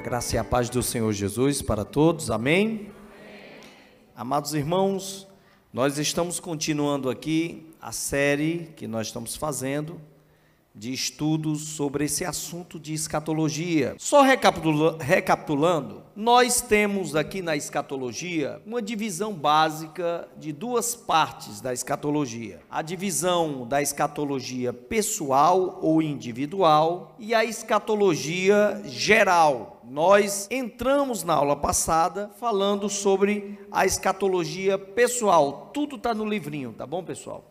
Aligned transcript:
A 0.00 0.02
graça 0.02 0.34
e 0.34 0.38
a 0.38 0.44
paz 0.44 0.70
do 0.70 0.82
Senhor 0.82 1.12
Jesus 1.12 1.60
para 1.60 1.84
todos, 1.84 2.30
amém? 2.30 2.66
amém? 2.66 2.90
Amados 4.16 4.54
irmãos, 4.54 5.28
nós 5.70 5.98
estamos 5.98 6.40
continuando 6.40 7.10
aqui 7.10 7.66
a 7.78 7.92
série 7.92 8.72
que 8.76 8.88
nós 8.88 9.08
estamos 9.08 9.36
fazendo 9.36 10.00
de 10.74 10.92
estudos 10.92 11.68
sobre 11.70 12.04
esse 12.04 12.24
assunto 12.24 12.78
de 12.78 12.94
escatologia. 12.94 13.94
Só 13.98 14.22
recapitula 14.22 14.96
recapitulando, 15.00 16.02
nós 16.14 16.60
temos 16.60 17.16
aqui 17.16 17.42
na 17.42 17.56
escatologia 17.56 18.62
uma 18.64 18.80
divisão 18.80 19.34
básica 19.34 20.28
de 20.36 20.52
duas 20.52 20.94
partes 20.94 21.60
da 21.60 21.72
escatologia: 21.72 22.60
a 22.70 22.82
divisão 22.82 23.66
da 23.66 23.82
escatologia 23.82 24.72
pessoal 24.72 25.78
ou 25.82 26.00
individual 26.00 27.14
e 27.18 27.34
a 27.34 27.44
escatologia 27.44 28.80
geral. 28.86 29.79
Nós 29.90 30.46
entramos 30.52 31.24
na 31.24 31.34
aula 31.34 31.56
passada 31.56 32.30
falando 32.38 32.88
sobre 32.88 33.58
a 33.72 33.84
escatologia 33.84 34.78
pessoal. 34.78 35.72
Tudo 35.74 35.96
está 35.96 36.14
no 36.14 36.24
livrinho, 36.24 36.72
tá 36.72 36.86
bom, 36.86 37.02
pessoal? 37.02 37.44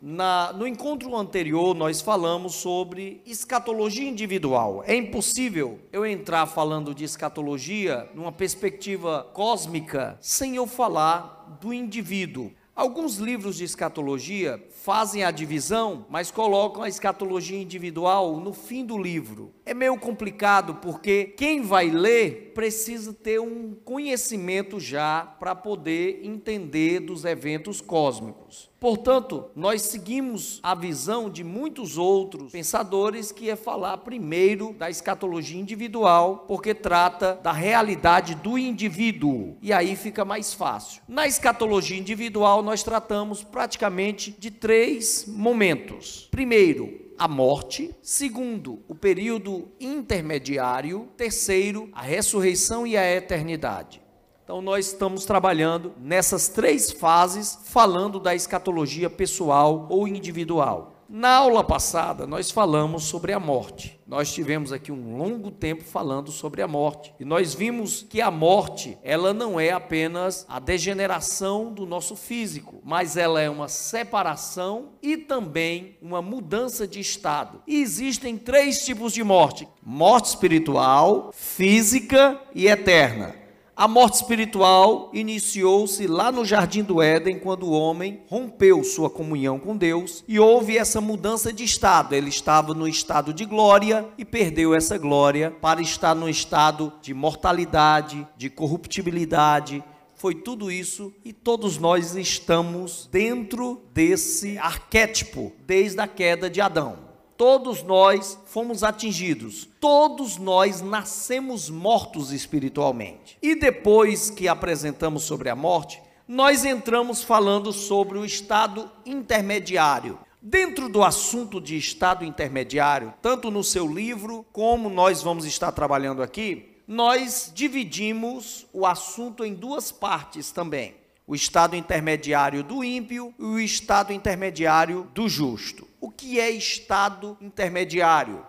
Na, 0.00 0.52
no 0.52 0.64
encontro 0.64 1.16
anterior, 1.16 1.74
nós 1.74 2.00
falamos 2.00 2.54
sobre 2.54 3.20
escatologia 3.26 4.08
individual. 4.08 4.84
É 4.86 4.94
impossível 4.94 5.80
eu 5.92 6.06
entrar 6.06 6.46
falando 6.46 6.94
de 6.94 7.02
escatologia 7.02 8.08
numa 8.14 8.30
perspectiva 8.30 9.28
cósmica 9.32 10.16
sem 10.20 10.54
eu 10.54 10.68
falar 10.68 11.58
do 11.60 11.74
indivíduo. 11.74 12.52
Alguns 12.74 13.16
livros 13.16 13.56
de 13.56 13.64
escatologia 13.64 14.58
fazem 14.70 15.22
a 15.22 15.30
divisão, 15.30 16.06
mas 16.08 16.30
colocam 16.30 16.82
a 16.82 16.88
escatologia 16.88 17.60
individual 17.60 18.40
no 18.40 18.54
fim 18.54 18.82
do 18.82 18.96
livro. 18.96 19.52
É 19.66 19.74
meio 19.74 19.98
complicado 19.98 20.76
porque 20.76 21.26
quem 21.36 21.60
vai 21.60 21.90
ler 21.90 22.52
precisa 22.54 23.12
ter 23.12 23.38
um 23.38 23.74
conhecimento 23.84 24.80
já 24.80 25.22
para 25.38 25.54
poder 25.54 26.20
entender 26.24 27.00
dos 27.00 27.26
eventos 27.26 27.82
cósmicos. 27.82 28.71
Portanto, 28.82 29.48
nós 29.54 29.82
seguimos 29.82 30.58
a 30.60 30.74
visão 30.74 31.30
de 31.30 31.44
muitos 31.44 31.96
outros 31.96 32.50
pensadores 32.50 33.30
que 33.30 33.48
é 33.48 33.54
falar 33.54 33.98
primeiro 33.98 34.72
da 34.72 34.90
escatologia 34.90 35.60
individual, 35.60 36.46
porque 36.48 36.74
trata 36.74 37.36
da 37.36 37.52
realidade 37.52 38.34
do 38.34 38.58
indivíduo. 38.58 39.56
E 39.62 39.72
aí 39.72 39.94
fica 39.94 40.24
mais 40.24 40.52
fácil. 40.52 41.00
Na 41.06 41.28
escatologia 41.28 41.96
individual, 41.96 42.60
nós 42.60 42.82
tratamos 42.82 43.44
praticamente 43.44 44.34
de 44.36 44.50
três 44.50 45.26
momentos. 45.28 46.26
Primeiro, 46.32 47.14
a 47.16 47.28
morte. 47.28 47.94
Segundo, 48.02 48.82
o 48.88 48.96
período 48.96 49.68
intermediário. 49.78 51.08
Terceiro, 51.16 51.88
a 51.92 52.02
ressurreição 52.02 52.84
e 52.84 52.96
a 52.96 53.14
eternidade. 53.14 54.02
Então, 54.44 54.60
nós 54.60 54.88
estamos 54.88 55.24
trabalhando 55.24 55.92
nessas 56.00 56.48
três 56.48 56.90
fases, 56.90 57.58
falando 57.64 58.18
da 58.18 58.34
escatologia 58.34 59.08
pessoal 59.08 59.86
ou 59.88 60.08
individual. 60.08 60.92
Na 61.14 61.36
aula 61.36 61.62
passada, 61.62 62.26
nós 62.26 62.50
falamos 62.50 63.04
sobre 63.04 63.34
a 63.34 63.38
morte. 63.38 64.00
Nós 64.06 64.32
tivemos 64.32 64.72
aqui 64.72 64.90
um 64.90 65.18
longo 65.18 65.50
tempo 65.50 65.84
falando 65.84 66.32
sobre 66.32 66.62
a 66.62 66.66
morte. 66.66 67.14
E 67.20 67.24
nós 67.24 67.52
vimos 67.52 68.02
que 68.08 68.22
a 68.22 68.30
morte, 68.30 68.96
ela 69.02 69.34
não 69.34 69.60
é 69.60 69.72
apenas 69.72 70.46
a 70.48 70.58
degeneração 70.58 71.70
do 71.70 71.84
nosso 71.84 72.16
físico, 72.16 72.80
mas 72.82 73.14
ela 73.18 73.42
é 73.42 73.50
uma 73.50 73.68
separação 73.68 74.92
e 75.02 75.18
também 75.18 75.98
uma 76.00 76.22
mudança 76.22 76.88
de 76.88 76.98
estado. 76.98 77.60
E 77.66 77.82
existem 77.82 78.38
três 78.38 78.82
tipos 78.82 79.12
de 79.12 79.22
morte: 79.22 79.68
morte 79.84 80.28
espiritual, 80.28 81.30
física 81.34 82.40
e 82.54 82.68
eterna. 82.68 83.41
A 83.82 83.88
morte 83.88 84.14
espiritual 84.14 85.10
iniciou-se 85.12 86.06
lá 86.06 86.30
no 86.30 86.44
jardim 86.44 86.84
do 86.84 87.02
Éden, 87.02 87.40
quando 87.40 87.64
o 87.64 87.72
homem 87.72 88.22
rompeu 88.28 88.84
sua 88.84 89.10
comunhão 89.10 89.58
com 89.58 89.76
Deus 89.76 90.22
e 90.28 90.38
houve 90.38 90.78
essa 90.78 91.00
mudança 91.00 91.52
de 91.52 91.64
estado. 91.64 92.14
Ele 92.14 92.28
estava 92.28 92.74
no 92.74 92.86
estado 92.86 93.34
de 93.34 93.44
glória 93.44 94.06
e 94.16 94.24
perdeu 94.24 94.72
essa 94.72 94.96
glória 94.96 95.50
para 95.60 95.82
estar 95.82 96.14
no 96.14 96.28
estado 96.28 96.92
de 97.02 97.12
mortalidade, 97.12 98.24
de 98.36 98.48
corruptibilidade. 98.48 99.82
Foi 100.14 100.36
tudo 100.36 100.70
isso 100.70 101.12
e 101.24 101.32
todos 101.32 101.76
nós 101.76 102.14
estamos 102.14 103.08
dentro 103.10 103.82
desse 103.92 104.58
arquétipo 104.58 105.52
desde 105.66 106.00
a 106.00 106.06
queda 106.06 106.48
de 106.48 106.60
Adão 106.60 107.11
todos 107.42 107.82
nós 107.82 108.38
fomos 108.46 108.84
atingidos, 108.84 109.68
todos 109.80 110.36
nós 110.36 110.80
nascemos 110.80 111.68
mortos 111.68 112.30
espiritualmente. 112.30 113.36
E 113.42 113.56
depois 113.56 114.30
que 114.30 114.46
apresentamos 114.46 115.24
sobre 115.24 115.48
a 115.50 115.56
morte, 115.56 116.00
nós 116.28 116.64
entramos 116.64 117.24
falando 117.24 117.72
sobre 117.72 118.16
o 118.16 118.24
estado 118.24 118.88
intermediário. 119.04 120.20
Dentro 120.40 120.88
do 120.88 121.02
assunto 121.02 121.60
de 121.60 121.76
estado 121.76 122.24
intermediário, 122.24 123.12
tanto 123.20 123.50
no 123.50 123.64
seu 123.64 123.92
livro 123.92 124.46
como 124.52 124.88
nós 124.88 125.20
vamos 125.20 125.44
estar 125.44 125.72
trabalhando 125.72 126.22
aqui, 126.22 126.76
nós 126.86 127.50
dividimos 127.52 128.68
o 128.72 128.86
assunto 128.86 129.44
em 129.44 129.52
duas 129.52 129.90
partes 129.90 130.52
também: 130.52 130.94
o 131.26 131.34
estado 131.34 131.74
intermediário 131.74 132.62
do 132.62 132.84
ímpio 132.84 133.34
e 133.36 133.42
o 133.42 133.58
estado 133.58 134.12
intermediário 134.12 135.10
do 135.12 135.28
justo. 135.28 135.90
O 136.02 136.10
que 136.10 136.40
é 136.40 136.50
estado 136.50 137.38
intermediário? 137.40 138.44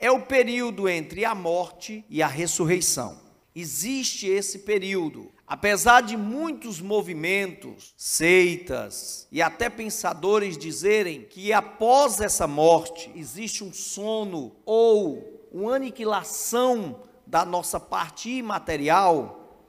É 0.00 0.10
o 0.10 0.22
período 0.22 0.88
entre 0.88 1.22
a 1.22 1.34
morte 1.34 2.02
e 2.08 2.22
a 2.22 2.26
ressurreição. 2.26 3.20
Existe 3.54 4.26
esse 4.26 4.60
período. 4.60 5.30
Apesar 5.46 6.00
de 6.00 6.16
muitos 6.16 6.80
movimentos, 6.80 7.92
seitas 7.94 9.28
e 9.30 9.42
até 9.42 9.68
pensadores 9.68 10.56
dizerem 10.56 11.24
que 11.24 11.52
após 11.52 12.22
essa 12.22 12.46
morte 12.46 13.12
existe 13.14 13.62
um 13.62 13.70
sono 13.70 14.56
ou 14.64 15.46
uma 15.52 15.76
aniquilação 15.76 17.02
da 17.26 17.44
nossa 17.44 17.78
parte 17.78 18.30
imaterial, 18.30 19.60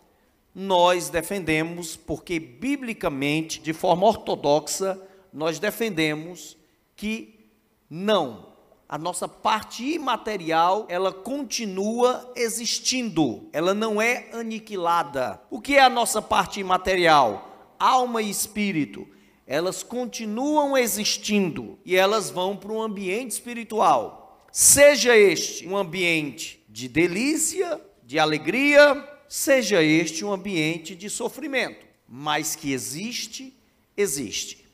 nós 0.55 1.09
defendemos, 1.09 1.97
porque 1.97 2.39
biblicamente, 2.39 3.59
de 3.59 3.73
forma 3.73 4.07
ortodoxa, 4.07 4.97
nós 5.33 5.59
defendemos 5.59 6.55
que 6.95 7.49
não, 7.89 8.53
a 8.87 8.97
nossa 8.97 9.27
parte 9.27 9.83
imaterial, 9.83 10.85
ela 10.89 11.11
continua 11.11 12.31
existindo, 12.35 13.49
ela 13.51 13.73
não 13.73 14.01
é 14.01 14.29
aniquilada. 14.31 15.41
O 15.49 15.59
que 15.59 15.75
é 15.75 15.81
a 15.81 15.89
nossa 15.89 16.21
parte 16.21 16.59
imaterial? 16.59 17.75
Alma 17.79 18.21
e 18.21 18.29
espírito. 18.29 19.07
Elas 19.47 19.83
continuam 19.83 20.77
existindo 20.77 21.77
e 21.85 21.95
elas 21.95 22.29
vão 22.29 22.55
para 22.55 22.71
um 22.71 22.81
ambiente 22.81 23.31
espiritual. 23.31 24.47
Seja 24.51 25.15
este 25.15 25.67
um 25.67 25.75
ambiente 25.75 26.63
de 26.69 26.87
delícia, 26.87 27.79
de 28.03 28.17
alegria, 28.17 29.07
seja 29.27 29.83
este 29.83 30.23
um 30.23 30.31
ambiente 30.31 30.95
de 30.95 31.09
sofrimento, 31.09 31.85
mas 32.07 32.55
que 32.55 32.71
existe, 32.71 33.55
existe. 33.97 34.64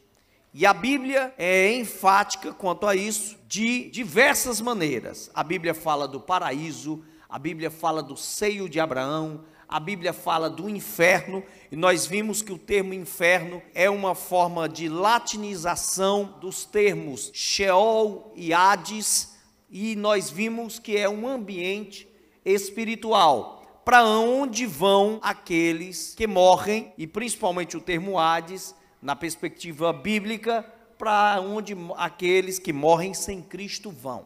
E 0.54 0.66
a 0.66 0.74
Bíblia 0.74 1.34
é 1.38 1.74
enfática 1.74 2.52
quanto 2.52 2.86
a 2.86 2.94
isso 2.94 3.38
de 3.48 3.90
diversas 3.90 4.60
maneiras. 4.60 5.32
A 5.34 5.46
Bíblia 5.46 5.74
fala 5.74 6.10
do 6.10 6.20
paraíso, 6.20 7.06
a 7.30 7.40
Bíblia 7.40 7.72
fala 7.72 8.04
do 8.04 8.18
seio 8.18 8.68
de 8.68 8.78
Abraão, 8.78 9.46
a 9.72 9.80
Bíblia 9.80 10.12
fala 10.12 10.50
do 10.50 10.70
inferno, 10.70 11.42
e 11.72 11.78
nós 11.78 12.06
vimos 12.06 12.42
que 12.42 12.52
o 12.52 12.58
termo 12.58 12.94
inferno 12.94 13.62
é 13.74 13.90
uma 13.90 14.14
forma 14.14 14.68
de 14.68 14.90
latinização 14.90 16.36
dos 16.42 16.66
termos 16.66 17.32
Sheol 17.34 18.34
e 18.36 18.54
Hades, 18.54 19.38
e 19.70 19.96
nós 19.96 20.30
vimos 20.30 20.78
que 20.78 20.98
é 20.98 21.08
um 21.08 21.26
ambiente 21.26 22.10
espiritual 22.44 23.82
para 23.86 24.04
onde 24.04 24.66
vão 24.66 25.18
aqueles 25.22 26.14
que 26.14 26.28
morrem, 26.28 26.92
e 26.98 27.08
principalmente 27.08 27.78
o 27.78 27.82
termo 27.82 28.20
Hades 28.20 28.76
na 29.02 29.16
perspectiva 29.16 29.92
bíblica, 29.92 30.66
para 30.98 31.42
onde 31.42 31.76
aqueles 31.98 32.60
que 32.60 32.72
morrem 32.72 33.14
sem 33.14 33.42
Cristo 33.42 33.90
vão. 33.90 34.26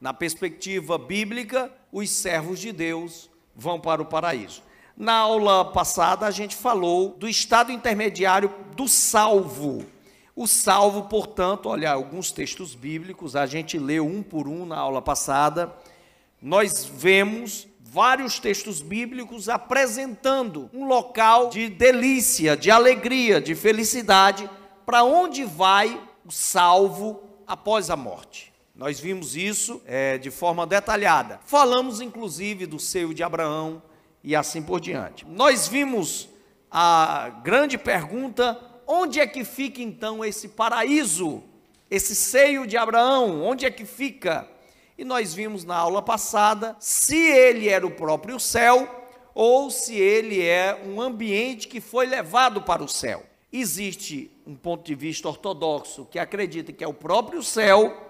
Na 0.00 0.12
perspectiva 0.12 0.98
bíblica, 0.98 1.72
os 1.92 2.10
servos 2.10 2.58
de 2.58 2.72
Deus 2.72 3.30
vão 3.54 3.80
para 3.80 4.02
o 4.02 4.06
paraíso. 4.06 4.62
Na 4.96 5.14
aula 5.14 5.64
passada, 5.64 6.26
a 6.26 6.30
gente 6.30 6.56
falou 6.56 7.10
do 7.10 7.28
estado 7.28 7.70
intermediário 7.70 8.52
do 8.74 8.88
salvo. 8.88 9.84
O 10.34 10.46
salvo, 10.46 11.02
portanto, 11.04 11.68
olha, 11.68 11.92
alguns 11.92 12.32
textos 12.32 12.74
bíblicos, 12.74 13.36
a 13.36 13.46
gente 13.46 13.78
leu 13.78 14.06
um 14.06 14.22
por 14.22 14.48
um 14.48 14.66
na 14.66 14.76
aula 14.76 15.02
passada. 15.02 15.72
Nós 16.40 16.84
vemos 16.84 17.68
vários 17.90 18.38
textos 18.38 18.82
bíblicos 18.82 19.48
apresentando 19.48 20.68
um 20.74 20.86
local 20.86 21.48
de 21.48 21.68
delícia, 21.68 22.54
de 22.54 22.70
alegria, 22.70 23.40
de 23.40 23.54
felicidade, 23.54 24.48
para 24.84 25.04
onde 25.04 25.44
vai 25.44 25.98
o 26.24 26.30
salvo 26.30 27.22
após 27.46 27.88
a 27.88 27.96
morte. 27.96 28.52
Nós 28.74 29.00
vimos 29.00 29.34
isso 29.34 29.80
é, 29.86 30.18
de 30.18 30.30
forma 30.30 30.66
detalhada. 30.66 31.40
Falamos 31.46 32.00
inclusive 32.00 32.66
do 32.66 32.78
seio 32.78 33.14
de 33.14 33.22
Abraão 33.22 33.82
e 34.22 34.36
assim 34.36 34.62
por 34.62 34.80
diante. 34.80 35.26
Nós 35.26 35.66
vimos 35.66 36.28
a 36.70 37.40
grande 37.42 37.78
pergunta: 37.78 38.60
onde 38.86 39.18
é 39.18 39.26
que 39.26 39.44
fica 39.44 39.80
então 39.80 40.22
esse 40.22 40.48
paraíso, 40.48 41.42
esse 41.90 42.14
seio 42.14 42.66
de 42.66 42.76
Abraão? 42.76 43.42
Onde 43.42 43.64
é 43.64 43.70
que 43.70 43.86
fica? 43.86 44.46
E 44.98 45.04
nós 45.04 45.32
vimos 45.32 45.64
na 45.64 45.76
aula 45.76 46.02
passada 46.02 46.76
se 46.80 47.16
ele 47.16 47.68
era 47.68 47.86
o 47.86 47.90
próprio 47.90 48.38
céu 48.38 49.06
ou 49.32 49.70
se 49.70 49.94
ele 49.94 50.44
é 50.44 50.82
um 50.84 51.00
ambiente 51.00 51.68
que 51.68 51.80
foi 51.80 52.04
levado 52.04 52.62
para 52.62 52.82
o 52.82 52.88
céu. 52.88 53.22
Existe 53.52 54.30
um 54.44 54.56
ponto 54.56 54.84
de 54.84 54.94
vista 54.96 55.28
ortodoxo 55.28 56.04
que 56.10 56.18
acredita 56.18 56.72
que 56.72 56.82
é 56.82 56.88
o 56.88 56.92
próprio 56.92 57.42
céu 57.42 58.08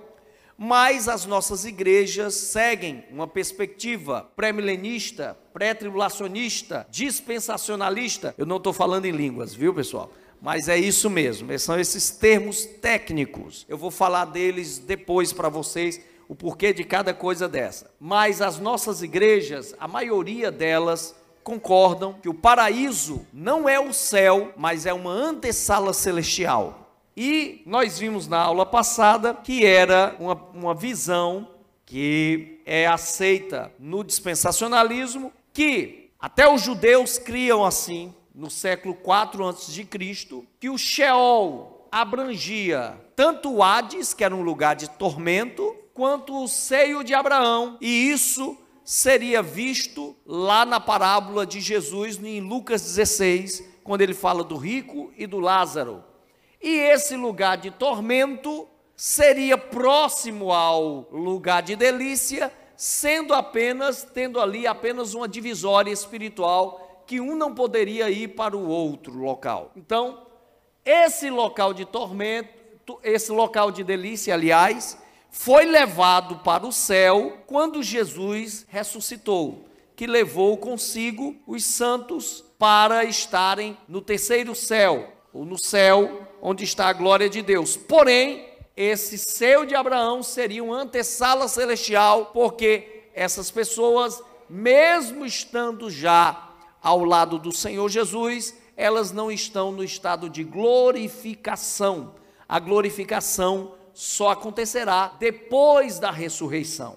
mas 0.61 1.07
as 1.07 1.25
nossas 1.25 1.65
igrejas 1.65 2.35
seguem 2.35 3.05
uma 3.13 3.29
perspectiva 3.29 4.29
pré-milenista, 4.35 5.39
pré-tribulacionista, 5.53 6.85
dispensacionalista. 6.91 8.35
Eu 8.37 8.45
não 8.45 8.57
estou 8.57 8.73
falando 8.73 9.05
em 9.05 9.13
línguas, 9.13 9.55
viu, 9.55 9.73
pessoal? 9.73 10.13
Mas 10.43 10.69
é 10.69 10.77
isso 10.77 11.09
mesmo, 11.09 11.57
são 11.61 11.79
esses 11.79 12.11
termos 12.11 12.65
técnicos. 12.65 13.65
Eu 13.69 13.79
vou 13.79 13.93
falar 13.93 14.25
deles 14.25 14.79
depois 14.79 15.33
para 15.33 15.49
vocês, 15.49 16.01
o 16.29 16.35
porquê 16.35 16.73
de 16.73 16.85
cada 16.85 17.15
coisa 17.15 17.49
dessa. 17.49 17.91
Mas 17.99 18.43
as 18.43 18.59
nossas 18.59 19.03
igrejas, 19.03 19.75
a 19.81 19.89
maioria 19.89 20.53
delas, 20.53 21.17
concordam 21.43 22.13
que 22.13 22.29
o 22.29 22.35
paraíso 22.35 23.27
não 23.33 23.67
é 23.67 23.81
o 23.81 23.93
céu, 23.93 24.53
mas 24.57 24.85
é 24.85 24.93
uma 24.93 25.11
antessala 25.11 25.95
celestial. 25.95 26.93
E 27.17 27.63
nós 27.65 27.99
vimos 27.99 28.29
na 28.29 28.39
aula 28.39 28.67
passada 28.67 29.35
que 29.35 29.65
era 29.65 30.15
uma, 30.21 30.35
uma 30.53 30.75
visão 30.75 31.49
que 31.87 32.61
é 32.67 32.87
aceita 32.87 33.73
no 33.79 34.05
dispensacionalismo, 34.05 35.33
que 35.55 36.11
até 36.21 36.47
os 36.47 36.61
judeus 36.61 37.17
criam 37.19 37.65
assim, 37.65 38.15
no 38.35 38.51
século 38.51 38.95
4 38.95 39.49
a.C., 39.49 39.89
que 40.61 40.69
o 40.69 40.77
Sheol 40.77 41.89
abrangia 41.91 43.01
tanto 43.17 43.51
o 43.53 43.63
Hades, 43.63 44.13
que 44.13 44.23
era 44.23 44.37
um 44.37 44.43
lugar 44.43 44.77
de 44.77 44.91
tormento, 44.91 45.75
quanto 45.99 46.45
o 46.45 46.47
seio 46.47 47.03
de 47.03 47.13
Abraão, 47.13 47.77
e 47.81 48.09
isso 48.09 48.57
seria 48.85 49.43
visto 49.43 50.15
lá 50.25 50.65
na 50.65 50.79
parábola 50.79 51.45
de 51.45 51.61
Jesus 51.61 52.23
em 52.23 52.41
Lucas 52.41 52.83
16, 52.83 53.65
quando 53.83 54.03
ele 54.03 54.15
fala 54.15 54.45
do 54.45 54.57
rico 54.57 55.13
e 55.17 55.27
do 55.27 55.41
Lázaro. 55.41 56.05
E 56.63 56.69
esse 56.69 57.17
lugar 57.17 57.57
de 57.57 57.73
tormento 57.73 58.69
seria 58.95 59.59
próximo 59.59 60.53
ao 60.53 61.09
lugar 61.11 61.63
de 61.63 61.75
delícia, 61.75 62.53
sendo 62.77 63.35
apenas, 63.35 64.05
tendo 64.05 64.41
ali 64.41 64.69
apenas 64.69 65.15
uma 65.15 65.27
divisória 65.27 65.91
espiritual, 65.91 67.03
que 67.09 67.21
um 67.21 67.35
não 67.35 67.53
poderia 67.53 68.09
ir 68.09 68.37
para 68.37 68.57
o 68.57 68.69
outro 68.69 69.19
local. 69.19 69.73
Então, 69.75 70.23
esse 70.85 71.29
local 71.29 71.75
de 71.75 71.85
tormento, 71.85 73.01
esse 73.03 73.33
local 73.33 73.73
de 73.73 73.83
delícia, 73.83 74.33
aliás, 74.33 74.97
foi 75.31 75.67
levado 75.67 76.37
para 76.37 76.67
o 76.67 76.73
céu 76.73 77.39
quando 77.47 77.83
Jesus 77.83 78.67
ressuscitou, 78.69 79.69
que 79.95 80.07
levou 80.07 80.57
consigo 80.57 81.37
os 81.47 81.65
santos 81.65 82.45
para 82.59 83.05
estarem 83.05 83.77
no 83.87 84.01
terceiro 84.01 84.55
céu, 84.55 85.13
ou 85.33 85.45
no 85.45 85.59
céu 85.59 86.27
onde 86.41 86.65
está 86.65 86.89
a 86.89 86.93
glória 86.93 87.29
de 87.29 87.43
Deus. 87.43 87.77
Porém, 87.77 88.49
esse 88.77 89.19
seio 89.19 89.67
de 89.67 89.75
Abraão 89.75 90.23
seria 90.23 90.63
uma 90.63 90.83
antessala 90.83 91.49
celestial, 91.49 92.27
porque 92.27 93.11
essas 93.15 93.51
pessoas, 93.51 94.23
mesmo 94.49 95.27
estando 95.27 95.91
já 95.91 96.51
ao 96.81 97.05
lado 97.05 97.39
do 97.39 97.53
Senhor 97.53 97.89
Jesus, 97.89 98.55
elas 98.77 99.11
não 99.11 99.31
estão 99.31 99.73
no 99.73 99.83
estado 99.83 100.31
de 100.31 100.45
glorificação. 100.45 102.15
A 102.49 102.61
glorificação 102.61 103.75
só 103.99 104.29
acontecerá 104.29 105.13
depois 105.19 105.99
da 105.99 106.13
ressurreição. 106.13 106.95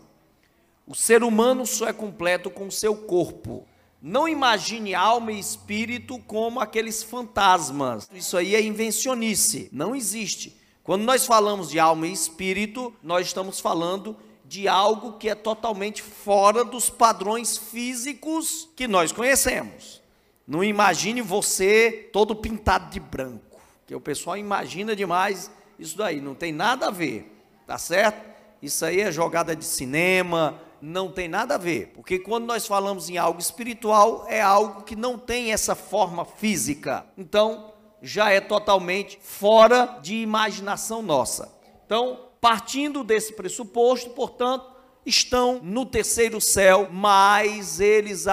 O 0.85 0.93
ser 0.93 1.23
humano 1.23 1.65
só 1.65 1.87
é 1.87 1.93
completo 1.93 2.51
com 2.51 2.67
o 2.67 2.71
seu 2.71 2.95
corpo. 2.95 3.65
Não 3.99 4.29
imagine 4.29 4.93
alma 4.93 5.31
e 5.31 5.39
espírito 5.39 6.19
como 6.27 6.59
aqueles 6.59 7.01
fantasmas. 7.01 8.07
Isso 8.13 8.37
aí 8.37 8.53
é 8.53 8.61
invencionice, 8.61 9.67
não 9.71 9.95
existe. 9.95 10.55
Quando 10.83 11.01
nós 11.01 11.25
falamos 11.25 11.71
de 11.71 11.79
alma 11.79 12.05
e 12.05 12.13
espírito, 12.13 12.93
nós 13.01 13.25
estamos 13.25 13.59
falando 13.59 14.15
de 14.45 14.67
algo 14.67 15.13
que 15.13 15.27
é 15.27 15.33
totalmente 15.33 16.03
fora 16.03 16.63
dos 16.63 16.87
padrões 16.91 17.57
físicos 17.57 18.69
que 18.75 18.87
nós 18.87 19.11
conhecemos. 19.11 20.03
Não 20.45 20.63
imagine 20.63 21.23
você 21.23 22.11
todo 22.13 22.35
pintado 22.35 22.91
de 22.91 22.99
branco, 22.99 23.59
que 23.87 23.95
o 23.95 23.99
pessoal 23.99 24.37
imagina 24.37 24.95
demais 24.95 25.49
isso 25.81 25.97
daí, 25.97 26.21
não 26.21 26.35
tem 26.35 26.53
nada 26.53 26.87
a 26.87 26.91
ver, 26.91 27.29
tá 27.65 27.77
certo? 27.77 28.29
Isso 28.61 28.85
aí 28.85 29.01
é 29.01 29.11
jogada 29.11 29.55
de 29.55 29.65
cinema, 29.65 30.61
não 30.79 31.11
tem 31.11 31.27
nada 31.27 31.55
a 31.55 31.57
ver, 31.57 31.91
porque 31.95 32.19
quando 32.19 32.45
nós 32.45 32.67
falamos 32.67 33.09
em 33.09 33.17
algo 33.17 33.39
espiritual, 33.39 34.25
é 34.29 34.39
algo 34.39 34.83
que 34.83 34.95
não 34.95 35.17
tem 35.17 35.51
essa 35.51 35.73
forma 35.75 36.23
física. 36.23 37.05
Então, 37.17 37.73
já 38.01 38.29
é 38.29 38.39
totalmente 38.39 39.19
fora 39.21 39.99
de 40.01 40.15
imaginação 40.15 41.01
nossa. 41.01 41.51
Então, 41.85 42.27
partindo 42.39 43.03
desse 43.03 43.33
pressuposto, 43.33 44.11
portanto, 44.11 44.70
estão 45.05 45.59
no 45.63 45.85
terceiro 45.85 46.39
céu, 46.39 46.87
mas 46.91 47.79
eles 47.79 48.25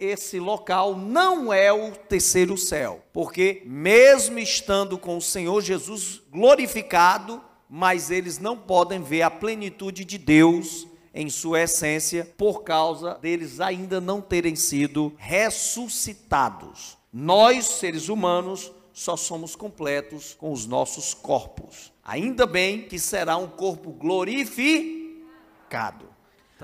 esse 0.00 0.38
local 0.38 0.96
não 0.96 1.52
é 1.52 1.72
o 1.72 1.92
terceiro 1.92 2.56
céu, 2.56 3.02
porque 3.12 3.62
mesmo 3.64 4.38
estando 4.38 4.98
com 4.98 5.16
o 5.16 5.22
Senhor 5.22 5.60
Jesus 5.62 6.20
glorificado, 6.30 7.42
mas 7.68 8.10
eles 8.10 8.38
não 8.38 8.56
podem 8.56 9.02
ver 9.02 9.22
a 9.22 9.30
plenitude 9.30 10.04
de 10.04 10.18
Deus 10.18 10.86
em 11.14 11.30
sua 11.30 11.62
essência, 11.62 12.28
por 12.36 12.64
causa 12.64 13.14
deles 13.14 13.60
ainda 13.60 14.00
não 14.00 14.20
terem 14.20 14.56
sido 14.56 15.14
ressuscitados. 15.16 16.98
Nós, 17.12 17.66
seres 17.66 18.08
humanos, 18.08 18.72
só 18.92 19.16
somos 19.16 19.54
completos 19.54 20.34
com 20.34 20.52
os 20.52 20.66
nossos 20.66 21.14
corpos. 21.14 21.92
Ainda 22.02 22.46
bem 22.46 22.82
que 22.82 22.98
será 22.98 23.36
um 23.36 23.46
corpo 23.46 23.90
glorificado. 23.90 25.03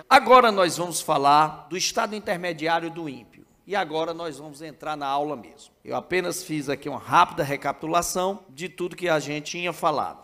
Agora 0.08 0.50
nós 0.52 0.76
vamos 0.76 1.00
falar 1.00 1.66
do 1.68 1.76
estado 1.76 2.14
intermediário 2.14 2.90
do 2.90 3.08
ímpio. 3.08 3.46
E 3.66 3.76
agora 3.76 4.12
nós 4.12 4.38
vamos 4.38 4.62
entrar 4.62 4.96
na 4.96 5.06
aula 5.06 5.36
mesmo. 5.36 5.72
Eu 5.84 5.96
apenas 5.96 6.42
fiz 6.42 6.68
aqui 6.68 6.88
uma 6.88 6.98
rápida 6.98 7.44
recapitulação 7.44 8.44
de 8.48 8.68
tudo 8.68 8.96
que 8.96 9.08
a 9.08 9.20
gente 9.20 9.52
tinha 9.52 9.72
falado. 9.72 10.18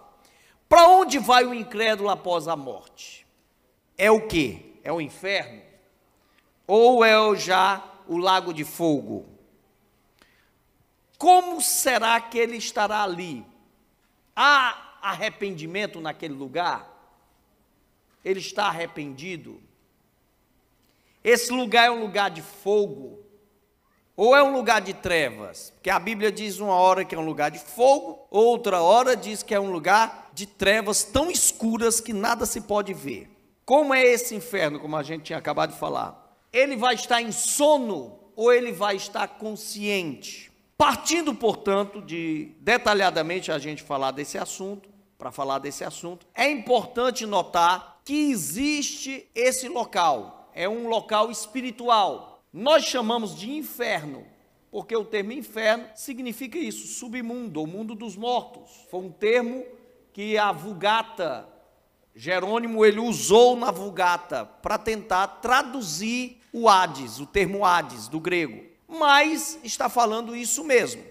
Para 0.69 0.89
onde 0.89 1.19
vai 1.19 1.45
o 1.45 1.55
incrédulo 1.55 2.09
após 2.09 2.49
a 2.49 2.57
morte? 2.57 3.27
é 3.97 4.11
o 4.11 4.27
que? 4.27 4.79
É 4.85 4.93
o 4.93 5.01
inferno? 5.01 5.63
Ou 6.67 7.05
é 7.05 7.37
já 7.37 7.83
o 8.07 8.19
lago 8.19 8.53
de 8.53 8.65
fogo? 8.65 9.27
Como 11.19 11.63
será 11.63 12.21
que 12.21 12.39
ele 12.39 12.57
estará 12.57 13.03
ali? 13.03 13.45
Há 14.35 14.99
arrependimento 15.01 16.01
naquele 16.01 16.35
lugar? 16.35 16.96
Ele 18.27 18.41
está 18.41 18.67
arrependido? 18.67 19.63
Esse 21.23 21.53
lugar 21.53 21.87
é 21.87 21.91
um 21.93 22.01
lugar 22.01 22.29
de 22.29 22.43
fogo? 22.43 23.21
Ou 24.17 24.35
é 24.35 24.43
um 24.43 24.53
lugar 24.53 24.81
de 24.81 24.95
trevas? 24.95 25.71
Porque 25.77 25.89
a 25.89 26.01
Bíblia 26.01 26.33
diz 26.33 26.59
uma 26.59 26.75
hora 26.75 27.05
que 27.05 27.15
é 27.15 27.19
um 27.19 27.25
lugar 27.25 27.53
de 27.53 27.61
fogo, 27.61 28.27
outra 28.29 28.83
hora 28.83 29.17
diz 29.17 29.45
que 29.45 29.55
é 29.55 29.61
um 29.61 29.71
lugar 29.71 30.31
de 30.35 30.45
trevas 30.45 31.05
tão 31.05 31.31
escuras 31.31 32.01
que 32.01 32.13
nada 32.13 32.45
se 32.47 32.63
pode 32.63 32.93
ver. 32.93 33.31
Como 33.65 33.95
é 33.95 34.03
esse 34.03 34.35
inferno, 34.35 34.81
como 34.81 34.97
a 34.97 35.05
gente 35.05 35.23
tinha 35.23 35.39
acabado 35.39 35.75
de 35.75 35.79
falar? 35.79 36.37
Ele 36.53 36.77
vai 36.77 36.97
estar 36.97 37.23
em 37.23 37.31
sono 37.31 38.19
ou 38.35 38.53
ele 38.53 38.73
vai 38.73 38.97
estar 38.97 39.29
consciente? 39.29 40.51
Partindo, 40.77 41.33
portanto, 41.33 42.03
de 42.03 42.57
detalhadamente 42.59 43.53
a 43.53 43.59
gente 43.61 43.85
falar 43.85 44.11
desse 44.11 44.37
assunto, 44.37 44.89
para 45.17 45.31
falar 45.31 45.61
desse 45.61 45.85
assunto, 45.85 46.27
é 46.35 46.51
importante 46.51 47.25
notar 47.25 47.96
que 48.07 48.31
existe 48.31 49.29
esse 49.35 49.69
local, 49.69 50.49
é 50.55 50.69
um 50.69 50.87
local 50.87 51.29
espiritual. 51.29 52.41
Nós 52.53 52.85
chamamos 52.85 53.37
de 53.37 53.51
inferno, 53.51 54.25
porque 54.71 54.97
o 54.97 55.05
termo 55.05 55.33
inferno 55.33 55.89
significa 55.97 56.57
isso, 56.57 56.87
submundo, 56.87 57.61
o 57.61 57.67
mundo 57.67 57.97
dos 57.97 58.17
mortos. 58.17 58.71
Foi 58.93 59.01
um 59.01 59.11
termo 59.11 59.65
que 60.13 60.39
a 60.39 60.53
Vulgata 60.53 61.49
Jerônimo 62.15 62.85
ele 62.85 63.01
usou 63.01 63.57
na 63.57 63.73
Vulgata 63.73 64.45
para 64.45 64.79
tentar 64.79 65.27
traduzir 65.43 66.41
o 66.53 66.69
Hades, 66.69 67.19
o 67.19 67.27
termo 67.27 67.65
Hades 67.65 68.07
do 68.07 68.21
grego. 68.21 68.65
Mas 68.87 69.59
está 69.65 69.89
falando 69.89 70.37
isso 70.37 70.63
mesmo. 70.63 71.03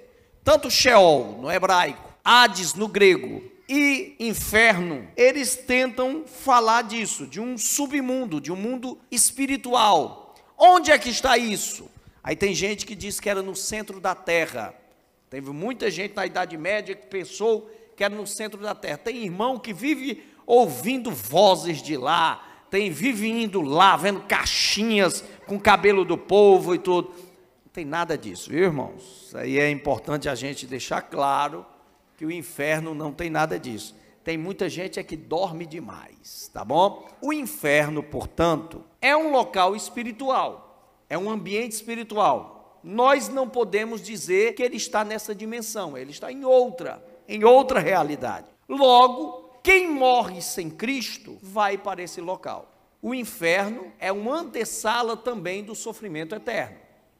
Tanto 0.45 0.71
Sheol 0.71 1.39
no 1.41 1.51
hebraico, 1.51 2.15
Hades 2.23 2.73
no 2.73 2.87
grego, 2.87 3.43
e 3.67 4.15
inferno, 4.19 5.07
eles 5.17 5.55
tentam 5.55 6.25
falar 6.25 6.84
disso, 6.84 7.25
de 7.25 7.39
um 7.39 7.57
submundo, 7.57 8.39
de 8.39 8.51
um 8.51 8.55
mundo 8.55 8.98
espiritual. 9.12 10.36
Onde 10.57 10.91
é 10.91 10.98
que 10.98 11.10
está 11.10 11.38
isso? 11.38 11.89
Aí 12.24 12.36
tem 12.36 12.53
gente 12.53 12.86
que 12.86 12.95
diz 12.95 13.19
que 13.19 13.29
era 13.29 13.41
no 13.41 13.55
centro 13.55 14.00
da 14.00 14.15
terra. 14.15 14.74
Teve 15.29 15.51
muita 15.51 15.89
gente 15.89 16.15
na 16.15 16.25
Idade 16.25 16.57
Média 16.57 16.95
que 16.95 17.07
pensou 17.07 17.69
que 17.95 18.03
era 18.03 18.13
no 18.13 18.27
centro 18.27 18.62
da 18.62 18.75
terra. 18.75 18.98
Tem 18.98 19.24
irmão 19.24 19.60
que 19.60 19.74
vive 19.74 20.24
ouvindo 20.45 21.12
vozes 21.12 21.81
de 21.81 21.98
lá, 21.98 22.43
tem 22.69 22.91
vive 22.91 23.29
indo 23.29 23.62
lá, 23.62 23.95
vendo 23.98 24.22
caixinhas 24.22 25.24
com 25.45 25.60
cabelo 25.60 26.05
do 26.05 26.17
povo 26.17 26.75
e 26.75 26.79
tudo. 26.79 27.10
Não 27.10 27.72
tem 27.74 27.86
nada 27.86 28.17
disso, 28.17 28.50
viu, 28.50 28.63
irmãos? 28.63 29.25
Isso 29.27 29.38
aí 29.38 29.60
é 29.60 29.69
importante 29.69 30.29
a 30.29 30.36
gente 30.36 30.67
deixar 30.67 31.01
claro 31.01 31.65
que 32.17 32.25
o 32.25 32.31
inferno 32.31 32.93
não 32.93 33.12
tem 33.12 33.29
nada 33.29 33.60
disso. 33.60 33.95
Tem 34.24 34.38
muita 34.38 34.67
gente 34.67 35.00
é 35.00 35.03
que 35.03 35.15
dorme 35.15 35.65
demais, 35.65 36.50
tá 36.53 36.65
bom? 36.65 37.07
O 37.22 37.31
inferno, 37.31 38.01
portanto, 38.01 38.84
é 39.01 39.15
um 39.15 39.31
local 39.31 39.75
espiritual 39.75 40.65
é 41.10 41.17
um 41.17 41.29
ambiente 41.29 41.74
espiritual. 41.74 42.79
Nós 42.84 43.29
não 43.29 43.50
podemos 43.50 44.01
dizer 44.01 44.53
que 44.53 44.62
ele 44.62 44.77
está 44.77 45.03
nessa 45.03 45.34
dimensão, 45.34 45.98
ele 45.98 46.12
está 46.12 46.31
em 46.31 46.43
outra, 46.45 47.03
em 47.27 47.43
outra 47.43 47.79
realidade. 47.79 48.48
Logo, 48.67 49.60
quem 49.63 49.89
morre 49.89 50.41
sem 50.41 50.69
Cristo 50.69 51.38
vai 51.41 51.77
para 51.77 52.03
esse 52.03 52.22
local. 52.22 52.72
O 53.01 53.13
inferno 53.13 53.91
é 54.00 54.12
uma 54.12 54.39
antessala 54.39 55.15
também 55.15 55.63
do 55.63 55.75
sofrimento 55.75 56.36
eterno. 56.36 56.77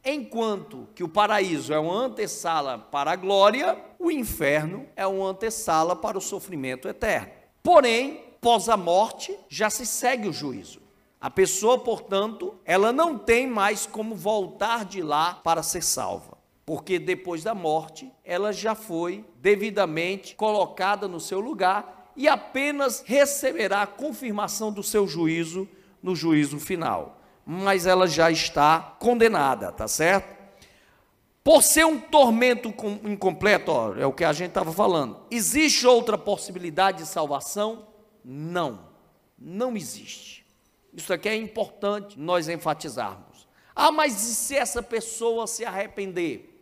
Enquanto 0.08 0.86
que 0.94 1.02
o 1.02 1.08
paraíso 1.08 1.74
é 1.74 1.78
uma 1.80 2.04
antessala 2.04 2.78
para 2.78 3.10
a 3.10 3.16
glória, 3.16 3.76
o 3.98 4.08
inferno 4.08 4.86
é 4.94 5.04
uma 5.04 5.30
antessala 5.30 5.96
para 5.96 6.16
o 6.16 6.20
sofrimento 6.20 6.86
eterno. 6.86 7.32
Porém, 7.60 8.22
pós 8.40 8.68
a 8.68 8.76
morte, 8.76 9.36
já 9.48 9.68
se 9.68 9.84
segue 9.84 10.28
o 10.28 10.32
juízo. 10.32 10.80
A 11.20 11.28
pessoa, 11.28 11.76
portanto, 11.76 12.54
ela 12.64 12.92
não 12.92 13.18
tem 13.18 13.48
mais 13.48 13.84
como 13.84 14.14
voltar 14.14 14.84
de 14.84 15.02
lá 15.02 15.40
para 15.42 15.60
ser 15.60 15.82
salva, 15.82 16.38
porque 16.64 17.00
depois 17.00 17.42
da 17.42 17.52
morte 17.52 18.08
ela 18.24 18.52
já 18.52 18.76
foi 18.76 19.24
devidamente 19.40 20.36
colocada 20.36 21.08
no 21.08 21.18
seu 21.18 21.40
lugar 21.40 22.12
e 22.14 22.28
apenas 22.28 23.02
receberá 23.04 23.82
a 23.82 23.88
confirmação 23.88 24.70
do 24.70 24.84
seu 24.84 25.04
juízo 25.08 25.68
no 26.00 26.14
juízo 26.14 26.60
final. 26.60 27.15
Mas 27.48 27.86
ela 27.86 28.08
já 28.08 28.28
está 28.28 28.96
condenada, 28.98 29.70
tá 29.70 29.86
certo? 29.86 30.34
Por 31.44 31.62
ser 31.62 31.86
um 31.86 32.00
tormento 32.00 32.74
incompleto, 33.04 33.70
ó, 33.70 33.94
é 33.94 34.04
o 34.04 34.12
que 34.12 34.24
a 34.24 34.32
gente 34.32 34.48
estava 34.48 34.72
falando. 34.72 35.20
Existe 35.30 35.86
outra 35.86 36.18
possibilidade 36.18 36.98
de 36.98 37.06
salvação? 37.06 37.86
Não, 38.24 38.88
não 39.38 39.76
existe. 39.76 40.44
Isso 40.92 41.12
aqui 41.12 41.28
é 41.28 41.36
importante 41.36 42.18
nós 42.18 42.48
enfatizarmos. 42.48 43.46
Ah, 43.76 43.92
mas 43.92 44.28
e 44.28 44.34
se 44.34 44.56
essa 44.56 44.82
pessoa 44.82 45.46
se 45.46 45.64
arrepender? 45.64 46.52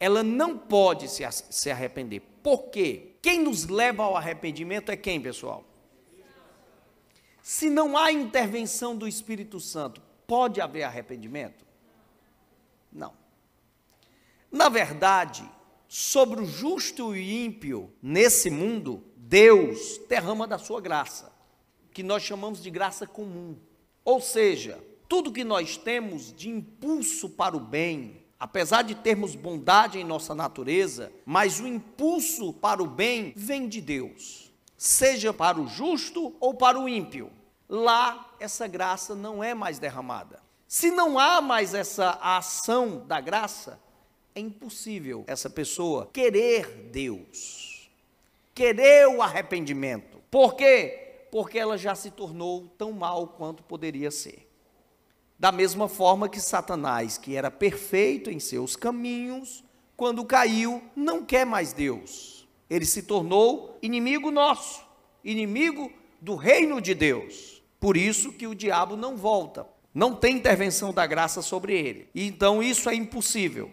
Ela 0.00 0.24
não 0.24 0.58
pode 0.58 1.08
se, 1.08 1.22
se 1.48 1.70
arrepender. 1.70 2.20
Por 2.42 2.70
quê? 2.70 3.12
Quem 3.22 3.40
nos 3.40 3.68
leva 3.68 4.02
ao 4.02 4.16
arrependimento 4.16 4.90
é 4.90 4.96
quem, 4.96 5.20
pessoal? 5.20 5.62
Se 7.52 7.68
não 7.68 7.98
há 7.98 8.12
intervenção 8.12 8.96
do 8.96 9.08
Espírito 9.08 9.58
Santo, 9.58 10.00
pode 10.24 10.60
haver 10.60 10.84
arrependimento? 10.84 11.66
Não. 12.92 13.12
Na 14.52 14.68
verdade, 14.68 15.42
sobre 15.88 16.40
o 16.40 16.46
justo 16.46 17.12
e 17.12 17.44
ímpio 17.44 17.92
nesse 18.00 18.50
mundo, 18.50 19.02
Deus 19.16 20.00
derrama 20.08 20.46
da 20.46 20.58
sua 20.58 20.80
graça 20.80 21.32
que 21.92 22.04
nós 22.04 22.22
chamamos 22.22 22.62
de 22.62 22.70
graça 22.70 23.04
comum. 23.04 23.56
Ou 24.04 24.20
seja, 24.20 24.78
tudo 25.08 25.32
que 25.32 25.42
nós 25.42 25.76
temos 25.76 26.32
de 26.32 26.48
impulso 26.48 27.28
para 27.30 27.56
o 27.56 27.60
bem, 27.60 28.24
apesar 28.38 28.82
de 28.82 28.94
termos 28.94 29.34
bondade 29.34 29.98
em 29.98 30.04
nossa 30.04 30.36
natureza, 30.36 31.12
mas 31.26 31.58
o 31.58 31.66
impulso 31.66 32.52
para 32.52 32.80
o 32.80 32.86
bem 32.86 33.32
vem 33.34 33.68
de 33.68 33.80
Deus, 33.80 34.52
seja 34.76 35.34
para 35.34 35.60
o 35.60 35.66
justo 35.66 36.32
ou 36.38 36.54
para 36.54 36.78
o 36.78 36.88
ímpio. 36.88 37.39
Lá, 37.70 38.34
essa 38.38 38.66
graça 38.66 39.14
não 39.14 39.42
é 39.42 39.54
mais 39.54 39.78
derramada. 39.78 40.42
Se 40.68 40.90
não 40.90 41.18
há 41.18 41.40
mais 41.40 41.72
essa 41.72 42.18
ação 42.20 43.06
da 43.06 43.20
graça, 43.20 43.80
é 44.34 44.40
impossível 44.40 45.24
essa 45.26 45.48
pessoa 45.48 46.10
querer 46.12 46.90
Deus, 46.90 47.90
querer 48.54 49.06
o 49.06 49.22
arrependimento. 49.22 50.20
Por 50.30 50.54
quê? 50.54 51.06
porque 51.30 51.58
ela 51.58 51.78
já 51.78 51.94
se 51.94 52.10
tornou 52.10 52.66
tão 52.76 52.92
mal 52.92 53.28
quanto 53.28 53.62
poderia 53.62 54.10
ser. 54.10 54.48
Da 55.38 55.50
mesma 55.50 55.88
forma 55.88 56.28
que 56.28 56.40
Satanás, 56.40 57.16
que 57.16 57.36
era 57.36 57.50
perfeito 57.50 58.30
em 58.30 58.38
seus 58.38 58.76
caminhos, 58.76 59.64
quando 59.96 60.24
caiu, 60.24 60.82
não 60.94 61.24
quer 61.24 61.46
mais 61.46 61.72
Deus. 61.72 62.46
Ele 62.68 62.84
se 62.84 63.02
tornou 63.02 63.78
inimigo 63.80 64.30
nosso, 64.30 64.84
inimigo 65.24 65.90
do 66.20 66.34
reino 66.34 66.80
de 66.80 66.94
Deus. 66.94 67.59
Por 67.80 67.96
isso 67.96 68.32
que 68.32 68.46
o 68.46 68.54
diabo 68.54 68.94
não 68.94 69.16
volta, 69.16 69.66
não 69.92 70.14
tem 70.14 70.36
intervenção 70.36 70.92
da 70.92 71.06
graça 71.06 71.42
sobre 71.42 71.74
ele. 71.74 72.08
Então 72.14 72.62
isso 72.62 72.88
é 72.88 72.94
impossível. 72.94 73.70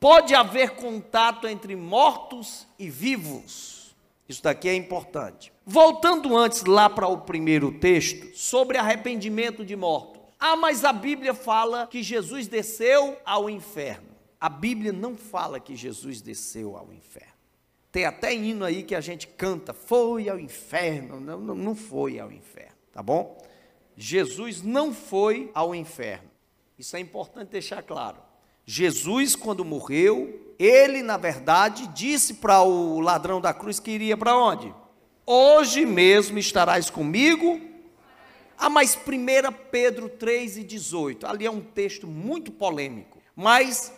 Pode 0.00 0.34
haver 0.34 0.70
contato 0.70 1.46
entre 1.46 1.76
mortos 1.76 2.66
e 2.78 2.90
vivos. 2.90 3.94
Isso 4.28 4.42
daqui 4.42 4.68
é 4.68 4.74
importante. 4.74 5.52
Voltando 5.64 6.36
antes 6.36 6.64
lá 6.64 6.88
para 6.88 7.06
o 7.06 7.18
primeiro 7.18 7.70
texto, 7.72 8.36
sobre 8.36 8.78
arrependimento 8.78 9.64
de 9.64 9.76
mortos. 9.76 10.22
Ah, 10.40 10.56
mas 10.56 10.84
a 10.84 10.92
Bíblia 10.92 11.32
fala 11.32 11.86
que 11.86 12.02
Jesus 12.02 12.48
desceu 12.48 13.16
ao 13.24 13.48
inferno. 13.48 14.08
A 14.40 14.48
Bíblia 14.48 14.92
não 14.92 15.16
fala 15.16 15.58
que 15.58 15.74
Jesus 15.74 16.20
desceu 16.20 16.76
ao 16.76 16.92
inferno. 16.92 17.32
Tem 17.90 18.04
até 18.04 18.34
hino 18.34 18.64
aí 18.64 18.82
que 18.82 18.94
a 18.94 19.00
gente 19.00 19.26
canta, 19.26 19.72
foi 19.72 20.28
ao 20.28 20.38
inferno. 20.38 21.20
Não, 21.20 21.40
não, 21.40 21.54
não 21.54 21.74
foi 21.74 22.18
ao 22.18 22.30
inferno, 22.30 22.73
tá 22.94 23.02
bom? 23.02 23.36
Jesus 23.96 24.62
não 24.62 24.94
foi 24.94 25.50
ao 25.52 25.74
inferno. 25.74 26.30
Isso 26.78 26.96
é 26.96 27.00
importante 27.00 27.50
deixar 27.50 27.82
claro. 27.82 28.18
Jesus, 28.64 29.36
quando 29.36 29.64
morreu, 29.64 30.54
ele, 30.58 31.02
na 31.02 31.16
verdade, 31.16 31.86
disse 31.88 32.34
para 32.34 32.62
o 32.62 33.00
ladrão 33.00 33.40
da 33.40 33.52
cruz 33.52 33.78
que 33.78 33.90
iria 33.90 34.16
para 34.16 34.36
onde? 34.36 34.72
Hoje 35.26 35.84
mesmo 35.84 36.38
estarás 36.38 36.88
comigo. 36.88 37.60
Ah, 38.56 38.70
mas 38.70 38.96
1 38.96 39.52
Pedro 39.70 40.08
3 40.08 40.58
e 40.58 40.64
18, 40.64 41.26
ali 41.26 41.44
é 41.44 41.50
um 41.50 41.60
texto 41.60 42.06
muito 42.06 42.52
polêmico, 42.52 43.18
mas 43.34 43.92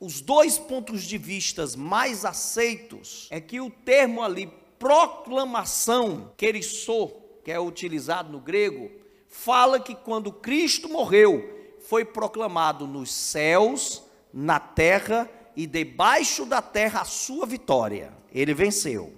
os 0.00 0.20
dois 0.20 0.58
pontos 0.58 1.02
de 1.02 1.16
vistas 1.16 1.76
mais 1.76 2.24
aceitos 2.24 3.28
é 3.30 3.40
que 3.40 3.60
o 3.60 3.70
termo 3.70 4.22
ali, 4.22 4.50
proclamação, 4.78 6.32
querissou, 6.36 7.19
que 7.44 7.50
é 7.50 7.58
utilizado 7.58 8.30
no 8.30 8.40
grego, 8.40 8.90
fala 9.28 9.80
que 9.80 9.94
quando 9.94 10.32
Cristo 10.32 10.88
morreu, 10.88 11.76
foi 11.80 12.04
proclamado 12.04 12.86
nos 12.86 13.12
céus, 13.12 14.02
na 14.32 14.60
terra 14.60 15.28
e 15.56 15.66
debaixo 15.66 16.44
da 16.44 16.62
terra 16.62 17.00
a 17.00 17.04
sua 17.04 17.46
vitória. 17.46 18.12
Ele 18.32 18.54
venceu. 18.54 19.12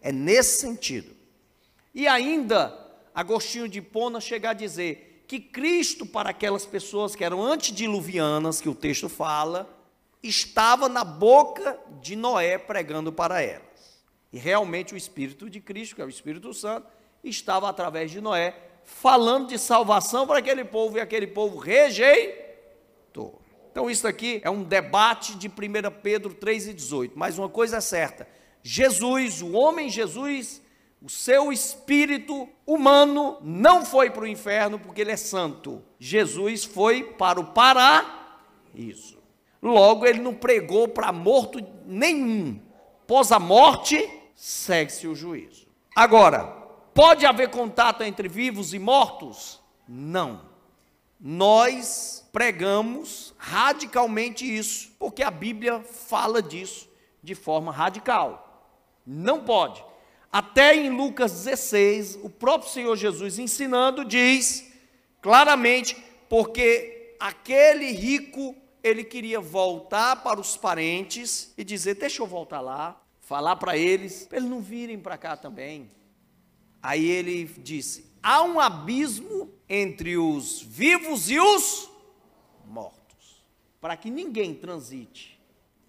É 0.00 0.10
nesse 0.12 0.60
sentido. 0.60 1.14
E 1.94 2.06
ainda, 2.06 2.76
Agostinho 3.14 3.68
de 3.68 3.80
Pona 3.80 4.20
chega 4.20 4.50
a 4.50 4.54
dizer 4.54 5.24
que 5.26 5.40
Cristo, 5.40 6.06
para 6.06 6.30
aquelas 6.30 6.64
pessoas 6.64 7.16
que 7.16 7.24
eram 7.24 7.42
antediluvianas, 7.42 8.60
que 8.60 8.68
o 8.68 8.74
texto 8.74 9.08
fala, 9.08 9.68
estava 10.22 10.88
na 10.88 11.04
boca 11.04 11.78
de 12.00 12.14
Noé 12.14 12.58
pregando 12.58 13.12
para 13.12 13.40
elas. 13.40 14.04
E 14.32 14.38
realmente 14.38 14.94
o 14.94 14.96
Espírito 14.96 15.48
de 15.48 15.60
Cristo, 15.60 15.96
que 15.96 16.02
é 16.02 16.04
o 16.04 16.10
Espírito 16.10 16.52
Santo, 16.52 16.86
estava 17.28 17.68
através 17.68 18.10
de 18.10 18.20
Noé, 18.20 18.54
falando 18.84 19.48
de 19.48 19.58
salvação 19.58 20.26
para 20.26 20.38
aquele 20.38 20.64
povo, 20.64 20.96
e 20.96 21.00
aquele 21.00 21.26
povo 21.26 21.58
rejeitou. 21.58 23.40
Então, 23.70 23.90
isso 23.90 24.08
aqui 24.08 24.40
é 24.42 24.48
um 24.48 24.62
debate 24.62 25.36
de 25.36 25.48
1 25.48 25.52
Pedro 26.02 26.34
3,18. 26.34 27.12
Mas 27.14 27.36
uma 27.36 27.48
coisa 27.48 27.76
é 27.76 27.80
certa: 27.80 28.26
Jesus, 28.62 29.42
o 29.42 29.52
homem 29.52 29.90
Jesus, 29.90 30.62
o 31.02 31.10
seu 31.10 31.52
espírito 31.52 32.48
humano 32.66 33.36
não 33.42 33.84
foi 33.84 34.08
para 34.08 34.22
o 34.22 34.26
inferno 34.26 34.78
porque 34.78 35.02
ele 35.02 35.12
é 35.12 35.16
santo. 35.16 35.82
Jesus 35.98 36.64
foi 36.64 37.02
para 37.02 37.38
o 37.38 37.52
paraíso. 37.52 39.18
Logo, 39.62 40.06
ele 40.06 40.20
não 40.20 40.32
pregou 40.32 40.88
para 40.88 41.12
morto 41.12 41.58
nenhum. 41.84 42.60
Pós 43.06 43.30
a 43.30 43.38
morte, 43.38 44.08
segue-se 44.34 45.06
o 45.06 45.14
juízo. 45.14 45.66
Agora, 45.94 46.65
pode 46.96 47.26
haver 47.26 47.50
contato 47.50 48.02
entre 48.02 48.26
vivos 48.26 48.72
e 48.72 48.78
mortos? 48.78 49.60
Não. 49.86 50.40
Nós 51.20 52.26
pregamos 52.32 53.34
radicalmente 53.36 54.44
isso, 54.44 54.90
porque 54.98 55.22
a 55.22 55.30
Bíblia 55.30 55.80
fala 55.82 56.40
disso 56.40 56.88
de 57.22 57.34
forma 57.34 57.70
radical. 57.70 58.72
Não 59.06 59.44
pode. 59.44 59.84
Até 60.32 60.74
em 60.74 60.88
Lucas 60.88 61.32
16, 61.32 62.18
o 62.22 62.30
próprio 62.30 62.70
Senhor 62.70 62.96
Jesus 62.96 63.38
ensinando 63.38 64.02
diz 64.02 64.72
claramente, 65.20 65.96
porque 66.30 67.14
aquele 67.20 67.92
rico, 67.92 68.56
ele 68.82 69.04
queria 69.04 69.40
voltar 69.40 70.22
para 70.22 70.40
os 70.40 70.56
parentes 70.56 71.52
e 71.58 71.64
dizer: 71.64 71.94
Deixa 71.96 72.22
eu 72.22 72.26
voltar 72.26 72.60
lá, 72.60 73.00
falar 73.20 73.56
para 73.56 73.76
eles, 73.76 74.26
para 74.26 74.38
eles 74.38 74.48
não 74.48 74.60
virem 74.60 74.98
para 74.98 75.18
cá 75.18 75.36
também. 75.36 75.90
Aí 76.86 77.10
ele 77.10 77.50
disse: 77.58 78.06
Há 78.22 78.44
um 78.44 78.60
abismo 78.60 79.50
entre 79.68 80.16
os 80.16 80.62
vivos 80.62 81.28
e 81.28 81.36
os 81.36 81.90
mortos, 82.64 83.44
para 83.80 83.96
que 83.96 84.08
ninguém 84.08 84.54
transite. 84.54 85.36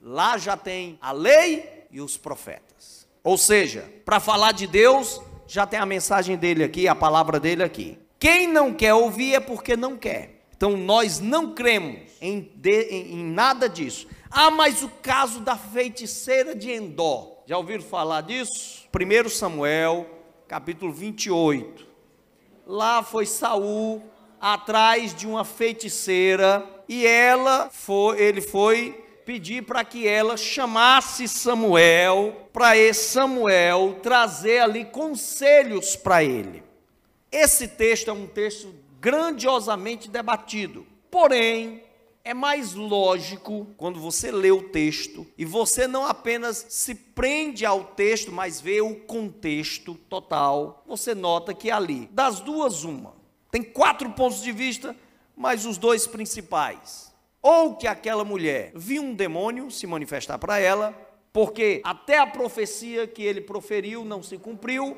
Lá 0.01 0.39
já 0.39 0.58
tem 0.58 0.98
a 1.00 1.12
lei 1.12 1.86
e 1.92 2.01
os 2.01 2.18
profetas. 2.18 3.08
Ou 3.24 3.38
seja, 3.38 3.88
para 4.04 4.20
falar 4.20 4.54
de 4.54 4.66
Deus, 4.66 5.22
já 5.46 5.68
tem 5.68 5.80
a 5.80 5.86
mensagem 5.86 6.36
dele 6.36 6.63
aqui, 6.63 6.88
a 6.88 6.96
palavra 6.96 7.39
dele 7.39 7.62
aqui. 7.62 8.00
Quem 8.18 8.48
não 8.48 8.74
quer 8.74 8.96
ouvir 8.96 9.36
é 9.36 9.39
porque 9.39 9.77
não 9.77 9.98
quer. 9.98 10.48
Então 10.56 10.75
nós 10.75 11.20
não 11.20 11.54
cremos 11.54 12.10
em, 12.20 12.51
de, 12.56 12.82
em, 12.89 13.20
em 13.20 13.24
nada 13.24 13.70
disso. 13.70 14.08
Ah, 14.32 14.50
mas 14.50 14.82
o 14.82 14.89
caso 14.89 15.42
da 15.42 15.56
feiticeira 15.56 16.56
de 16.56 16.72
Endó. 16.72 17.44
Já 17.46 17.56
ouviram 17.56 17.84
falar 17.84 18.22
disso? 18.22 18.88
1 18.92 19.30
Samuel, 19.30 20.16
capítulo 20.48 20.94
28. 20.94 21.86
Lá 22.66 23.04
foi 23.04 23.25
Saul 23.25 24.01
atrás 24.39 25.13
de 25.13 25.27
uma 25.27 25.44
feiticeira 25.44 26.66
e 26.88 27.06
ela 27.06 27.70
foi, 27.70 28.22
ele 28.22 28.42
foi 28.42 29.04
pedir 29.25 29.63
para 29.63 29.84
que 29.84 30.08
ela 30.08 30.38
chamasse 30.38 31.27
Samuel, 31.27 32.48
para 32.54 32.77
esse 32.77 33.10
Samuel 33.12 34.00
trazer 34.01 34.60
ali 34.60 34.86
conselhos 34.86 35.98
para 35.98 36.24
ele. 36.24 36.63
Esse 37.30 37.68
texto 37.68 38.10
é 38.10 38.13
um 38.13 38.25
texto 38.25 38.74
grandiosamente 39.01 40.10
debatido. 40.10 40.88
Porém, 41.12 41.84
é 42.27 42.34
mais 42.34 42.74
lógico 42.74 43.67
quando 43.77 44.00
você 44.00 44.31
lê 44.31 44.51
o 44.51 44.62
texto 44.62 45.25
e 45.38 45.46
você 45.46 45.88
não 45.88 46.05
apenas 46.05 46.65
se 46.69 46.93
prende 46.93 47.65
ao 47.65 47.84
texto, 47.84 48.31
mas 48.31 48.60
vê 48.60 48.81
o 48.81 48.96
contexto 48.96 49.96
total. 49.96 50.84
Você 50.86 51.15
nota 51.15 51.53
que 51.53 51.72
ali, 51.72 52.07
das 52.12 52.41
duas, 52.41 52.84
uma. 52.84 53.15
Tem 53.50 53.63
quatro 53.63 54.10
pontos 54.12 54.41
de 54.41 54.51
vista, 54.51 54.96
mas 55.36 55.65
os 55.65 55.77
dois 55.77 56.05
principais 56.05 57.07
ou 57.41 57.75
que 57.75 57.88
aquela 57.88 58.25
mulher 58.25 58.74
viu 58.75 59.01
um 59.01 59.13
demônio 59.13 59.72
se 59.72 59.88
manifestar 59.88 60.38
para 60.38 60.60
ela, 60.60 60.93
porque 61.31 61.81
até 61.86 62.17
a 62.17 62.27
profecia 62.27 63.07
que 63.07 63.24
ele 63.24 63.39
proferiu 63.39 64.03
não 64.03 64.22
se 64.22 64.38
cumpriu. 64.38 64.98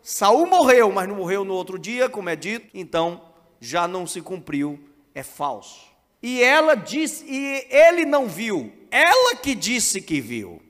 Saul 0.00 0.46
morreu, 0.46 0.92
mas 0.92 1.08
não 1.08 1.16
morreu 1.16 1.44
no 1.44 1.54
outro 1.54 1.76
dia, 1.76 2.08
como 2.08 2.28
é 2.28 2.36
dito, 2.36 2.68
então 2.72 3.22
já 3.60 3.88
não 3.88 4.06
se 4.06 4.20
cumpriu, 4.20 4.78
é 5.12 5.24
falso. 5.24 5.91
E 6.22 6.42
ela 6.42 6.76
disse, 6.76 7.24
e 7.26 7.66
ele 7.68 8.04
não 8.04 8.26
viu, 8.26 8.72
ela 8.90 9.34
que 9.36 9.54
disse 9.54 10.00
que 10.00 10.20
viu. 10.20 10.62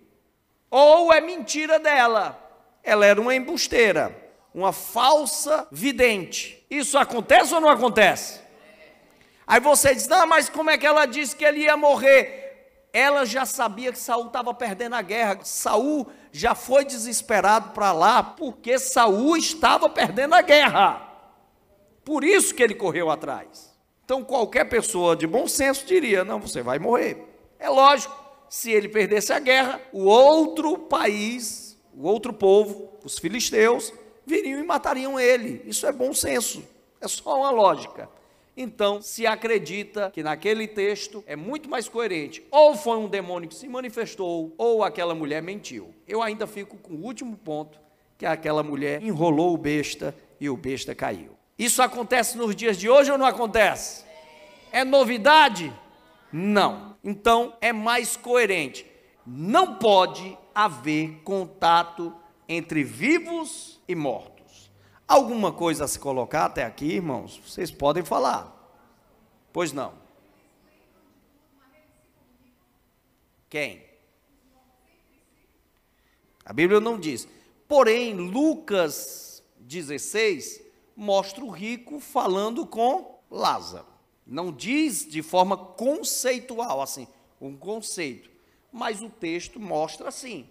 Ou 0.71 1.13
é 1.13 1.21
mentira 1.21 1.79
dela. 1.79 2.39
Ela 2.83 3.05
era 3.05 3.21
uma 3.21 3.35
embusteira, 3.35 4.17
uma 4.55 4.73
falsa 4.73 5.69
vidente. 5.71 6.65
Isso 6.71 6.97
acontece 6.97 7.55
ou 7.55 7.61
não 7.61 7.69
acontece? 7.69 8.41
Aí 9.47 9.61
você 9.61 9.95
diz: 9.95 10.09
"Não, 10.09 10.27
mas 10.27 10.49
como 10.49 10.71
é 10.71 10.79
que 10.79 10.87
ela 10.87 11.05
disse 11.05 11.37
que 11.37 11.45
ele 11.45 11.61
ia 11.61 11.77
morrer?" 11.77 12.41
Ela 12.93 13.25
já 13.25 13.47
sabia 13.47 13.91
que 13.93 13.99
Saul 13.99 14.27
estava 14.27 14.53
perdendo 14.53 14.95
a 14.95 15.03
guerra. 15.03 15.41
Saul 15.43 16.11
já 16.31 16.55
foi 16.55 16.85
desesperado 16.85 17.71
para 17.71 17.93
lá 17.93 18.23
porque 18.23 18.79
Saul 18.79 19.37
estava 19.37 19.89
perdendo 19.89 20.35
a 20.35 20.43
guerra. 20.43 21.09
Por 22.05 22.23
isso 22.23 22.55
que 22.55 22.63
ele 22.63 22.75
correu 22.75 23.11
atrás. 23.11 23.72
Então 24.05 24.23
qualquer 24.25 24.69
pessoa 24.69 25.17
de 25.17 25.27
bom 25.27 25.47
senso 25.47 25.87
diria: 25.87 26.25
"Não, 26.25 26.41
você 26.41 26.63
vai 26.63 26.79
morrer". 26.79 27.17
É 27.59 27.69
lógico, 27.69 28.15
se 28.49 28.71
ele 28.71 28.89
perdesse 28.89 29.33
a 29.33 29.39
guerra, 29.39 29.81
o 29.93 30.05
outro 30.05 30.77
país, 30.77 31.79
o 31.95 32.07
outro 32.07 32.33
povo, 32.33 32.93
os 33.05 33.19
filisteus, 33.19 33.93
viriam 34.27 34.61
e 34.61 34.63
matariam 34.63 35.19
ele. 35.19 35.63
Isso 35.65 35.87
é 35.87 35.93
bom 35.93 36.13
senso. 36.13 36.63
É 37.01 37.09
só 37.09 37.39
uma 37.39 37.51
lógica. 37.51 38.09
Então, 38.57 39.01
se 39.01 39.27
acredita 39.27 40.11
que 40.11 40.23
naquele 40.23 40.69
texto 40.69 41.25
é 41.27 41.35
muito 41.35 41.71
mais 41.71 41.89
coerente. 41.89 42.47
Ou 42.51 42.77
foi 42.77 42.99
um 42.99 43.09
demônio 43.09 43.49
que 43.49 43.55
se 43.55 43.67
manifestou, 43.67 44.53
ou 44.59 44.85
aquela 44.85 45.15
mulher 45.15 45.43
mentiu. 45.43 45.95
Eu 46.07 46.21
ainda 46.21 46.47
fico 46.47 46.77
com 46.77 46.95
o 46.95 47.05
último 47.05 47.37
ponto, 47.37 47.81
que 48.19 48.27
aquela 48.27 48.63
mulher 48.63 49.03
enrolou 49.03 49.55
o 49.55 49.59
besta 49.59 50.15
e 50.39 50.51
o 50.51 50.57
besta 50.57 50.95
caiu. 50.95 51.32
Isso 51.63 51.81
acontece 51.81 52.37
nos 52.37 52.57
dias 52.57 52.77
de 52.77 52.91
hoje 52.91 53.13
ou 53.13 53.17
não 53.17 53.25
acontece? 53.25 54.05
É 54.73 54.85
novidade? 54.85 55.73
Não. 56.33 56.97
Então, 57.05 57.57
é 57.61 57.73
mais 57.73 58.17
coerente. 58.17 58.85
Não 59.25 59.77
pode 59.77 60.37
haver 60.53 61.21
contato 61.23 62.13
entre 62.49 62.83
vivos 62.83 63.81
e 63.87 63.95
mortos. 63.95 64.73
Alguma 65.07 65.53
coisa 65.53 65.85
a 65.85 65.89
se 65.89 66.01
colocar 66.01 66.47
até 66.47 66.65
aqui, 66.65 66.95
irmãos? 66.95 67.41
Vocês 67.47 67.71
podem 67.71 68.05
falar. 68.05 68.53
Pois 69.53 69.73
não. 69.73 69.95
Quem? 73.49 73.85
A 76.45 76.53
Bíblia 76.53 76.81
não 76.81 76.99
diz. 76.99 77.29
Porém, 77.69 78.15
Lucas 78.15 79.45
16 79.61 80.72
mostra 80.97 81.45
o 81.45 81.51
rico 81.51 82.01
falando 82.01 82.67
com 82.67 83.19
Lázaro. 83.31 83.87
Não 84.27 84.53
diz 84.53 85.07
de 85.07 85.23
forma 85.23 85.57
conceitual, 85.57 86.81
assim, 86.81 87.07
um 87.41 87.57
conceito. 87.57 88.31
Mas 88.73 89.03
o 89.03 89.11
texto 89.11 89.61
mostra 89.61 90.09
assim: 90.09 90.49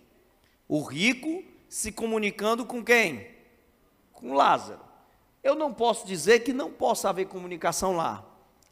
o 0.68 0.82
rico 0.84 1.44
se 1.70 1.92
comunicando 1.92 2.66
com 2.66 2.84
quem? 2.84 3.32
com 4.22 4.34
Lázaro. 4.34 4.80
Eu 5.44 5.56
não 5.56 5.74
posso 5.74 6.06
dizer 6.06 6.42
que 6.42 6.54
não 6.54 6.72
possa 6.72 7.10
haver 7.10 7.26
comunicação 7.28 7.96
lá. 7.96 8.24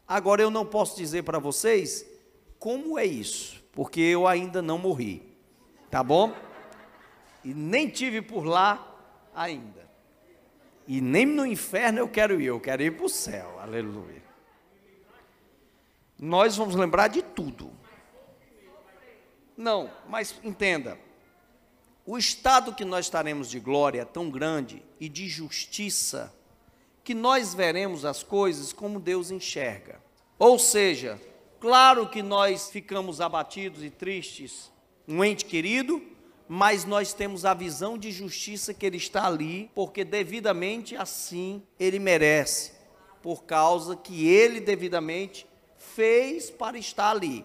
Agora 0.06 0.40
eu 0.40 0.50
não 0.50 0.64
posso 0.64 0.96
dizer 0.96 1.24
para 1.24 1.40
vocês 1.40 2.06
como 2.58 2.96
é 2.96 3.04
isso, 3.04 3.62
porque 3.72 4.00
eu 4.00 4.26
ainda 4.28 4.62
não 4.62 4.78
morri. 4.78 5.36
Tá 5.90 6.04
bom? 6.04 6.32
E 7.44 7.52
nem 7.52 7.88
tive 7.88 8.22
por 8.22 8.44
lá 8.44 8.96
ainda. 9.34 9.89
E 10.90 11.00
nem 11.00 11.24
no 11.24 11.46
inferno 11.46 12.00
eu 12.00 12.08
quero 12.08 12.40
ir, 12.40 12.46
eu 12.46 12.58
quero 12.58 12.82
ir 12.82 12.96
para 12.96 13.06
o 13.06 13.08
céu. 13.08 13.60
Aleluia. 13.60 14.24
Nós 16.18 16.56
vamos 16.56 16.74
lembrar 16.74 17.06
de 17.06 17.22
tudo. 17.22 17.70
Não, 19.56 19.88
mas 20.08 20.34
entenda, 20.42 20.98
o 22.04 22.18
estado 22.18 22.74
que 22.74 22.84
nós 22.84 23.06
estaremos 23.06 23.48
de 23.48 23.60
glória 23.60 24.00
é 24.00 24.04
tão 24.04 24.28
grande 24.28 24.82
e 24.98 25.08
de 25.08 25.28
justiça 25.28 26.34
que 27.04 27.14
nós 27.14 27.54
veremos 27.54 28.04
as 28.04 28.24
coisas 28.24 28.72
como 28.72 28.98
Deus 28.98 29.30
enxerga. 29.30 30.02
Ou 30.40 30.58
seja, 30.58 31.22
claro 31.60 32.08
que 32.08 32.20
nós 32.20 32.68
ficamos 32.68 33.20
abatidos 33.20 33.84
e 33.84 33.90
tristes, 33.90 34.72
um 35.06 35.22
ente 35.22 35.44
querido, 35.44 36.02
mas 36.52 36.84
nós 36.84 37.12
temos 37.12 37.44
a 37.44 37.54
visão 37.54 37.96
de 37.96 38.10
justiça 38.10 38.74
que 38.74 38.84
ele 38.84 38.96
está 38.96 39.24
ali, 39.24 39.70
porque 39.72 40.02
devidamente 40.02 40.96
assim 40.96 41.62
ele 41.78 42.00
merece, 42.00 42.72
por 43.22 43.44
causa 43.44 43.94
que 43.94 44.26
ele 44.26 44.58
devidamente 44.58 45.46
fez 45.76 46.50
para 46.50 46.76
estar 46.76 47.10
ali. 47.10 47.44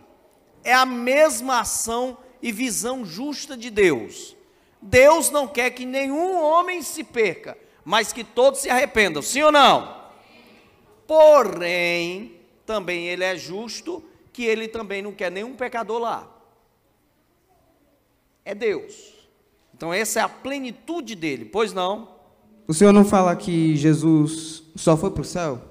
É 0.63 0.73
a 0.73 0.87
mesma 0.87 1.59
ação 1.59 2.17
e 2.41 2.51
visão 2.51 3.05
justa 3.05 3.55
de 3.55 3.69
Deus. 3.69 4.35
Deus 4.81 5.29
não 5.29 5.47
quer 5.47 5.69
que 5.69 5.85
nenhum 5.85 6.41
homem 6.41 6.81
se 6.81 7.03
perca, 7.03 7.55
mas 7.83 8.11
que 8.11 8.23
todos 8.23 8.61
se 8.61 8.71
arrependam, 8.71 9.21
sim 9.21 9.43
ou 9.43 9.51
não? 9.51 10.03
Porém, 11.05 12.39
também 12.65 13.05
ele 13.05 13.23
é 13.23 13.37
justo, 13.37 14.03
que 14.33 14.43
ele 14.45 14.67
também 14.67 15.03
não 15.03 15.11
quer 15.11 15.29
nenhum 15.29 15.55
pecador 15.55 15.99
lá. 15.99 16.34
É 18.45 18.53
Deus. 18.53 19.13
Então, 19.73 19.91
essa 19.91 20.19
é 20.19 20.23
a 20.23 20.29
plenitude 20.29 21.15
dele, 21.15 21.45
pois 21.45 21.73
não? 21.73 22.15
O 22.67 22.73
senhor 22.73 22.93
não 22.93 23.03
fala 23.03 23.35
que 23.35 23.75
Jesus 23.75 24.63
só 24.75 24.95
foi 24.95 25.11
para 25.11 25.21
o 25.21 25.25
céu? 25.25 25.61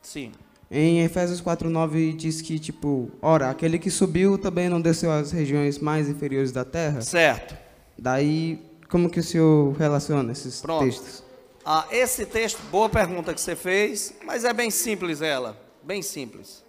Sim. 0.00 0.32
Em 0.70 1.00
Efésios 1.02 1.40
4:9 1.40 2.14
diz 2.14 2.40
que 2.40 2.58
tipo, 2.58 3.10
ora, 3.20 3.50
aquele 3.50 3.78
que 3.78 3.90
subiu 3.90 4.38
também 4.38 4.68
não 4.68 4.80
desceu 4.80 5.10
às 5.12 5.30
regiões 5.32 5.78
mais 5.78 6.08
inferiores 6.08 6.50
da 6.50 6.64
terra? 6.64 7.02
Certo. 7.02 7.56
Daí, 7.98 8.60
como 8.88 9.10
que 9.10 9.20
o 9.20 9.22
senhor 9.22 9.72
relaciona 9.76 10.32
esses 10.32 10.60
Pronto. 10.60 10.84
textos? 10.84 11.22
Ah, 11.64 11.86
esse 11.90 12.24
texto, 12.24 12.60
boa 12.70 12.88
pergunta 12.88 13.34
que 13.34 13.40
você 13.40 13.56
fez, 13.56 14.14
mas 14.24 14.44
é 14.44 14.52
bem 14.52 14.70
simples 14.70 15.20
ela, 15.20 15.60
bem 15.82 16.02
simples. 16.02 16.64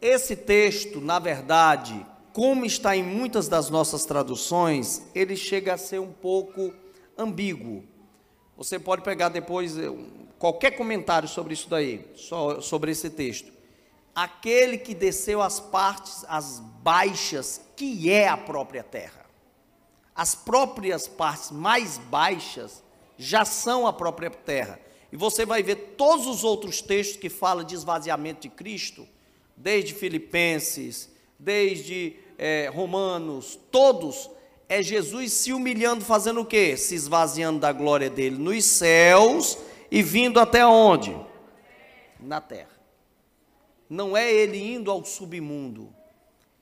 Esse 0.00 0.36
texto, 0.36 1.00
na 1.00 1.18
verdade, 1.18 2.04
como 2.32 2.64
está 2.64 2.96
em 2.96 3.02
muitas 3.02 3.48
das 3.48 3.68
nossas 3.68 4.04
traduções, 4.04 5.02
ele 5.14 5.36
chega 5.36 5.74
a 5.74 5.78
ser 5.78 6.00
um 6.00 6.12
pouco 6.12 6.72
ambíguo. 7.16 7.84
Você 8.56 8.78
pode 8.78 9.02
pegar 9.02 9.28
depois 9.28 9.76
eh, 9.78 9.92
qualquer 10.38 10.72
comentário 10.72 11.28
sobre 11.28 11.52
isso 11.52 11.68
daí, 11.68 12.04
sobre 12.60 12.92
esse 12.92 13.10
texto. 13.10 13.52
Aquele 14.14 14.78
que 14.78 14.94
desceu 14.94 15.42
as 15.42 15.60
partes, 15.60 16.24
as 16.28 16.60
baixas, 16.82 17.60
que 17.76 18.10
é 18.10 18.28
a 18.28 18.36
própria 18.36 18.82
terra. 18.82 19.26
As 20.14 20.34
próprias 20.34 21.08
partes 21.08 21.50
mais 21.50 21.98
baixas 21.98 22.82
já 23.16 23.44
são 23.44 23.86
a 23.86 23.92
própria 23.92 24.30
terra. 24.30 24.78
E 25.10 25.16
você 25.16 25.44
vai 25.44 25.62
ver 25.62 25.94
todos 25.96 26.26
os 26.26 26.44
outros 26.44 26.80
textos 26.80 27.18
que 27.18 27.28
falam 27.28 27.64
de 27.64 27.74
esvaziamento 27.74 28.42
de 28.42 28.48
Cristo, 28.48 29.06
desde 29.56 29.94
Filipenses, 29.94 31.11
desde 31.42 32.14
é, 32.38 32.70
Romanos, 32.72 33.58
todos, 33.70 34.30
é 34.68 34.80
Jesus 34.80 35.32
se 35.32 35.52
humilhando, 35.52 36.04
fazendo 36.04 36.40
o 36.40 36.46
quê? 36.46 36.76
Se 36.76 36.94
esvaziando 36.94 37.58
da 37.58 37.72
glória 37.72 38.08
dele 38.08 38.38
nos 38.38 38.64
céus 38.64 39.58
e 39.90 40.02
vindo 40.02 40.38
até 40.38 40.64
onde? 40.64 41.16
Na 42.20 42.40
terra. 42.40 42.70
Não 43.90 44.16
é 44.16 44.32
ele 44.32 44.56
indo 44.56 44.90
ao 44.90 45.04
submundo, 45.04 45.92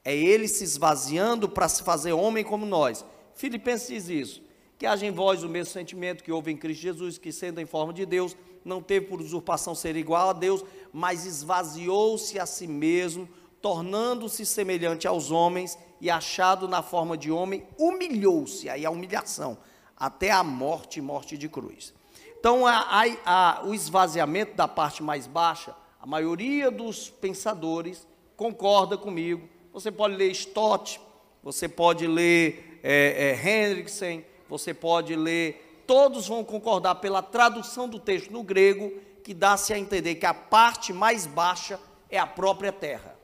é 0.03 0.17
ele 0.17 0.49
se 0.49 0.65
esvaziando 0.65 1.49
para 1.49 1.69
se 1.69 1.83
fazer 1.83 2.13
homem 2.13 2.43
como 2.43 2.65
nós. 2.65 3.05
Filipenses 3.35 3.89
diz 3.89 4.09
isso: 4.09 4.43
que 4.79 4.87
haja 4.87 5.05
em 5.05 5.13
vós 5.13 5.45
o 5.45 5.49
mesmo 5.49 5.73
sentimento 5.73 6.25
que 6.25 6.33
houve 6.33 6.51
em 6.51 6.57
Cristo 6.57 6.81
Jesus, 6.81 7.19
que 7.19 7.31
sendo 7.31 7.61
em 7.61 7.67
forma 7.67 7.93
de 7.93 8.07
Deus, 8.07 8.35
não 8.65 8.83
teve 8.83 9.07
por 9.07 9.21
usurpação 9.21 9.75
ser 9.75 9.95
igual 9.95 10.31
a 10.31 10.33
Deus, 10.33 10.65
mas 10.91 11.27
esvaziou-se 11.27 12.39
a 12.39 12.47
si 12.47 12.67
mesmo, 12.67 13.29
tornando-se 13.61 14.47
semelhante 14.47 15.07
aos 15.07 15.31
homens 15.31 15.79
e 16.01 16.11
achado 16.11 16.67
na 16.67 16.83
forma 16.83 17.17
de 17.17 17.31
homem, 17.31 17.67
humilhou-se, 17.79 18.69
aí 18.69 18.87
a 18.87 18.91
humilhação, 18.91 19.59
até 19.97 20.31
a 20.31 20.43
morte 20.43 21.01
morte 21.01 21.37
de 21.37 21.49
cruz. 21.49 21.93
Então, 22.39 22.67
a, 22.67 22.79
a, 22.81 23.05
a, 23.27 23.65
o 23.65 23.75
esvaziamento 23.75 24.55
da 24.55 24.67
parte 24.67 25.03
mais 25.03 25.27
baixa, 25.27 25.75
a 26.01 26.07
maioria 26.07 26.71
dos 26.71 27.11
pensadores 27.11 28.07
concorda 28.35 28.97
comigo. 28.97 29.47
Você 29.75 29.93
pode 29.93 30.17
ler 30.17 30.31
Stott, 30.31 30.99
você 31.43 31.69
pode 31.69 32.07
ler 32.07 32.81
é, 32.83 33.37
é, 33.39 34.25
você 34.49 34.73
pode 34.73 35.15
ler, 35.15 35.83
todos 35.87 36.27
vão 36.27 36.43
concordar 36.43 36.95
pela 36.97 37.23
tradução 37.23 37.87
do 37.87 38.01
texto 38.01 38.33
no 38.33 38.43
grego, 38.43 38.91
que 39.23 39.35
dá-se 39.35 39.75
a 39.75 39.79
entender 39.79 40.15
que 40.15 40.25
a 40.25 40.33
parte 40.33 40.93
mais 40.93 41.27
baixa 41.27 41.79
é 42.09 42.19
a 42.19 42.27
própria 42.27 42.73
terra. 42.73 43.20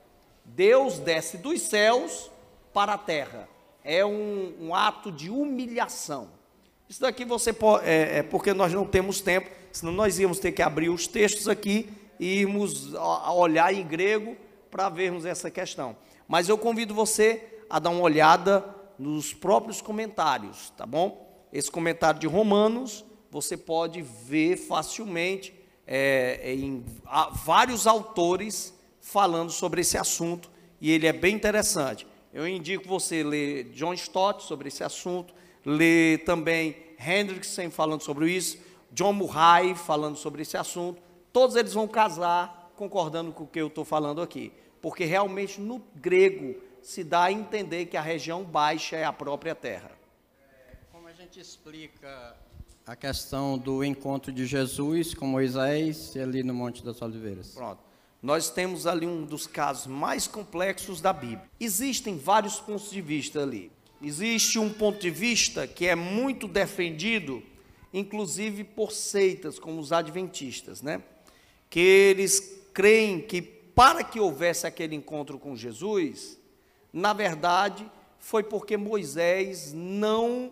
Deus 0.47 0.97
desce 0.97 1.37
dos 1.37 1.61
céus 1.61 2.31
para 2.73 2.93
a 2.93 2.97
terra. 2.97 3.47
É 3.83 4.05
um, 4.05 4.53
um 4.59 4.75
ato 4.75 5.11
de 5.11 5.29
humilhação. 5.29 6.29
Isso 6.89 7.01
daqui 7.01 7.25
você 7.25 7.51
pode, 7.51 7.85
é, 7.85 8.19
é, 8.19 8.23
porque 8.23 8.53
nós 8.53 8.73
não 8.73 8.85
temos 8.85 9.19
tempo, 9.19 9.49
senão 9.71 9.91
nós 9.91 10.17
íamos 10.19 10.39
ter 10.39 10.53
que 10.53 10.61
abrir 10.61 10.89
os 10.89 11.05
textos 11.05 11.47
aqui 11.49 11.89
e 12.19 12.39
irmos 12.39 12.95
a, 12.95 13.33
olhar 13.33 13.73
em 13.73 13.85
grego 13.85 14.37
para 14.71 14.89
vermos 14.89 15.25
essa 15.25 15.51
questão. 15.51 15.95
Mas 16.27 16.47
eu 16.47 16.57
convido 16.57 16.93
você 16.93 17.61
a 17.69 17.77
dar 17.77 17.89
uma 17.89 18.01
olhada 18.01 18.63
nos 18.97 19.33
próprios 19.33 19.81
comentários, 19.81 20.71
tá 20.77 20.85
bom? 20.85 21.45
Esse 21.51 21.69
comentário 21.69 22.19
de 22.19 22.27
Romanos 22.27 23.05
você 23.29 23.57
pode 23.57 24.01
ver 24.01 24.55
facilmente 24.55 25.53
é, 25.85 26.53
em 26.53 26.83
vários 27.43 27.85
autores 27.85 28.73
falando 29.07 29.49
sobre 29.49 29.79
esse 29.79 29.97
assunto 29.97 30.51
e 30.81 30.91
ele 30.91 31.07
é 31.07 31.13
bem 31.13 31.33
interessante. 31.33 32.05
Eu 32.33 32.45
indico 32.45 32.87
você 32.87 33.23
ler 33.23 33.71
John 33.71 33.93
Stott 33.93 34.43
sobre 34.43 34.67
esse 34.67 34.83
assunto, 34.83 35.33
ler 35.65 36.25
também 36.25 36.75
Hendrickson 36.99 37.71
falando 37.71 38.01
sobre 38.01 38.29
isso, 38.29 38.59
John 38.91 39.13
Murray 39.13 39.75
falando 39.75 40.17
sobre 40.17 40.41
esse 40.41 40.57
assunto. 40.57 41.01
Todos 41.31 41.55
eles 41.55 41.73
vão 41.73 41.87
casar 41.87 42.73
concordando 42.75 43.31
com 43.31 43.45
o 43.45 43.47
que 43.47 43.61
eu 43.61 43.67
estou 43.67 43.85
falando 43.85 44.21
aqui, 44.21 44.51
porque 44.81 45.05
realmente 45.05 45.61
no 45.61 45.81
grego 45.95 46.61
se 46.81 47.01
dá 47.01 47.23
a 47.23 47.31
entender 47.31 47.85
que 47.85 47.95
a 47.95 48.01
região 48.01 48.43
baixa 48.43 48.97
é 48.97 49.05
a 49.05 49.13
própria 49.13 49.55
terra. 49.55 49.91
Como 50.91 51.07
a 51.07 51.13
gente 51.13 51.39
explica 51.39 52.35
a 52.85 52.95
questão 52.95 53.57
do 53.57 53.85
encontro 53.85 54.33
de 54.33 54.45
Jesus 54.45 55.13
com 55.13 55.25
Moisés 55.25 56.15
ali 56.17 56.43
no 56.43 56.53
Monte 56.53 56.83
das 56.83 57.01
Oliveiras? 57.01 57.53
Pronto 57.53 57.86
nós 58.21 58.49
temos 58.49 58.87
ali 58.87 59.05
um 59.05 59.23
dos 59.23 59.45
casos 59.45 59.87
mais 59.87 60.27
complexos 60.27 60.99
da 61.01 61.13
Bíblia. 61.13 61.49
Existem 61.59 62.17
vários 62.17 62.59
pontos 62.59 62.89
de 62.89 63.01
vista 63.01 63.41
ali. 63.41 63.71
Existe 64.01 64.59
um 64.59 64.71
ponto 64.71 64.99
de 64.99 65.09
vista 65.09 65.67
que 65.67 65.87
é 65.87 65.95
muito 65.95 66.47
defendido, 66.47 67.41
inclusive 67.93 68.63
por 68.63 68.91
seitas 68.91 69.57
como 69.57 69.79
os 69.79 69.91
adventistas, 69.91 70.81
né? 70.81 71.01
Que 71.69 71.79
eles 71.79 72.59
creem 72.73 73.21
que 73.21 73.41
para 73.41 74.03
que 74.03 74.19
houvesse 74.19 74.65
aquele 74.65 74.95
encontro 74.95 75.37
com 75.37 75.55
Jesus, 75.55 76.37
na 76.91 77.13
verdade, 77.13 77.89
foi 78.19 78.43
porque 78.43 78.75
Moisés 78.75 79.73
não 79.73 80.51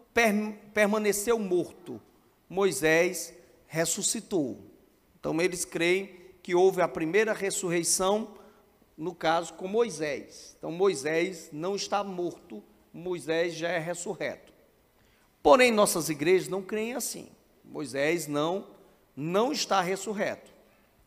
permaneceu 0.74 1.40
morto. 1.40 2.00
Moisés 2.48 3.34
ressuscitou. 3.68 4.60
Então 5.20 5.42
eles 5.42 5.66
creem 5.66 6.25
que 6.46 6.54
houve 6.54 6.80
a 6.80 6.88
primeira 6.88 7.34
ressurreição, 7.34 8.36
no 8.96 9.16
caso 9.16 9.56
com 9.56 9.68
Moisés. 9.68 10.56
Então 10.56 10.72
Moisés 10.72 11.50
não 11.52 11.76
está 11.76 12.04
morto, 12.04 12.64
Moisés 12.94 13.56
já 13.56 13.70
é 13.70 13.80
ressurreto. 13.80 14.54
Porém, 15.42 15.72
nossas 15.72 16.08
igrejas 16.08 16.48
não 16.48 16.62
creem 16.62 16.94
assim. 16.94 17.30
Moisés 17.64 18.28
não 18.28 18.68
não 19.16 19.52
está 19.52 19.82
ressurreto. 19.82 20.52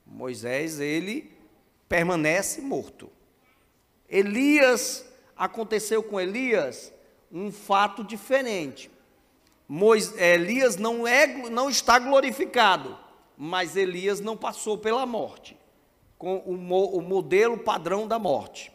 Moisés 0.05 0.81
ele 0.81 1.31
permanece 1.88 2.61
morto. 2.61 3.09
Elias 4.09 5.07
aconteceu 5.37 6.03
com 6.03 6.20
Elias 6.20 6.92
um 7.31 7.53
fato 7.53 8.03
diferente. 8.03 8.90
Elias 10.16 10.74
não 10.74 11.07
é 11.07 11.29
não 11.48 11.70
está 11.70 11.96
glorificado 12.01 13.07
mas 13.40 13.77
Elias 13.77 14.18
não 14.18 14.37
passou 14.37 14.77
pela 14.77 15.07
morte, 15.07 15.57
com 16.18 16.38
o, 16.38 16.57
mo, 16.57 16.87
o 16.87 17.01
modelo 17.01 17.57
padrão 17.57 18.09
da 18.09 18.18
morte. 18.18 18.72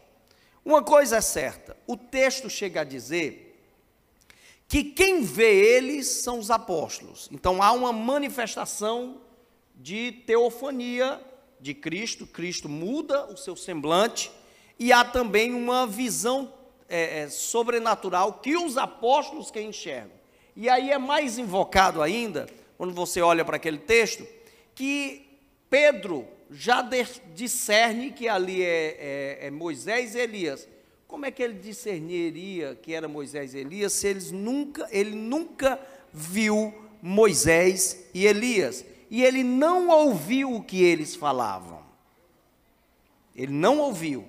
Uma 0.64 0.82
coisa 0.82 1.18
é 1.18 1.20
certa, 1.20 1.76
o 1.86 1.98
texto 1.98 2.48
chega 2.48 2.80
a 2.80 2.84
dizer 2.84 3.42
que 4.66 4.82
quem 4.82 5.20
vê 5.20 5.76
eles 5.76 6.06
são 6.06 6.38
os 6.38 6.50
apóstolos. 6.50 7.28
Então 7.30 7.62
há 7.62 7.72
uma 7.72 7.92
manifestação 7.92 9.20
de 9.74 10.12
teofania 10.26 11.20
de 11.60 11.74
Cristo, 11.74 12.26
Cristo 12.26 12.66
muda 12.66 13.26
o 13.26 13.36
seu 13.36 13.54
semblante, 13.54 14.32
e 14.78 14.94
há 14.94 15.04
também 15.04 15.52
uma 15.52 15.86
visão 15.86 16.52
é, 16.88 17.20
é, 17.20 17.28
sobrenatural 17.28 18.34
que 18.34 18.56
os 18.56 18.78
apóstolos 18.78 19.50
que 19.50 19.60
enxergam. 19.60 20.16
E 20.56 20.70
aí 20.70 20.90
é 20.90 20.98
mais 20.98 21.36
invocado 21.36 22.00
ainda, 22.00 22.48
quando 22.78 22.94
você 22.94 23.20
olha 23.20 23.44
para 23.44 23.56
aquele 23.56 23.78
texto, 23.78 24.26
que 24.74 25.38
Pedro 25.70 26.26
já 26.50 26.82
discerne 27.34 28.12
que 28.12 28.28
ali 28.28 28.62
é, 28.62 28.96
é, 29.40 29.46
é, 29.46 29.50
Moisés 29.50 30.14
e 30.14 30.20
Elias. 30.20 30.68
Como 31.06 31.26
é 31.26 31.30
que 31.30 31.42
ele 31.42 31.54
discerniria 31.54 32.74
que 32.80 32.92
era 32.92 33.08
Moisés 33.08 33.54
e 33.54 33.58
Elias 33.58 33.92
se 33.92 34.08
eles 34.08 34.30
nunca, 34.30 34.88
ele 34.90 35.14
nunca 35.14 35.80
viu 36.12 36.72
Moisés 37.00 38.04
e 38.12 38.26
Elias? 38.26 38.84
E 39.10 39.22
ele 39.22 39.44
não 39.44 39.88
ouviu 39.88 40.54
o 40.54 40.62
que 40.62 40.82
eles 40.82 41.14
falavam. 41.14 41.82
Ele 43.34 43.52
não 43.52 43.78
ouviu. 43.78 44.24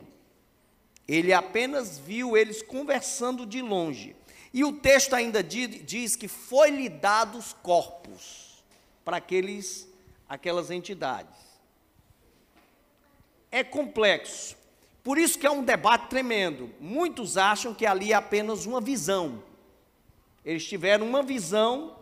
Ele 1.08 1.31
apenas 1.34 1.99
viu 1.99 2.36
eles 2.36 2.62
conversando 2.62 3.45
de 3.45 3.62
longe. 3.62 4.15
E 4.53 4.63
o 4.63 4.73
texto 4.73 5.13
ainda 5.13 5.43
diz 5.43 6.15
que 6.15 6.27
foi-lhe 6.27 6.89
dados 6.89 7.53
corpos 7.62 8.63
para 9.03 9.17
aqueles 9.17 9.88
aquelas 10.27 10.71
entidades. 10.71 11.35
É 13.51 13.63
complexo. 13.63 14.55
Por 15.03 15.17
isso 15.17 15.38
que 15.38 15.45
é 15.45 15.51
um 15.51 15.63
debate 15.63 16.07
tremendo. 16.09 16.69
Muitos 16.79 17.38
acham 17.38 17.73
que 17.73 17.85
ali 17.85 18.11
é 18.11 18.15
apenas 18.15 18.65
uma 18.65 18.81
visão. 18.81 19.43
Eles 20.43 20.65
tiveram 20.65 21.07
uma 21.07 21.21
visão 21.21 21.95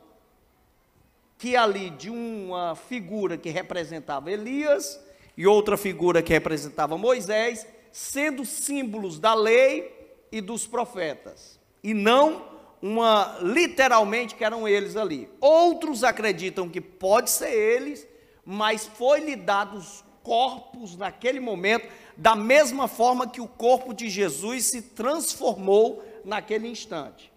que 1.37 1.55
ali 1.55 1.89
de 1.89 2.09
uma 2.09 2.75
figura 2.75 3.37
que 3.37 3.49
representava 3.49 4.31
Elias 4.31 4.99
e 5.35 5.45
outra 5.45 5.75
figura 5.75 6.21
que 6.21 6.31
representava 6.31 6.97
Moisés, 6.97 7.67
sendo 7.91 8.45
símbolos 8.45 9.19
da 9.19 9.33
lei 9.33 10.17
e 10.31 10.39
dos 10.39 10.65
profetas, 10.65 11.59
e 11.83 11.93
não 11.93 12.53
uma 12.81 13.37
literalmente 13.41 14.35
que 14.35 14.43
eram 14.43 14.67
eles 14.67 14.95
ali. 14.95 15.29
Outros 15.39 16.03
acreditam 16.03 16.69
que 16.69 16.81
pode 16.81 17.29
ser 17.29 17.51
eles 17.51 18.07
mas 18.45 18.85
foi-lhe 18.85 19.35
dados 19.35 20.03
corpos 20.21 20.95
naquele 20.95 21.39
momento, 21.39 21.87
da 22.15 22.35
mesma 22.35 22.87
forma 22.87 23.27
que 23.27 23.41
o 23.41 23.47
corpo 23.47 23.93
de 23.93 24.09
Jesus 24.09 24.65
se 24.65 24.81
transformou 24.81 26.03
naquele 26.23 26.67
instante. 26.67 27.31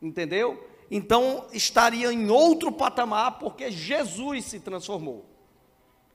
Entendeu? 0.00 0.74
então 0.90 1.46
estaria 1.52 2.12
em 2.12 2.30
outro 2.30 2.70
patamar, 2.70 3.38
porque 3.38 3.70
Jesus 3.70 4.44
se 4.44 4.60
transformou. 4.60 5.24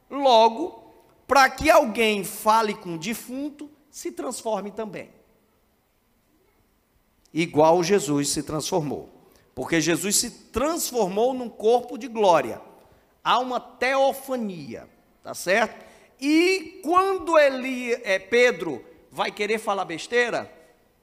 Logo, 0.10 0.93
para 1.27 1.49
que 1.49 1.69
alguém 1.69 2.23
fale 2.23 2.73
com 2.73 2.95
o 2.95 2.97
defunto, 2.97 3.69
se 3.89 4.12
transforme 4.12 4.71
também. 4.71 5.10
Igual 7.34 7.84
Jesus 7.84 8.29
se 8.29 8.41
transformou. 8.41 9.10
Porque 9.53 9.82
Jesus 9.82 10.15
se 10.15 10.32
transformou 10.32 11.34
num 11.34 11.49
corpo 11.49 11.97
de 11.97 12.08
glória. 12.08 12.62
Há 13.23 13.39
uma 13.39 13.60
teofania, 13.60 14.88
tá 15.23 15.34
certo? 15.34 15.86
E 16.19 16.82
quando 16.84 17.38
ele, 17.38 17.93
é, 18.03 18.19
Pedro 18.19 18.84
vai 19.12 19.32
querer 19.32 19.58
falar 19.58 19.86
besteira, 19.86 20.51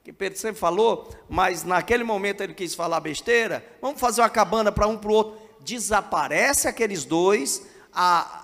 que 0.04 0.12
Pedro 0.12 0.38
sempre 0.38 0.60
falou, 0.60 1.08
mas 1.28 1.64
naquele 1.64 2.04
momento 2.04 2.40
ele 2.40 2.54
quis 2.54 2.74
falar 2.74 3.00
besteira, 3.00 3.64
vamos 3.80 4.00
fazer 4.00 4.20
uma 4.20 4.30
cabana 4.30 4.70
para 4.70 4.86
um 4.86 4.96
para 4.96 5.10
o 5.10 5.14
outro. 5.14 5.46
Desaparece 5.60 6.68
aqueles 6.68 7.04
dois, 7.04 7.66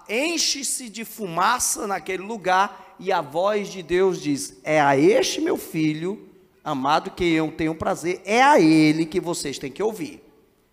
enche-se 0.09 0.89
de 0.89 1.05
fumaça 1.05 1.87
naquele 1.87 2.23
lugar, 2.23 2.97
e 2.99 3.13
a 3.13 3.21
voz 3.21 3.69
de 3.69 3.83
Deus 3.83 4.21
diz: 4.21 4.59
É 4.65 4.81
a 4.81 4.97
este 4.97 5.41
meu 5.41 5.57
filho, 5.57 6.29
amado, 6.65 7.11
que 7.11 7.25
eu 7.25 7.53
tenho 7.53 7.75
prazer, 7.75 8.21
é 8.25 8.43
a 8.43 8.59
ele 8.59 9.07
que 9.07 9.21
vocês 9.21 9.59
têm 9.59 9.71
que 9.71 9.83
ouvir. 9.83 10.21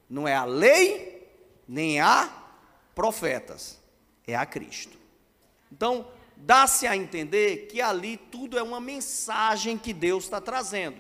Não 0.10 0.28
é 0.28 0.34
a 0.34 0.46
lei, 0.46 1.28
nem 1.68 2.00
a 2.00 2.39
profetas, 3.00 3.80
é 4.28 4.36
a 4.36 4.46
Cristo. 4.46 4.98
Então, 5.72 6.06
dá-se 6.36 6.86
a 6.86 6.98
entender 6.98 7.68
que 7.68 7.82
ali 7.82 8.18
tudo 8.18 8.60
é 8.60 8.62
uma 8.62 8.82
mensagem 8.82 9.78
que 9.78 9.94
Deus 9.94 10.26
está 10.26 10.42
trazendo. 10.42 10.98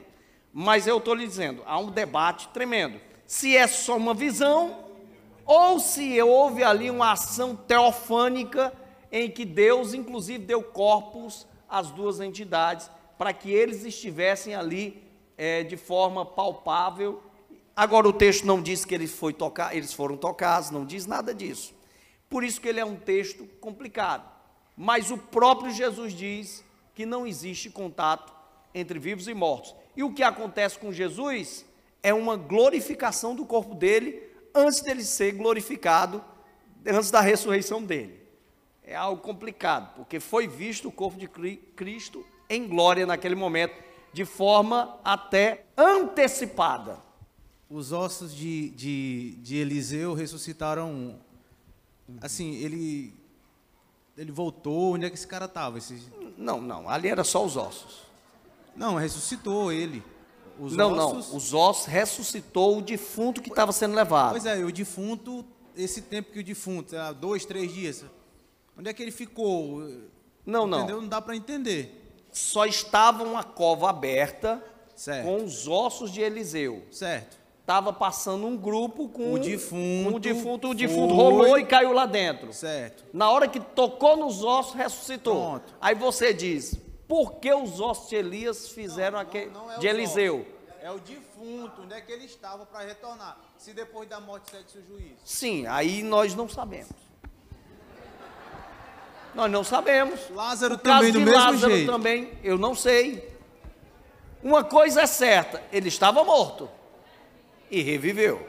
Mas 0.54 0.88
eu 0.88 1.00
estou 1.00 1.14
lhe 1.14 1.28
dizendo, 1.28 1.62
há 1.66 1.78
um 1.78 1.92
debate 1.92 2.48
tremendo. 2.54 3.02
Se 3.28 3.58
é 3.58 3.68
só 3.68 3.98
uma 3.98 4.14
visão, 4.14 4.86
ou 5.46 5.78
se 5.78 6.22
houve 6.22 6.64
ali 6.64 6.90
uma 6.90 7.12
ação 7.12 7.54
teofânica 7.54 8.72
em 9.12 9.30
que 9.30 9.44
Deus, 9.44 9.94
inclusive, 9.94 10.40
deu 10.46 10.64
corpos 10.64 11.46
às 11.68 11.92
duas 11.92 12.22
entidades 12.22 12.90
para 13.18 13.34
que 13.34 13.52
eles 13.52 13.84
estivessem 13.84 14.56
ali 14.56 15.04
é, 15.38 15.64
de 15.64 15.76
forma 15.76 16.26
palpável. 16.26 17.22
Agora 17.76 18.08
o 18.08 18.14
texto 18.14 18.46
não 18.46 18.62
diz 18.62 18.86
que 18.86 18.96
eles, 18.96 19.12
foi 19.12 19.34
tocar, 19.34 19.76
eles 19.76 19.92
foram 19.92 20.16
tocados, 20.16 20.72
não 20.72 20.86
diz 20.86 21.06
nada 21.06 21.36
disso. 21.36 21.78
Por 22.30 22.44
isso 22.44 22.62
que 22.62 22.68
ele 22.68 22.80
é 22.80 22.86
um 22.86 22.96
texto 22.96 23.46
complicado. 23.60 24.30
Mas 24.78 25.12
o 25.12 25.18
próprio 25.18 25.72
Jesus 25.72 26.14
diz 26.14 26.64
que 26.94 27.06
não 27.06 27.26
existe 27.26 27.70
contato 27.70 28.34
entre 28.74 29.00
vivos 29.00 29.28
e 29.28 29.34
mortos. 29.34 29.76
E 29.96 30.04
o 30.04 30.14
que 30.14 30.24
acontece 30.24 30.78
com 30.78 30.92
Jesus 30.92 31.66
é 32.02 32.14
uma 32.14 32.38
glorificação 32.38 33.36
do 33.36 33.46
corpo 33.46 33.76
dele 33.76 34.24
antes 34.54 34.82
dele 34.82 35.04
ser 35.04 35.34
glorificado, 35.34 36.24
antes 36.86 37.12
da 37.12 37.20
ressurreição 37.20 37.84
dele. 37.84 38.20
É 38.84 38.96
algo 38.96 39.22
complicado, 39.22 39.96
porque 39.96 40.20
foi 40.20 40.48
visto 40.48 40.88
o 40.88 40.92
corpo 40.92 41.18
de 41.18 41.28
Cristo 41.28 42.26
em 42.50 42.68
glória 42.68 43.06
naquele 43.06 43.36
momento, 43.36 43.76
de 44.12 44.26
forma 44.26 44.98
até 45.04 45.66
antecipada. 45.78 46.98
Os 47.70 47.92
ossos 47.92 48.36
de, 48.36 48.70
de, 48.72 49.36
de 49.42 49.58
Eliseu 49.58 50.14
ressuscitaram. 50.14 51.20
Assim, 52.22 52.56
ele 52.56 53.14
ele 54.18 54.34
voltou, 54.34 54.96
onde 54.96 55.06
é 55.06 55.10
que 55.10 55.16
esse 55.16 55.26
cara 55.26 55.46
estava? 55.46 55.78
Esse... 55.78 55.98
Não, 56.38 56.60
não, 56.60 56.90
ali 56.90 57.08
era 57.08 57.24
só 57.24 57.46
os 57.46 57.56
ossos. 57.56 58.02
Não, 58.76 58.96
ressuscitou 58.96 59.72
ele. 59.72 60.04
Os 60.60 60.76
não, 60.76 60.92
ossos... 60.92 61.30
não, 61.30 61.38
os 61.38 61.54
ossos 61.54 61.86
ressuscitou 61.86 62.78
o 62.78 62.82
defunto 62.82 63.42
que 63.42 63.50
estava 63.50 63.72
sendo 63.72 63.96
levado. 63.96 64.32
Pois 64.32 64.46
é, 64.46 64.58
o 64.58 64.72
defunto, 64.74 65.46
esse 65.74 66.02
tempo 66.02 66.34
que 66.34 66.40
o 66.40 66.44
defunto, 66.44 66.94
dois, 67.18 67.46
três 67.46 67.74
dias, 67.74 68.04
onde 68.78 68.90
é 68.90 68.94
que 68.94 69.02
ele 69.02 69.12
ficou? 69.12 69.82
Não, 70.46 70.68
não. 70.68 70.80
Entendeu? 70.80 71.02
Não 71.02 71.08
dá 71.08 71.22
para 71.22 71.34
entender. 71.34 72.14
Só 72.30 72.66
estava 72.66 73.24
uma 73.24 73.44
cova 73.44 73.90
aberta 73.90 74.62
certo. 74.98 75.26
com 75.26 75.46
os 75.46 75.66
ossos 75.66 76.12
de 76.12 76.20
Eliseu. 76.20 76.84
Certo 76.92 77.39
estava 77.70 77.94
passando 77.94 78.48
um 78.48 78.58
grupo 78.58 79.08
com 79.10 79.34
o 79.34 79.38
defunto, 79.38 80.10
com 80.10 80.18
o 80.18 80.20
defunto, 80.20 80.70
o 80.70 80.74
defunto 80.74 81.14
rolou 81.14 81.56
e 81.60 81.64
caiu 81.64 81.94
lá 81.94 82.08
dentro. 82.08 82.52
Certo. 82.52 83.06
Na 83.14 83.30
hora 83.30 83.48
que 83.48 83.60
tocou 83.60 84.18
nos 84.18 84.44
ossos, 84.44 84.74
ressuscitou. 84.74 85.36
Pronto. 85.36 85.76
Aí 85.80 85.94
você 85.94 86.34
diz: 86.34 86.76
por 87.08 87.36
que 87.36 87.54
os 87.54 87.80
ossos 87.80 88.10
de 88.10 88.16
Elias 88.16 88.70
fizeram 88.70 89.20
aquele 89.20 89.52
não, 89.52 89.68
não 89.68 89.74
é 89.74 89.78
de 89.78 89.86
Eliseu? 89.86 90.40
Ossos. 90.40 90.60
É 90.82 90.92
o 90.92 90.98
defunto, 90.98 91.82
onde 91.84 91.94
é 91.94 92.02
que 92.02 92.12
ele 92.12 92.26
estava 92.26 92.66
para 92.66 92.86
retornar? 92.86 93.38
Se 93.58 93.72
depois 93.72 94.10
da 94.10 94.20
morte 94.20 94.50
segue 94.50 94.64
o 94.80 94.88
juízo. 94.88 95.18
Sim, 95.24 95.68
aí 95.68 96.02
nós 96.02 96.34
não 96.34 96.50
sabemos. 96.50 96.90
Nós 99.36 99.52
não 99.52 99.64
sabemos. 99.64 100.22
Lázaro 100.32 100.74
o 100.74 100.78
também 100.80 101.12
do 101.12 101.20
mesmo 101.20 101.38
Lázaro 101.38 101.76
jeito. 101.76 101.92
também, 101.92 102.34
eu 102.44 102.58
não 102.58 102.74
sei. 102.74 103.38
Uma 104.42 104.64
coisa 104.64 105.02
é 105.02 105.06
certa, 105.06 105.62
ele 105.72 105.90
estava 105.90 106.24
morto 106.24 106.79
e 107.70 107.82
reviveu. 107.82 108.48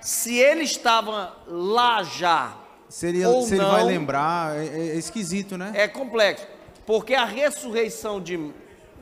Se 0.00 0.36
ele 0.36 0.62
estava 0.62 1.36
lá 1.46 2.02
já, 2.02 2.56
Seria, 2.88 3.28
ou 3.28 3.42
se 3.42 3.56
não, 3.56 3.64
ele 3.64 3.72
vai 3.72 3.84
lembrar, 3.84 4.56
é, 4.56 4.66
é, 4.66 4.96
esquisito, 4.96 5.58
né? 5.58 5.72
É 5.74 5.86
complexo, 5.86 6.46
porque 6.86 7.14
a 7.14 7.24
ressurreição 7.24 8.20
de. 8.20 8.52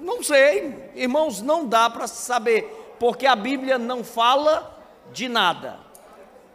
Não 0.01 0.22
sei, 0.22 0.90
irmãos, 0.94 1.40
não 1.40 1.66
dá 1.66 1.88
para 1.88 2.07
saber, 2.07 2.96
porque 2.99 3.27
a 3.27 3.37
Bíblia 3.37 3.79
não 3.79 4.03
fala 4.03 4.77
de 5.12 5.29
nada. 5.29 5.79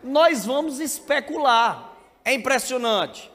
Nós 0.04 0.46
vamos 0.46 0.80
especular. 0.80 1.89
É 2.24 2.34
impressionante. 2.34 3.32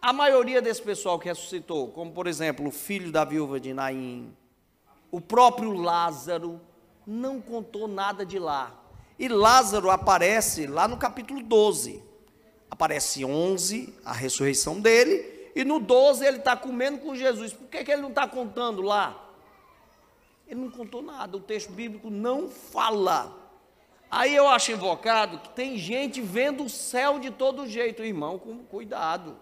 A 0.00 0.12
maioria 0.12 0.62
desse 0.62 0.80
pessoal 0.80 1.18
que 1.18 1.28
ressuscitou, 1.28 1.88
como 1.88 2.12
por 2.12 2.26
exemplo 2.26 2.68
o 2.68 2.70
filho 2.70 3.10
da 3.10 3.24
viúva 3.24 3.58
de 3.58 3.74
Naim, 3.74 4.32
o 5.10 5.20
próprio 5.20 5.72
Lázaro, 5.72 6.60
não 7.08 7.40
contou 7.40 7.88
nada 7.88 8.26
de 8.26 8.38
lá. 8.38 8.78
E 9.18 9.28
Lázaro 9.28 9.90
aparece 9.90 10.66
lá 10.66 10.86
no 10.86 10.98
capítulo 10.98 11.42
12. 11.42 12.02
Aparece 12.70 13.24
11, 13.24 13.94
a 14.04 14.12
ressurreição 14.12 14.78
dele, 14.78 15.50
e 15.56 15.64
no 15.64 15.80
12 15.80 16.24
ele 16.24 16.36
está 16.36 16.54
comendo 16.54 16.98
com 16.98 17.16
Jesus. 17.16 17.54
Por 17.54 17.66
que, 17.68 17.82
que 17.82 17.90
ele 17.90 18.02
não 18.02 18.10
está 18.10 18.28
contando 18.28 18.82
lá? 18.82 19.26
Ele 20.46 20.60
não 20.60 20.70
contou 20.70 21.00
nada, 21.00 21.38
o 21.38 21.40
texto 21.40 21.72
bíblico 21.72 22.10
não 22.10 22.50
fala. 22.50 23.34
Aí 24.10 24.36
eu 24.36 24.46
acho 24.46 24.72
invocado 24.72 25.38
que 25.38 25.48
tem 25.48 25.78
gente 25.78 26.20
vendo 26.20 26.64
o 26.64 26.68
céu 26.68 27.18
de 27.18 27.30
todo 27.30 27.66
jeito, 27.66 28.04
irmão, 28.04 28.38
com 28.38 28.58
cuidado. 28.58 29.34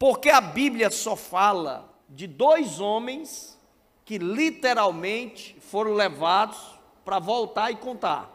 Porque 0.00 0.30
a 0.30 0.40
Bíblia 0.40 0.90
só 0.90 1.14
fala 1.14 1.88
de 2.08 2.26
dois 2.26 2.80
homens 2.80 3.56
que 4.04 4.18
literalmente 4.18 5.56
foram 5.60 5.94
levados 5.94 6.77
para 7.08 7.18
voltar 7.18 7.70
e 7.70 7.76
contar. 7.76 8.30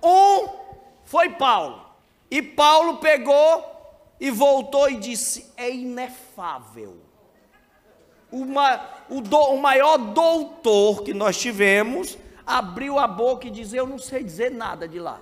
Um 0.00 0.48
foi 1.04 1.30
Paulo. 1.30 1.84
E 2.30 2.40
Paulo 2.40 2.98
pegou 2.98 3.64
e 4.20 4.30
voltou 4.30 4.88
e 4.88 4.94
disse: 4.94 5.52
é 5.56 5.68
inefável. 5.68 6.98
Uma, 8.30 8.80
o, 9.08 9.20
do, 9.20 9.36
o 9.36 9.60
maior 9.60 9.98
doutor 9.98 11.02
que 11.02 11.12
nós 11.12 11.36
tivemos 11.36 12.16
abriu 12.46 12.96
a 12.96 13.08
boca 13.08 13.48
e 13.48 13.50
disse: 13.50 13.76
Eu 13.76 13.88
não 13.88 13.98
sei 13.98 14.22
dizer 14.22 14.52
nada 14.52 14.86
de 14.86 15.00
lá. 15.00 15.20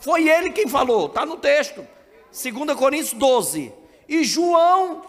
Foi 0.00 0.28
ele 0.28 0.50
quem 0.50 0.66
falou, 0.66 1.06
está 1.06 1.24
no 1.24 1.36
texto. 1.36 1.86
2 2.32 2.76
Coríntios 2.76 3.12
12. 3.12 3.72
E 4.08 4.24
João 4.24 5.02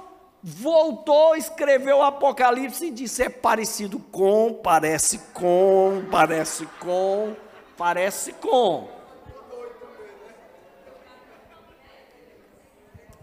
voltou, 0.48 1.36
escreveu 1.36 1.98
o 1.98 2.04
Apocalipse 2.04 2.86
e 2.86 2.92
disse: 2.92 3.24
é 3.24 3.30
parecido 3.30 3.98
com, 3.98 4.54
parece 4.54 5.18
com, 5.34 6.06
parece 6.12 6.68
com, 6.80 7.36
parece 7.76 8.32
com. 8.34 8.88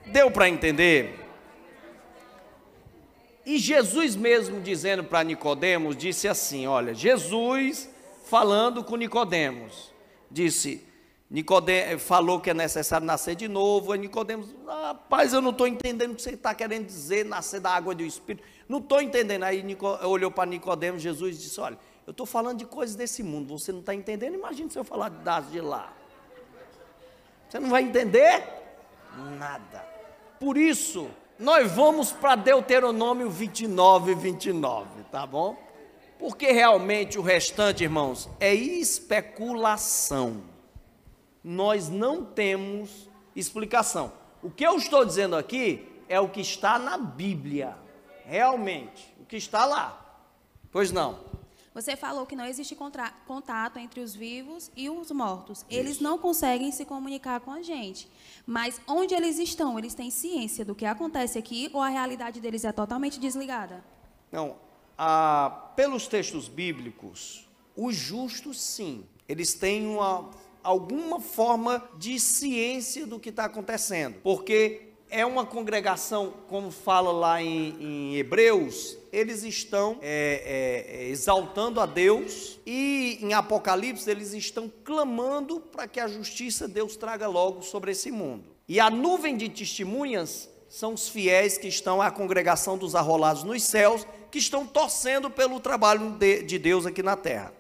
Deu 0.07 0.33
para 0.33 0.49
entender? 0.49 1.21
E 3.47 3.57
Jesus 3.57 4.17
mesmo 4.17 4.61
dizendo 4.61 5.05
para 5.05 5.23
Nicodemos, 5.23 5.97
disse 5.97 6.27
assim: 6.27 6.67
olha, 6.67 6.93
Jesus 6.93 7.89
falando 8.25 8.83
com 8.83 8.97
Nicodemos, 8.97 9.93
disse: 10.29 10.85
Nicodemos 11.33 12.03
falou 12.03 12.39
que 12.39 12.51
é 12.51 12.55
necessário 12.55 13.07
nascer 13.07 13.35
de 13.35 13.49
novo. 13.49 13.93
Aí 13.93 13.99
Nicodemos, 13.99 14.55
rapaz, 14.67 15.33
eu 15.33 15.41
não 15.41 15.49
estou 15.49 15.67
entendendo 15.67 16.13
o 16.13 16.15
que 16.15 16.21
você 16.21 16.33
está 16.33 16.55
querendo 16.55 16.85
dizer, 16.85 17.25
nascer 17.25 17.59
da 17.59 17.71
água 17.71 17.95
do 17.95 18.03
Espírito. 18.03 18.47
Não 18.69 18.81
estou 18.81 19.01
entendendo. 19.01 19.45
Aí 19.45 19.63
Nico, 19.63 19.87
olhou 20.07 20.31
para 20.31 20.45
Nicodemos, 20.45 21.01
Jesus 21.01 21.41
disse: 21.41 21.59
Olha, 21.59 21.79
eu 22.07 22.11
estou 22.11 22.27
falando 22.27 22.59
de 22.59 22.67
coisas 22.67 22.95
desse 22.95 23.23
mundo, 23.23 23.59
você 23.59 23.73
não 23.73 23.81
está 23.81 23.95
entendendo? 23.95 24.35
Imagina 24.35 24.69
se 24.69 24.79
eu 24.79 24.85
falar 24.85 25.09
das 25.09 25.51
de 25.51 25.59
lá. 25.63 25.95
Você 27.49 27.59
não 27.59 27.71
vai 27.71 27.83
entender? 27.83 28.45
Nada. 29.39 29.87
Por 30.39 30.59
isso, 30.59 31.09
nós 31.39 31.73
vamos 31.73 32.13
para 32.13 32.35
Deuteronômio 32.35 33.31
29, 33.31 34.15
29, 34.15 34.87
tá 35.11 35.27
bom? 35.27 35.57
Porque 36.19 36.53
realmente 36.53 37.19
o 37.19 37.23
restante, 37.23 37.85
irmãos, 37.85 38.29
é 38.39 38.55
especulação. 38.55 40.52
Nós 41.43 41.89
não 41.89 42.25
temos 42.25 43.09
explicação. 43.35 44.13
O 44.43 44.51
que 44.51 44.65
eu 44.65 44.77
estou 44.77 45.05
dizendo 45.05 45.37
aqui 45.37 45.89
é 46.09 46.21
o 46.21 46.29
que 46.29 46.41
está 46.41 46.79
na 46.79 46.97
Bíblia. 46.97 47.77
Realmente, 48.25 49.15
o 49.21 49.25
que 49.25 49.37
está 49.37 49.65
lá. 49.65 50.21
Pois 50.71 50.93
não. 50.93 51.33
Você 51.75 51.97
falou 51.97 52.27
que 52.27 52.37
não 52.37 52.45
existe 52.45 52.77
contato 53.27 53.79
entre 53.79 54.01
os 54.01 54.15
vivos 54.15 54.71
e 54.77 54.91
os 54.91 55.11
mortos. 55.11 55.65
Eles 55.71 56.01
não 56.01 56.19
conseguem 56.19 56.71
se 56.71 56.85
comunicar 56.85 57.41
com 57.41 57.51
a 57.51 57.63
gente. 57.63 58.09
Mas 58.47 58.79
onde 58.87 59.15
eles 59.15 59.39
estão? 59.39 59.79
Eles 59.79 59.95
têm 59.95 60.11
ciência 60.11 60.67
do 60.67 60.75
que 60.75 60.85
acontece 60.85 61.39
aqui 61.39 61.71
ou 61.73 61.81
a 61.81 61.89
realidade 61.89 62.41
deles 62.41 62.65
é 62.65 62.73
totalmente 62.73 63.19
desligada? 63.19 63.83
Não, 64.31 64.57
ah, 64.99 65.71
pelos 65.75 66.07
textos 66.07 66.47
bíblicos, 66.47 67.49
os 67.75 67.97
justos 67.97 68.61
sim, 68.61 69.07
eles 69.27 69.55
têm 69.55 69.87
uma, 69.87 70.31
alguma 70.63 71.21
forma 71.21 71.83
de 71.97 72.19
ciência 72.19 73.07
do 73.07 73.19
que 73.19 73.31
está 73.31 73.45
acontecendo, 73.45 74.17
porque 74.23 74.93
é 75.13 75.27
uma 75.27 75.45
congregação, 75.45 76.33
como 76.49 76.71
fala 76.71 77.13
lá 77.13 77.43
em, 77.43 77.77
em 77.79 78.17
Hebreus, 78.17 78.97
eles 79.13 79.43
estão 79.43 79.99
é, 80.01 80.89
é, 80.89 81.03
é, 81.03 81.09
exaltando 81.11 81.81
a 81.81 81.85
Deus 81.85 82.59
e 82.65 83.19
em 83.21 83.35
Apocalipse 83.35 84.11
eles 84.11 84.33
estão 84.33 84.73
clamando 84.83 85.61
para 85.61 85.87
que 85.87 86.01
a 86.01 86.09
justiça 86.09 86.67
de 86.67 86.73
Deus 86.75 86.97
traga 86.97 87.29
logo 87.29 87.61
sobre 87.61 87.93
esse 87.93 88.11
mundo. 88.11 88.45
E 88.67 88.81
a 88.81 88.89
nuvem 88.89 89.37
de 89.37 89.51
testemunhas 89.51 90.49
são 90.67 90.95
os 90.95 91.11
fiéis 91.11 91.59
que 91.59 91.69
estão 91.69 92.01
à 92.01 92.11
congregação 92.11 92.79
dos 92.79 92.95
arrolados 92.95 93.45
nos 93.45 93.63
céus, 93.63 94.07
que 94.31 94.39
estão 94.39 94.67
torcendo 94.67 95.31
pelo 95.31 95.61
trabalho 95.61 96.13
de, 96.13 96.43
de 96.43 96.59
Deus 96.59 96.87
aqui 96.87 97.03
na 97.03 97.15
terra. 97.19 97.53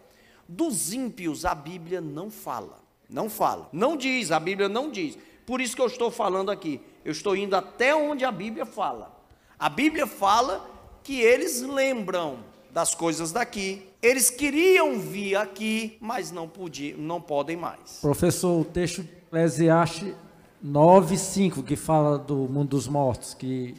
Dos 0.48 0.94
ímpios, 0.94 1.44
a 1.44 1.54
Bíblia 1.54 2.00
não 2.00 2.30
fala. 2.30 2.81
Não 3.12 3.28
fala. 3.28 3.68
Não 3.72 3.96
diz, 3.96 4.32
a 4.32 4.40
Bíblia 4.40 4.68
não 4.68 4.90
diz. 4.90 5.18
Por 5.44 5.60
isso 5.60 5.76
que 5.76 5.82
eu 5.82 5.86
estou 5.86 6.10
falando 6.10 6.50
aqui. 6.50 6.80
Eu 7.04 7.12
estou 7.12 7.36
indo 7.36 7.54
até 7.54 7.94
onde 7.94 8.24
a 8.24 8.32
Bíblia 8.32 8.64
fala. 8.64 9.14
A 9.58 9.68
Bíblia 9.68 10.06
fala 10.06 10.68
que 11.02 11.20
eles 11.20 11.62
lembram 11.62 12.38
das 12.70 12.94
coisas 12.94 13.32
daqui. 13.32 13.86
Eles 14.00 14.30
queriam 14.30 14.98
vir 14.98 15.36
aqui, 15.36 15.98
mas 16.00 16.32
não 16.32 16.48
podiam, 16.48 16.98
não 16.98 17.20
podem 17.20 17.56
mais. 17.56 17.98
Professor, 18.00 18.60
o 18.60 18.64
texto 18.64 19.02
de 19.02 19.10
Eclesiastes 19.10 20.14
9, 20.62 21.18
5, 21.18 21.62
que 21.62 21.76
fala 21.76 22.18
do 22.18 22.36
mundo 22.36 22.70
dos 22.70 22.88
mortos, 22.88 23.34
que 23.34 23.74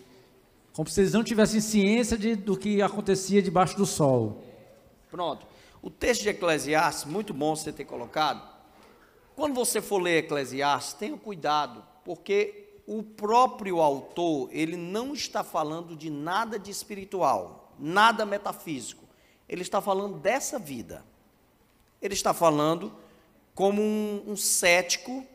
como 0.74 0.90
se 0.90 1.02
eles 1.02 1.14
não 1.14 1.24
tivessem 1.24 1.62
ciência 1.62 2.18
de, 2.18 2.36
do 2.36 2.58
que 2.58 2.82
acontecia 2.82 3.42
debaixo 3.42 3.78
do 3.78 3.86
sol. 3.86 4.44
Pronto. 5.10 5.46
O 5.82 5.90
texto 5.90 6.24
de 6.24 6.30
Eclesiastes, 6.30 7.06
muito 7.06 7.34
bom 7.34 7.56
você 7.56 7.72
ter 7.72 7.86
colocado. 7.86 8.53
Quando 9.36 9.56
você 9.56 9.82
for 9.82 10.02
ler 10.02 10.20
Eclesiastes, 10.20 10.94
tenha 10.94 11.18
cuidado, 11.18 11.84
porque 12.04 12.82
o 12.86 13.02
próprio 13.02 13.82
autor, 13.82 14.50
ele 14.52 14.76
não 14.76 15.14
está 15.14 15.44
falando 15.44 15.96
de 15.96 16.10
nada 16.10 16.60
de 16.60 16.70
espiritual, 16.70 17.74
nada 17.80 18.26
metafísico. 18.26 19.04
Ele 19.48 19.62
está 19.62 19.82
falando 19.82 20.20
dessa 20.20 20.60
vida. 20.60 21.04
Ele 22.02 22.14
está 22.14 22.34
falando 22.34 22.94
como 23.56 23.82
um, 23.82 24.24
um 24.28 24.36
cético 24.36 25.26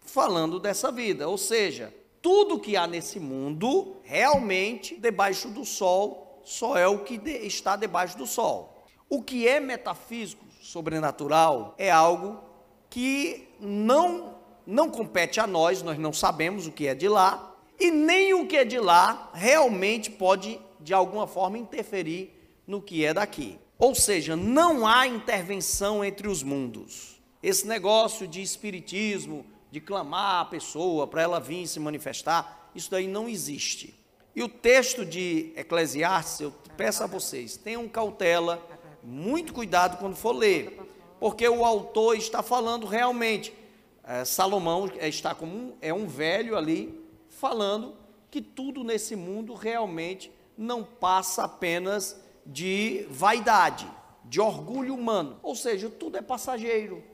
falando 0.00 0.60
dessa 0.60 0.92
vida. 0.92 1.28
Ou 1.28 1.36
seja, 1.36 1.92
tudo 2.20 2.60
que 2.60 2.76
há 2.76 2.86
nesse 2.86 3.18
mundo, 3.18 3.96
realmente, 4.04 4.96
debaixo 4.96 5.48
do 5.48 5.64
sol, 5.64 6.40
só 6.44 6.76
é 6.76 6.86
o 6.86 7.00
que 7.00 7.18
de, 7.18 7.32
está 7.46 7.76
debaixo 7.76 8.16
do 8.16 8.26
sol. 8.26 8.86
O 9.08 9.22
que 9.22 9.46
é 9.46 9.58
metafísico, 9.60 10.44
sobrenatural, 10.60 11.74
é 11.76 11.90
algo 11.90 12.51
que 12.92 13.48
não, 13.58 14.34
não 14.66 14.90
compete 14.90 15.40
a 15.40 15.46
nós, 15.46 15.80
nós 15.80 15.98
não 15.98 16.12
sabemos 16.12 16.66
o 16.66 16.70
que 16.70 16.86
é 16.86 16.94
de 16.94 17.08
lá, 17.08 17.56
e 17.80 17.90
nem 17.90 18.34
o 18.34 18.46
que 18.46 18.58
é 18.58 18.66
de 18.66 18.78
lá 18.78 19.30
realmente 19.32 20.10
pode, 20.10 20.60
de 20.78 20.92
alguma 20.92 21.26
forma, 21.26 21.56
interferir 21.56 22.38
no 22.66 22.82
que 22.82 23.02
é 23.02 23.14
daqui. 23.14 23.58
Ou 23.78 23.94
seja, 23.94 24.36
não 24.36 24.86
há 24.86 25.06
intervenção 25.06 26.04
entre 26.04 26.28
os 26.28 26.42
mundos. 26.42 27.18
Esse 27.42 27.66
negócio 27.66 28.28
de 28.28 28.42
espiritismo, 28.42 29.46
de 29.70 29.80
clamar 29.80 30.42
a 30.42 30.44
pessoa 30.44 31.06
para 31.06 31.22
ela 31.22 31.40
vir 31.40 31.66
se 31.66 31.80
manifestar, 31.80 32.70
isso 32.74 32.90
daí 32.90 33.08
não 33.08 33.26
existe. 33.26 33.98
E 34.36 34.42
o 34.42 34.48
texto 34.50 35.02
de 35.02 35.54
Eclesiastes, 35.56 36.40
eu 36.40 36.52
peço 36.76 37.02
a 37.02 37.06
vocês, 37.06 37.56
tenham 37.56 37.88
cautela, 37.88 38.62
muito 39.02 39.54
cuidado 39.54 39.96
quando 39.96 40.14
for 40.14 40.32
ler, 40.32 40.91
porque 41.22 41.48
o 41.48 41.64
autor 41.64 42.16
está 42.16 42.42
falando 42.42 42.84
realmente. 42.84 43.54
É, 44.02 44.24
Salomão 44.24 44.90
está 45.00 45.32
como 45.32 45.56
um, 45.56 45.72
é 45.80 45.94
um 45.94 46.04
velho 46.04 46.56
ali 46.56 47.00
falando 47.28 47.94
que 48.28 48.42
tudo 48.42 48.82
nesse 48.82 49.14
mundo 49.14 49.54
realmente 49.54 50.32
não 50.58 50.82
passa 50.82 51.44
apenas 51.44 52.20
de 52.44 53.06
vaidade, 53.08 53.86
de 54.24 54.40
orgulho 54.40 54.96
humano. 54.96 55.38
Ou 55.44 55.54
seja, 55.54 55.88
tudo 55.88 56.18
é 56.18 56.20
passageiro, 56.20 57.04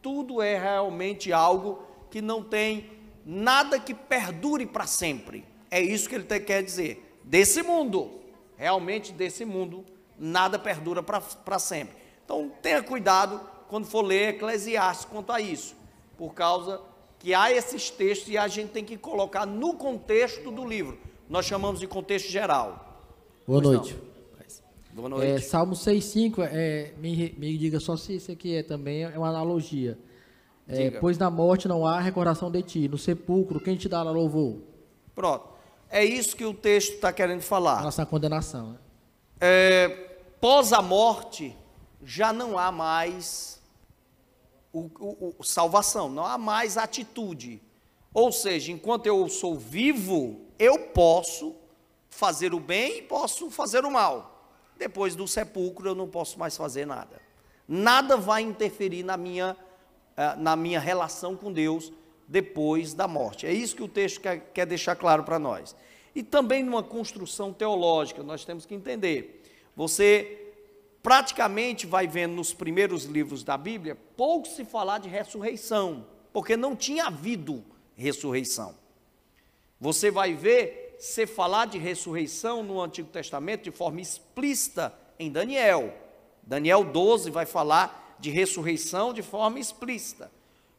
tudo 0.00 0.40
é 0.40 0.58
realmente 0.58 1.30
algo 1.30 1.82
que 2.10 2.22
não 2.22 2.42
tem 2.42 2.90
nada 3.22 3.78
que 3.78 3.92
perdure 3.92 4.64
para 4.64 4.86
sempre. 4.86 5.44
É 5.70 5.78
isso 5.78 6.08
que 6.08 6.14
ele 6.14 6.40
quer 6.40 6.62
dizer. 6.62 7.20
Desse 7.22 7.62
mundo, 7.62 8.18
realmente 8.56 9.12
desse 9.12 9.44
mundo, 9.44 9.84
nada 10.18 10.58
perdura 10.58 11.02
para 11.02 11.58
sempre. 11.58 11.98
Então 12.24 12.50
tenha 12.62 12.82
cuidado 12.82 13.57
quando 13.68 13.86
for 13.86 14.02
ler 14.02 14.30
Eclesiastes 14.34 15.04
quanto 15.04 15.30
a 15.32 15.40
isso, 15.40 15.76
por 16.16 16.34
causa 16.34 16.80
que 17.18 17.34
há 17.34 17.50
esses 17.52 17.90
textos 17.90 18.28
e 18.28 18.38
a 18.38 18.48
gente 18.48 18.70
tem 18.70 18.84
que 18.84 18.96
colocar 18.96 19.44
no 19.46 19.74
contexto 19.74 20.50
do 20.50 20.64
livro. 20.64 20.98
Nós 21.28 21.44
chamamos 21.46 21.80
de 21.80 21.86
contexto 21.86 22.28
geral. 22.30 23.02
Boa 23.46 23.60
Pois 23.62 23.76
noite. 23.76 23.96
Boa 24.92 25.06
É, 25.06 25.10
noite. 25.10 25.44
Salmo 25.44 25.74
6,5, 25.74 26.48
é, 26.50 26.92
me, 26.98 27.34
me 27.38 27.56
diga 27.56 27.78
só 27.78 27.96
se 27.96 28.16
isso 28.16 28.32
aqui 28.32 28.56
é 28.56 28.62
também 28.62 29.04
é 29.04 29.16
uma 29.18 29.28
analogia. 29.28 29.98
É, 30.66 30.90
pois 30.90 31.16
na 31.16 31.30
morte 31.30 31.66
não 31.66 31.86
há 31.86 31.98
recordação 32.00 32.50
de 32.50 32.62
ti, 32.62 32.88
no 32.88 32.98
sepulcro, 32.98 33.58
quem 33.60 33.76
te 33.76 33.88
dá 33.88 34.02
louvor? 34.02 34.58
Pronto. 35.14 35.48
É 35.90 36.04
isso 36.04 36.36
que 36.36 36.44
o 36.44 36.52
texto 36.52 36.94
está 36.94 37.12
querendo 37.12 37.40
falar. 37.40 37.82
Nossa 37.82 38.04
condenação. 38.04 38.72
né? 38.72 38.78
É, 39.40 39.88
pós 40.40 40.72
a 40.72 40.82
morte, 40.82 41.56
já 42.04 42.32
não 42.32 42.58
há 42.58 42.70
mais 42.70 43.57
o, 44.72 44.80
o- 44.98 45.34
o- 45.38 45.44
salvação, 45.44 46.08
não 46.08 46.24
há 46.24 46.36
mais 46.38 46.76
atitude. 46.76 47.60
Ou 48.12 48.32
seja, 48.32 48.72
enquanto 48.72 49.06
eu 49.06 49.28
sou 49.28 49.56
vivo, 49.56 50.40
eu 50.58 50.78
posso 50.88 51.54
fazer 52.10 52.52
o 52.54 52.60
bem 52.60 52.98
e 52.98 53.02
posso 53.02 53.50
fazer 53.50 53.84
o 53.84 53.90
mal. 53.90 54.50
Depois 54.76 55.14
do 55.14 55.26
sepulcro, 55.28 55.88
eu 55.88 55.94
não 55.94 56.08
posso 56.08 56.38
mais 56.38 56.56
fazer 56.56 56.86
nada. 56.86 57.20
Nada 57.66 58.16
vai 58.16 58.42
interferir 58.42 59.02
na 59.02 59.16
minha, 59.16 59.56
eh, 60.16 60.34
na 60.36 60.56
minha 60.56 60.80
relação 60.80 61.36
com 61.36 61.52
Deus 61.52 61.92
depois 62.26 62.94
da 62.94 63.06
morte. 63.08 63.46
É 63.46 63.52
isso 63.52 63.76
que 63.76 63.82
o 63.82 63.88
texto 63.88 64.20
quer, 64.20 64.38
quer 64.52 64.66
deixar 64.66 64.96
claro 64.96 65.22
para 65.24 65.38
nós. 65.38 65.74
E 66.14 66.22
também 66.22 66.62
numa 66.62 66.82
construção 66.82 67.52
teológica, 67.52 68.22
nós 68.22 68.44
temos 68.44 68.64
que 68.66 68.74
entender. 68.74 69.42
Você 69.76 70.47
praticamente 71.02 71.86
vai 71.86 72.06
vendo 72.06 72.34
nos 72.34 72.52
primeiros 72.52 73.04
livros 73.04 73.42
da 73.42 73.56
Bíblia 73.56 73.96
pouco 74.16 74.46
se 74.48 74.64
falar 74.64 74.98
de 74.98 75.08
ressurreição, 75.08 76.06
porque 76.32 76.56
não 76.56 76.76
tinha 76.76 77.06
havido 77.06 77.64
ressurreição. 77.96 78.74
Você 79.80 80.10
vai 80.10 80.34
ver 80.34 80.96
se 80.98 81.26
falar 81.26 81.66
de 81.66 81.78
ressurreição 81.78 82.62
no 82.62 82.80
Antigo 82.80 83.08
Testamento 83.08 83.62
de 83.64 83.70
forma 83.70 84.00
explícita 84.00 84.92
em 85.18 85.30
Daniel. 85.30 85.94
Daniel 86.42 86.84
12 86.84 87.30
vai 87.30 87.46
falar 87.46 88.16
de 88.18 88.30
ressurreição 88.30 89.12
de 89.12 89.22
forma 89.22 89.60
explícita. 89.60 90.30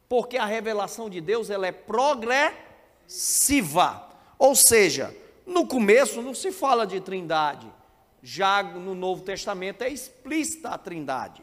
Porque 0.10 0.38
a 0.38 0.46
revelação 0.46 1.10
de 1.10 1.22
Deus 1.22 1.50
ela 1.50 1.66
é 1.68 1.72
progressiva. 1.72 2.58
Ou 4.38 4.56
seja, 4.56 5.16
no 5.46 5.66
começo 5.66 6.22
não 6.22 6.34
se 6.34 6.52
fala 6.52 6.86
de 6.86 7.00
trindade. 7.00 7.68
Já 8.22 8.62
no 8.62 8.94
Novo 8.94 9.22
Testamento 9.22 9.84
é 9.84 9.90
explícita 9.90 10.70
a 10.70 10.78
trindade. 10.78 11.42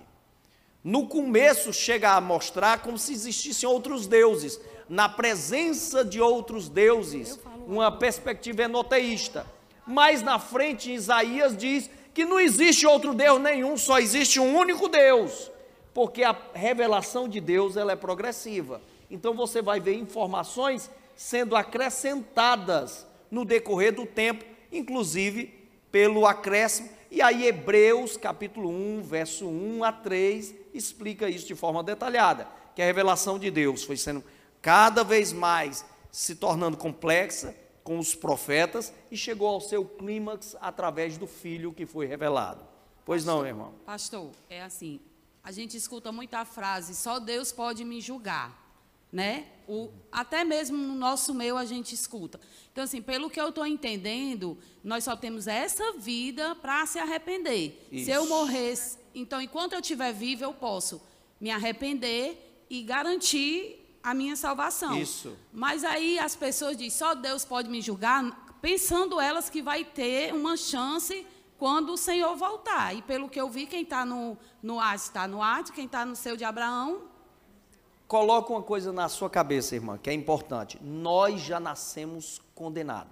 No 0.85 1.09
começo 1.09 1.73
chega 1.73 2.13
a 2.13 2.21
mostrar 2.21 2.81
como 2.81 2.97
se 2.97 3.13
existissem 3.13 3.69
outros 3.69 4.07
deuses, 4.07 4.61
na 4.89 5.09
presença 5.09 6.05
de 6.05 6.21
outros 6.21 6.69
deuses, 6.69 7.41
uma 7.67 7.91
perspectiva 7.91 8.63
enoteísta. 8.63 9.47
Mais 9.87 10.23
na 10.23 10.39
frente, 10.39 10.93
Isaías 10.93 11.57
diz 11.57 11.91
que 12.15 12.25
não 12.25 12.39
existe 12.39 12.87
outro 12.87 13.15
Deus 13.15 13.41
nenhum, 13.41 13.77
só 13.77 13.99
existe 13.99 14.39
um 14.39 14.57
único 14.57 14.89
Deus, 14.89 15.51
porque 15.93 16.23
a 16.23 16.37
revelação 16.55 17.29
de 17.29 17.41
Deus 17.41 17.77
ela 17.77 17.93
é 17.93 17.97
progressiva. 17.97 18.81
Então 19.11 19.35
você 19.35 19.61
vai 19.61 19.81
ver 19.81 19.95
informações 19.95 20.91
sendo 21.17 21.57
acrescentadas 21.57 23.07
no 23.31 23.45
decorrer 23.45 23.95
do 23.95 24.07
tempo, 24.07 24.45
inclusive 24.71 25.56
pelo 25.97 26.27
acréscimo 26.27 26.91
E 27.11 27.23
aí 27.23 27.47
Hebreus, 27.47 28.19
capítulo 28.19 28.69
1, 28.69 29.03
verso 29.03 29.49
1 29.49 29.83
a 29.83 29.91
3, 29.91 30.55
explica 30.75 31.27
isso 31.27 31.47
de 31.47 31.55
forma 31.55 31.83
detalhada, 31.83 32.47
que 32.75 32.83
a 32.83 32.85
revelação 32.85 33.39
de 33.39 33.51
Deus 33.51 33.83
foi 33.83 33.97
sendo 33.97 34.23
cada 34.61 35.03
vez 35.03 35.33
mais 35.33 35.87
se 36.13 36.35
tornando 36.35 36.77
complexa 36.77 37.57
com 37.83 37.99
os 37.99 38.15
profetas 38.15 38.93
e 39.11 39.17
chegou 39.17 39.49
ao 39.49 39.59
seu 39.59 39.87
clímax 39.87 40.55
através 40.61 41.17
do 41.17 41.27
filho 41.27 41.73
que 41.73 41.87
foi 41.87 42.05
revelado. 42.05 42.63
Pois 43.03 43.25
não, 43.25 43.39
meu 43.39 43.47
irmão? 43.47 43.73
Pastor, 43.87 44.31
é 44.51 44.61
assim, 44.61 45.01
a 45.43 45.51
gente 45.51 45.79
escuta 45.79 46.13
muita 46.13 46.45
frase, 46.45 46.95
só 46.95 47.19
Deus 47.19 47.53
pode 47.53 47.87
me 47.87 48.03
julgar, 48.03 48.66
né? 49.17 49.47
O, 49.67 49.89
até 50.13 50.45
mesmo 50.45 50.77
no 50.77 50.95
nosso 50.95 51.33
meio 51.33 51.57
a 51.57 51.65
gente 51.65 51.95
escuta. 51.95 52.39
Então, 52.71 52.85
assim, 52.85 53.01
pelo 53.01 53.31
que 53.31 53.41
eu 53.41 53.49
estou 53.49 53.67
entendendo, 53.67 54.59
nós 54.85 55.05
só 55.05 55.17
temos 55.17 55.47
essa 55.47 55.93
vida 55.95 56.55
para 56.57 56.85
se 56.85 56.99
arrepender. 56.99 57.89
Isso. 57.91 58.05
Se 58.05 58.11
eu 58.11 58.29
morresse, 58.29 58.99
então, 59.15 59.41
enquanto 59.41 59.73
eu 59.73 59.81
estiver 59.81 60.13
vivo, 60.13 60.45
eu 60.45 60.53
posso 60.53 61.01
me 61.41 61.51
arrepender 61.51 62.67
e 62.69 62.83
garantir 62.83 63.99
a 64.03 64.13
minha 64.13 64.37
salvação. 64.37 65.01
Isso. 65.01 65.35
Mas 65.51 65.83
aí 65.83 66.19
as 66.19 66.37
pessoas 66.37 66.77
dizem, 66.77 66.91
só 66.91 67.15
Deus 67.15 67.43
pode 67.43 67.71
me 67.71 67.81
julgar, 67.81 68.23
pensando 68.61 69.19
elas 69.19 69.49
que 69.49 69.63
vai 69.63 69.83
ter 69.83 70.35
uma 70.35 70.59
chance 70.59 71.27
quando 71.57 71.95
o 71.95 71.97
Senhor 71.97 72.37
voltar. 72.37 72.95
E 72.95 73.01
pelo 73.01 73.31
que 73.31 73.41
eu 73.41 73.49
vi, 73.49 73.67
quem 73.67 73.83
está 73.83 74.05
no, 74.05 74.37
no 74.63 74.79
Hades 74.79 75.05
está 75.05 75.27
no 75.27 75.43
Hades, 75.43 75.71
quem 75.71 75.87
está 75.87 76.05
no 76.05 76.15
seu 76.15 76.37
de 76.37 76.45
Abraão, 76.45 77.16
Coloca 78.09 78.53
uma 78.53 78.63
coisa 78.63 78.93
na 78.93 79.09
sua 79.09 79.29
cabeça, 79.29 79.75
irmã, 79.75 79.99
que 79.99 80.09
é 80.09 80.13
importante. 80.13 80.79
Nós 80.81 81.41
já 81.41 81.59
nascemos 81.59 82.41
condenados. 82.55 83.11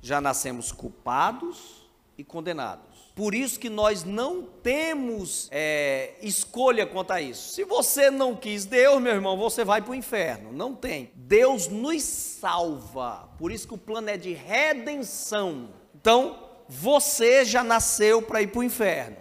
Já 0.00 0.20
nascemos 0.20 0.70
culpados 0.70 1.88
e 2.16 2.22
condenados. 2.22 2.96
Por 3.16 3.34
isso 3.34 3.58
que 3.58 3.68
nós 3.68 4.04
não 4.04 4.42
temos 4.42 5.48
é, 5.50 6.14
escolha 6.22 6.86
quanto 6.86 7.12
a 7.12 7.20
isso. 7.20 7.54
Se 7.54 7.64
você 7.64 8.08
não 8.08 8.36
quis 8.36 8.64
Deus, 8.64 9.02
meu 9.02 9.14
irmão, 9.14 9.36
você 9.36 9.64
vai 9.64 9.82
para 9.82 9.90
o 9.90 9.94
inferno. 9.96 10.52
Não 10.52 10.76
tem. 10.76 11.10
Deus 11.14 11.66
nos 11.66 12.02
salva. 12.04 13.28
Por 13.38 13.50
isso 13.50 13.66
que 13.66 13.74
o 13.74 13.78
plano 13.78 14.10
é 14.10 14.16
de 14.16 14.32
redenção. 14.32 15.70
Então, 15.92 16.38
você 16.68 17.44
já 17.44 17.64
nasceu 17.64 18.22
para 18.22 18.42
ir 18.42 18.48
para 18.48 18.60
o 18.60 18.64
inferno. 18.64 19.16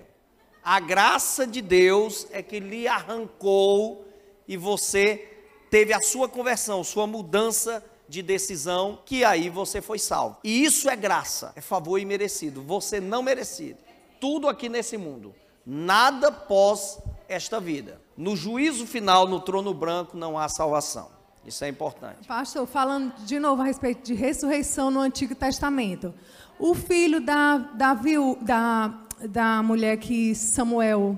A 0.64 0.80
graça 0.80 1.48
de 1.48 1.62
Deus 1.62 2.28
é 2.32 2.44
que 2.44 2.60
lhe 2.60 2.88
arrancou 2.88 4.05
e 4.48 4.58
você 4.58 5.32
teve 5.70 5.94
a 5.94 6.02
sua 6.02 6.30
conversão, 6.30 6.84
sua 6.84 7.08
mudança 7.08 7.84
de 8.08 8.22
decisão, 8.22 9.00
que 9.06 9.24
aí 9.24 9.50
você 9.50 9.82
foi 9.82 10.00
salvo. 10.00 10.38
E 10.44 10.64
isso 10.64 10.90
é 10.90 10.96
graça, 10.96 11.52
é 11.56 11.62
favor 11.62 11.98
imerecido, 11.98 12.62
você 12.62 13.00
não 13.00 13.24
merecido. 13.24 13.80
Tudo 14.20 14.48
aqui 14.48 14.70
nesse 14.70 14.98
mundo, 14.98 15.34
nada 15.66 16.32
pós 16.32 17.00
esta 17.28 17.60
vida. 17.60 18.00
No 18.16 18.36
juízo 18.36 18.86
final, 18.86 19.28
no 19.28 19.40
trono 19.40 19.74
branco, 19.74 20.16
não 20.16 20.38
há 20.38 20.48
salvação. 20.48 21.10
Isso 21.46 21.64
é 21.64 21.68
importante. 21.68 22.28
Pastor, 22.28 22.66
falando 22.66 23.14
de 23.24 23.40
novo 23.40 23.62
a 23.62 23.66
respeito 23.66 24.04
de 24.04 24.14
ressurreição 24.14 24.90
no 24.90 25.00
Antigo 25.00 25.36
Testamento. 25.36 26.14
O 26.58 26.74
filho 26.74 27.20
da, 27.20 27.58
da, 27.58 27.94
da, 28.42 28.94
da 29.30 29.64
mulher 29.64 29.98
que 29.98 30.34
Samuel 30.34 31.18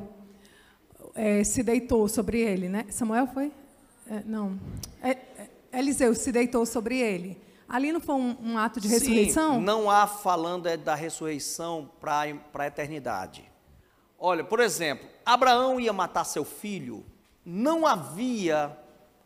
eh, 1.18 1.44
se 1.44 1.64
deitou 1.64 2.08
sobre 2.08 2.40
ele, 2.40 2.70
né? 2.70 2.86
Samuel 2.90 3.28
foi? 3.28 3.52
Eh, 4.10 4.24
não. 4.26 4.58
É, 5.02 5.10
é, 5.10 5.50
Eliseu 5.74 6.14
se 6.16 6.32
deitou 6.32 6.66
sobre 6.66 7.00
ele. 7.00 7.42
Ali 7.68 7.92
não 7.92 8.00
foi 8.00 8.16
um, 8.16 8.38
um 8.42 8.58
ato 8.58 8.80
de 8.80 8.88
ressurreição? 8.88 9.56
Sim, 9.56 9.66
não 9.66 9.92
há 9.92 10.08
falando 10.08 10.68
é 10.68 10.78
da 10.78 10.96
ressurreição 10.96 11.90
para 12.00 12.22
a 12.54 12.68
eternidade. 12.68 13.44
Olha, 14.18 14.44
por 14.44 14.60
exemplo, 14.60 15.08
Abraão 15.26 15.80
ia 15.80 15.92
matar 15.92 16.24
seu 16.24 16.46
filho, 16.46 17.06
não 17.46 17.86
havia 17.86 18.76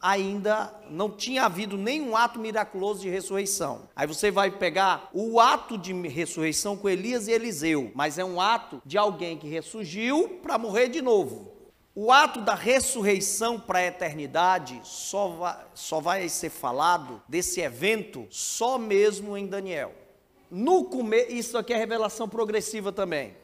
ainda, 0.02 0.74
não 0.90 1.12
tinha 1.12 1.46
havido 1.46 1.78
nenhum 1.78 2.18
ato 2.18 2.40
miraculoso 2.40 3.02
de 3.02 3.10
ressurreição. 3.10 3.84
Aí 3.96 4.08
você 4.08 4.32
vai 4.32 4.50
pegar 4.50 5.10
o 5.14 5.40
ato 5.40 5.78
de 5.78 5.94
ressurreição 6.08 6.76
com 6.76 6.90
Elias 6.90 7.28
e 7.28 7.32
Eliseu, 7.32 7.92
mas 7.94 8.18
é 8.18 8.26
um 8.26 8.42
ato 8.42 8.82
de 8.84 8.98
alguém 8.98 9.38
que 9.38 9.48
ressurgiu 9.48 10.40
para 10.42 10.58
morrer 10.58 10.90
de 10.90 11.02
novo. 11.02 11.51
O 11.94 12.10
ato 12.10 12.40
da 12.40 12.56
ressurreição 12.56 13.60
para 13.60 13.80
a 13.80 13.86
eternidade 13.86 14.80
só 14.84 15.28
vai, 15.28 15.66
só 15.74 16.00
vai 16.00 16.30
ser 16.30 16.50
falado 16.50 17.22
desse 17.28 17.60
evento 17.60 18.26
só 18.30 18.78
mesmo 18.78 19.38
em 19.38 19.46
Daniel. 19.46 19.94
No 20.50 20.86
come, 20.86 21.22
isso 21.26 21.58
aqui 21.58 21.74
é 21.74 21.78
revelação 21.78 22.30
progressiva 22.30 22.94
também. 22.94 23.36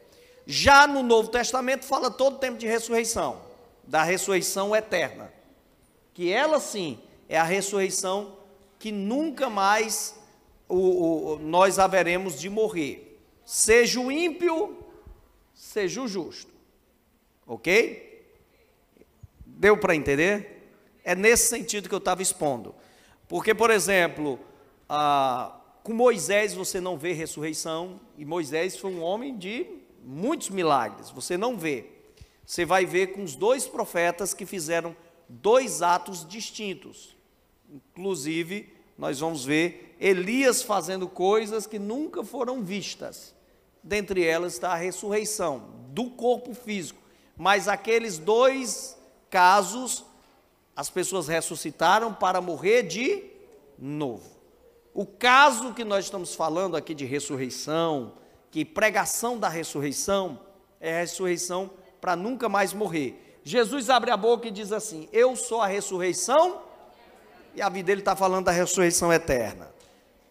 Já 0.46 0.86
no 0.86 1.02
Novo 1.02 1.28
Testamento 1.28 1.84
fala 1.84 2.10
todo 2.10 2.36
o 2.36 2.38
tempo 2.38 2.56
de 2.56 2.66
ressurreição, 2.66 3.38
da 3.86 4.02
ressurreição 4.02 4.74
eterna. 4.74 5.30
Que 6.14 6.32
ela 6.32 6.58
sim 6.58 6.98
é 7.28 7.38
a 7.38 7.44
ressurreição 7.44 8.34
que 8.78 8.90
nunca 8.90 9.50
mais 9.50 10.18
o, 10.66 11.32
o, 11.34 11.38
nós 11.38 11.78
haveremos 11.78 12.40
de 12.40 12.48
morrer. 12.48 13.20
Seja 13.44 14.00
o 14.00 14.10
ímpio, 14.10 14.78
seja 15.54 16.00
o 16.00 16.08
justo. 16.08 16.50
Ok? 17.46 18.07
Deu 19.58 19.76
para 19.76 19.96
entender? 19.96 20.70
É 21.02 21.16
nesse 21.16 21.48
sentido 21.48 21.88
que 21.88 21.94
eu 21.94 21.98
estava 21.98 22.22
expondo. 22.22 22.76
Porque, 23.26 23.52
por 23.52 23.72
exemplo, 23.72 24.38
ah, 24.88 25.60
com 25.82 25.92
Moisés 25.92 26.54
você 26.54 26.80
não 26.80 26.96
vê 26.96 27.12
ressurreição, 27.12 28.00
e 28.16 28.24
Moisés 28.24 28.76
foi 28.76 28.92
um 28.94 29.02
homem 29.02 29.36
de 29.36 29.66
muitos 30.04 30.48
milagres, 30.48 31.10
você 31.10 31.36
não 31.36 31.58
vê. 31.58 31.86
Você 32.46 32.64
vai 32.64 32.86
ver 32.86 33.08
com 33.08 33.24
os 33.24 33.34
dois 33.34 33.66
profetas 33.66 34.32
que 34.32 34.46
fizeram 34.46 34.96
dois 35.28 35.82
atos 35.82 36.24
distintos. 36.24 37.16
Inclusive, 37.68 38.72
nós 38.96 39.18
vamos 39.18 39.44
ver 39.44 39.96
Elias 39.98 40.62
fazendo 40.62 41.08
coisas 41.08 41.66
que 41.66 41.80
nunca 41.80 42.22
foram 42.22 42.62
vistas. 42.62 43.34
Dentre 43.82 44.24
elas 44.24 44.52
está 44.52 44.70
a 44.70 44.76
ressurreição 44.76 45.70
do 45.88 46.10
corpo 46.10 46.54
físico. 46.54 47.02
Mas 47.36 47.66
aqueles 47.66 48.18
dois 48.18 48.97
casos, 49.30 50.04
as 50.74 50.88
pessoas 50.88 51.28
ressuscitaram 51.28 52.12
para 52.12 52.40
morrer 52.40 52.84
de 52.84 53.24
novo. 53.78 54.38
O 54.94 55.06
caso 55.06 55.74
que 55.74 55.84
nós 55.84 56.06
estamos 56.06 56.34
falando 56.34 56.76
aqui 56.76 56.94
de 56.94 57.04
ressurreição, 57.04 58.14
que 58.50 58.64
pregação 58.64 59.38
da 59.38 59.48
ressurreição, 59.48 60.40
é 60.80 60.96
a 60.96 61.00
ressurreição 61.00 61.70
para 62.00 62.16
nunca 62.16 62.48
mais 62.48 62.72
morrer. 62.72 63.40
Jesus 63.44 63.90
abre 63.90 64.10
a 64.10 64.16
boca 64.16 64.48
e 64.48 64.50
diz 64.50 64.72
assim: 64.72 65.08
Eu 65.12 65.36
sou 65.36 65.60
a 65.60 65.66
ressurreição, 65.66 66.60
e 67.54 67.62
a 67.62 67.68
vida 67.68 67.86
dele 67.86 68.00
está 68.00 68.14
falando 68.14 68.46
da 68.46 68.52
ressurreição 68.52 69.12
eterna. 69.12 69.70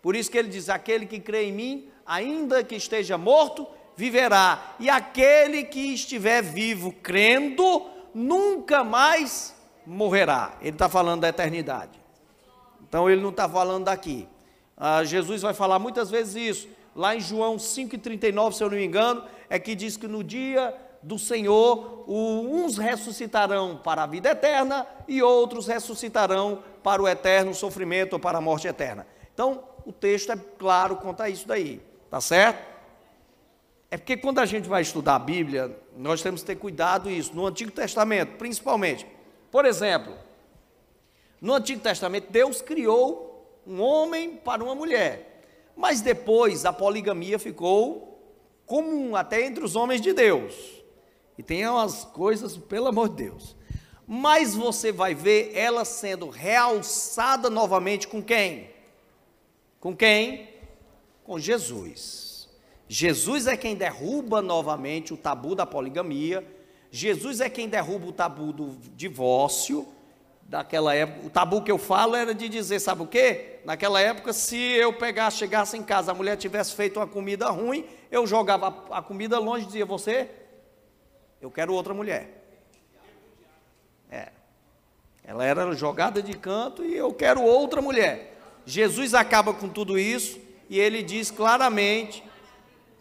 Por 0.02 0.16
isso 0.16 0.30
que 0.30 0.38
ele 0.38 0.50
diz: 0.50 0.70
Aquele 0.70 1.06
que 1.06 1.20
crê 1.20 1.46
em 1.46 1.52
mim, 1.52 1.90
ainda 2.06 2.64
que 2.64 2.76
esteja 2.76 3.18
morto, 3.18 3.68
viverá. 3.96 4.76
E 4.80 4.90
aquele 4.90 5.64
que 5.64 5.94
estiver 5.94 6.42
vivo 6.42 6.92
crendo, 6.92 7.86
nunca 8.14 8.84
mais 8.84 9.56
morrerá. 9.86 10.54
Ele 10.62 10.72
está 10.72 10.90
falando 10.90 11.22
da 11.22 11.30
eternidade. 11.30 12.00
Então 12.88 13.10
ele 13.10 13.22
não 13.22 13.30
está 13.30 13.48
falando 13.48 13.86
daqui. 13.86 14.28
Ah, 14.76 15.04
Jesus 15.04 15.42
vai 15.42 15.54
falar 15.54 15.80
muitas 15.80 16.10
vezes 16.10 16.36
isso. 16.36 16.70
Lá 16.96 17.16
em 17.16 17.20
João 17.20 17.58
5,39, 17.58 18.54
se 18.54 18.64
eu 18.64 18.70
não 18.70 18.78
me 18.78 18.86
engano, 18.86 19.24
é 19.50 19.60
que 19.60 19.76
diz 19.76 19.98
que 19.98 20.08
no 20.08 20.24
dia 20.24 20.76
do 21.02 21.20
Senhor, 21.20 22.04
uns 22.08 22.78
ressuscitarão 22.78 23.78
para 23.78 24.04
a 24.04 24.08
vida 24.08 24.30
eterna 24.30 24.86
e 25.08 25.22
outros 25.22 25.68
ressuscitarão 25.68 26.64
para 26.84 27.02
o 27.02 27.08
eterno 27.08 27.54
sofrimento 27.54 28.14
ou 28.14 28.20
para 28.20 28.40
a 28.40 28.42
morte 28.42 28.68
eterna. 28.68 29.06
Então, 29.34 29.64
o 29.86 29.92
texto 29.92 30.32
é 30.32 30.38
claro 30.58 30.98
quanto 30.98 31.22
a 31.22 31.30
isso 31.30 31.48
daí, 31.48 31.82
tá 32.10 32.20
certo? 32.20 32.66
É 33.90 33.98
porque 33.98 34.18
quando 34.18 34.40
a 34.40 34.46
gente 34.46 34.68
vai 34.68 34.82
estudar 34.82 35.16
a 35.16 35.20
Bíblia, 35.20 35.78
nós 35.98 36.22
temos 36.22 36.42
que 36.42 36.48
ter 36.48 36.56
cuidado 36.56 37.10
isso, 37.10 37.34
no 37.36 37.46
Antigo 37.46 37.72
Testamento, 37.72 38.38
principalmente. 38.38 39.06
Por 39.50 39.66
exemplo, 39.66 40.14
no 41.42 41.54
Antigo 41.54 41.82
Testamento, 41.82 42.32
Deus 42.32 42.62
criou 42.62 43.62
um 43.66 43.82
homem 43.82 44.36
para 44.36 44.64
uma 44.64 44.76
mulher, 44.76 45.42
mas 45.76 46.02
depois 46.02 46.66
a 46.66 46.72
poligamia 46.72 47.40
ficou 47.40 48.08
comum 48.66 49.16
até 49.16 49.46
entre 49.46 49.64
os 49.64 49.76
homens 49.76 50.02
de 50.02 50.14
Deus. 50.14 50.54
E 51.38 51.44
tem 51.44 51.68
umas 51.68 52.04
coisas, 52.06 52.58
pelo 52.58 52.88
amor 52.88 53.10
de 53.10 53.24
Deus. 53.26 53.56
Mas 54.08 54.56
você 54.56 54.92
vai 54.92 55.14
ver 55.14 55.52
ela 55.54 55.84
sendo 55.84 56.30
realçada 56.30 57.50
novamente 57.50 58.08
com 58.08 58.22
quem? 58.22 58.70
Com 59.80 59.96
quem? 59.96 60.50
Com 61.24 61.40
Jesus. 61.40 62.27
Jesus 62.90 63.48
é 63.48 63.58
quem 63.58 63.76
derruba 63.76 64.42
novamente 64.42 65.14
o 65.14 65.18
tabu 65.18 65.56
da 65.56 65.66
poligamia. 65.66 66.46
Jesus 66.90 67.42
é 67.42 67.50
quem 67.50 67.68
derruba 67.68 68.08
o 68.08 68.12
tabu 68.12 68.54
do 68.54 68.78
divórcio. 68.96 69.88
daquela 70.48 70.96
época. 70.96 71.28
O 71.28 71.30
tabu 71.30 71.62
que 71.62 71.72
eu 71.72 71.78
falo 71.78 72.16
era 72.16 72.34
de 72.34 72.48
dizer, 72.48 72.80
sabe 72.80 73.04
o 73.04 73.08
quê? 73.08 73.60
Naquela 73.66 74.00
época, 74.00 74.32
se 74.32 74.58
eu 74.58 74.96
chegasse 75.32 75.78
em 75.78 75.84
casa, 75.84 76.12
a 76.12 76.16
mulher 76.16 76.38
tivesse 76.38 76.74
feito 76.74 77.00
uma 77.00 77.08
comida 77.08 77.50
ruim, 77.50 77.86
eu 78.10 78.26
jogava 78.26 78.74
a 78.90 79.02
comida 79.02 79.38
longe 79.40 79.64
e 79.64 79.68
dizia, 79.68 79.86
você, 79.86 80.30
eu 81.42 81.52
quero 81.52 81.74
outra 81.74 81.94
mulher. 81.94 82.46
É. 84.10 84.30
Ela 85.24 85.44
era 85.44 85.70
jogada 85.74 86.22
de 86.22 86.34
canto 86.38 86.86
e 86.86 86.96
eu 86.96 87.14
quero 87.14 87.42
outra 87.42 87.82
mulher. 87.82 88.34
Jesus 88.66 89.14
acaba 89.14 89.54
com 89.54 89.68
tudo 89.68 90.00
isso 90.00 90.40
e 90.70 90.80
ele 90.80 91.04
diz 91.04 91.30
claramente, 91.30 92.24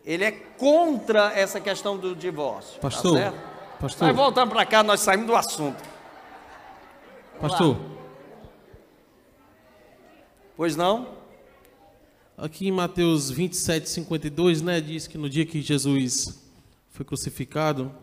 ele 0.06 0.24
é 0.24 0.30
contra 0.30 1.32
essa 1.32 1.60
questão 1.60 1.98
do 1.98 2.14
divórcio. 2.14 2.80
Pastor, 2.80 3.18
tá 3.18 3.32
pastor. 3.80 4.08
Mas 4.08 4.16
voltando 4.16 4.50
para 4.50 4.64
cá, 4.64 4.82
nós 4.82 5.00
saímos 5.00 5.26
do 5.26 5.34
assunto. 5.34 5.82
Pastor, 7.40 7.76
Pois 10.56 10.74
não? 10.74 11.16
aqui 12.38 12.68
em 12.68 12.72
Mateus 12.72 13.30
27, 13.30 13.88
52, 13.88 14.62
né, 14.62 14.80
diz 14.80 15.06
que 15.06 15.18
no 15.18 15.28
dia 15.28 15.44
que 15.44 15.60
Jesus 15.60 16.42
foi 16.90 17.04
crucificado, 17.04 17.94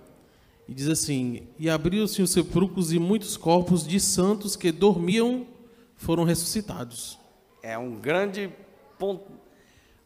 e 0.68 0.74
diz 0.74 0.88
assim: 0.88 1.48
E 1.60 1.70
abriu-se 1.70 2.22
os 2.22 2.30
sepulcros 2.30 2.94
e 2.94 3.00
muitos 3.00 3.36
corpos 3.38 3.86
de 3.86 4.00
santos 4.00 4.56
que 4.56 4.72
dormiam 4.72 5.48
foram 5.96 6.24
ressuscitados. 6.24 7.18
É 7.62 7.78
um 7.78 7.96
grande 7.96 8.50
ponto. 8.98 9.32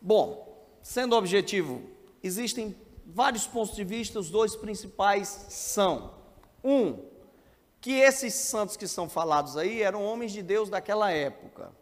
Bom, 0.01 0.46
sendo 0.87 1.17
objetivo, 1.17 1.81
existem 2.23 2.73
vários 3.05 3.45
pontos 3.45 3.75
de 3.75 3.83
vista, 3.83 4.19
os 4.19 4.29
dois 4.29 4.55
principais 4.55 5.27
são: 5.49 6.13
um, 6.63 7.03
que 7.81 7.91
esses 7.91 8.33
santos 8.33 8.77
que 8.77 8.87
são 8.87 9.09
falados 9.09 9.57
aí 9.57 9.81
eram 9.81 10.01
homens 10.01 10.31
de 10.31 10.41
Deus 10.41 10.69
daquela 10.69 11.11
época, 11.11 11.73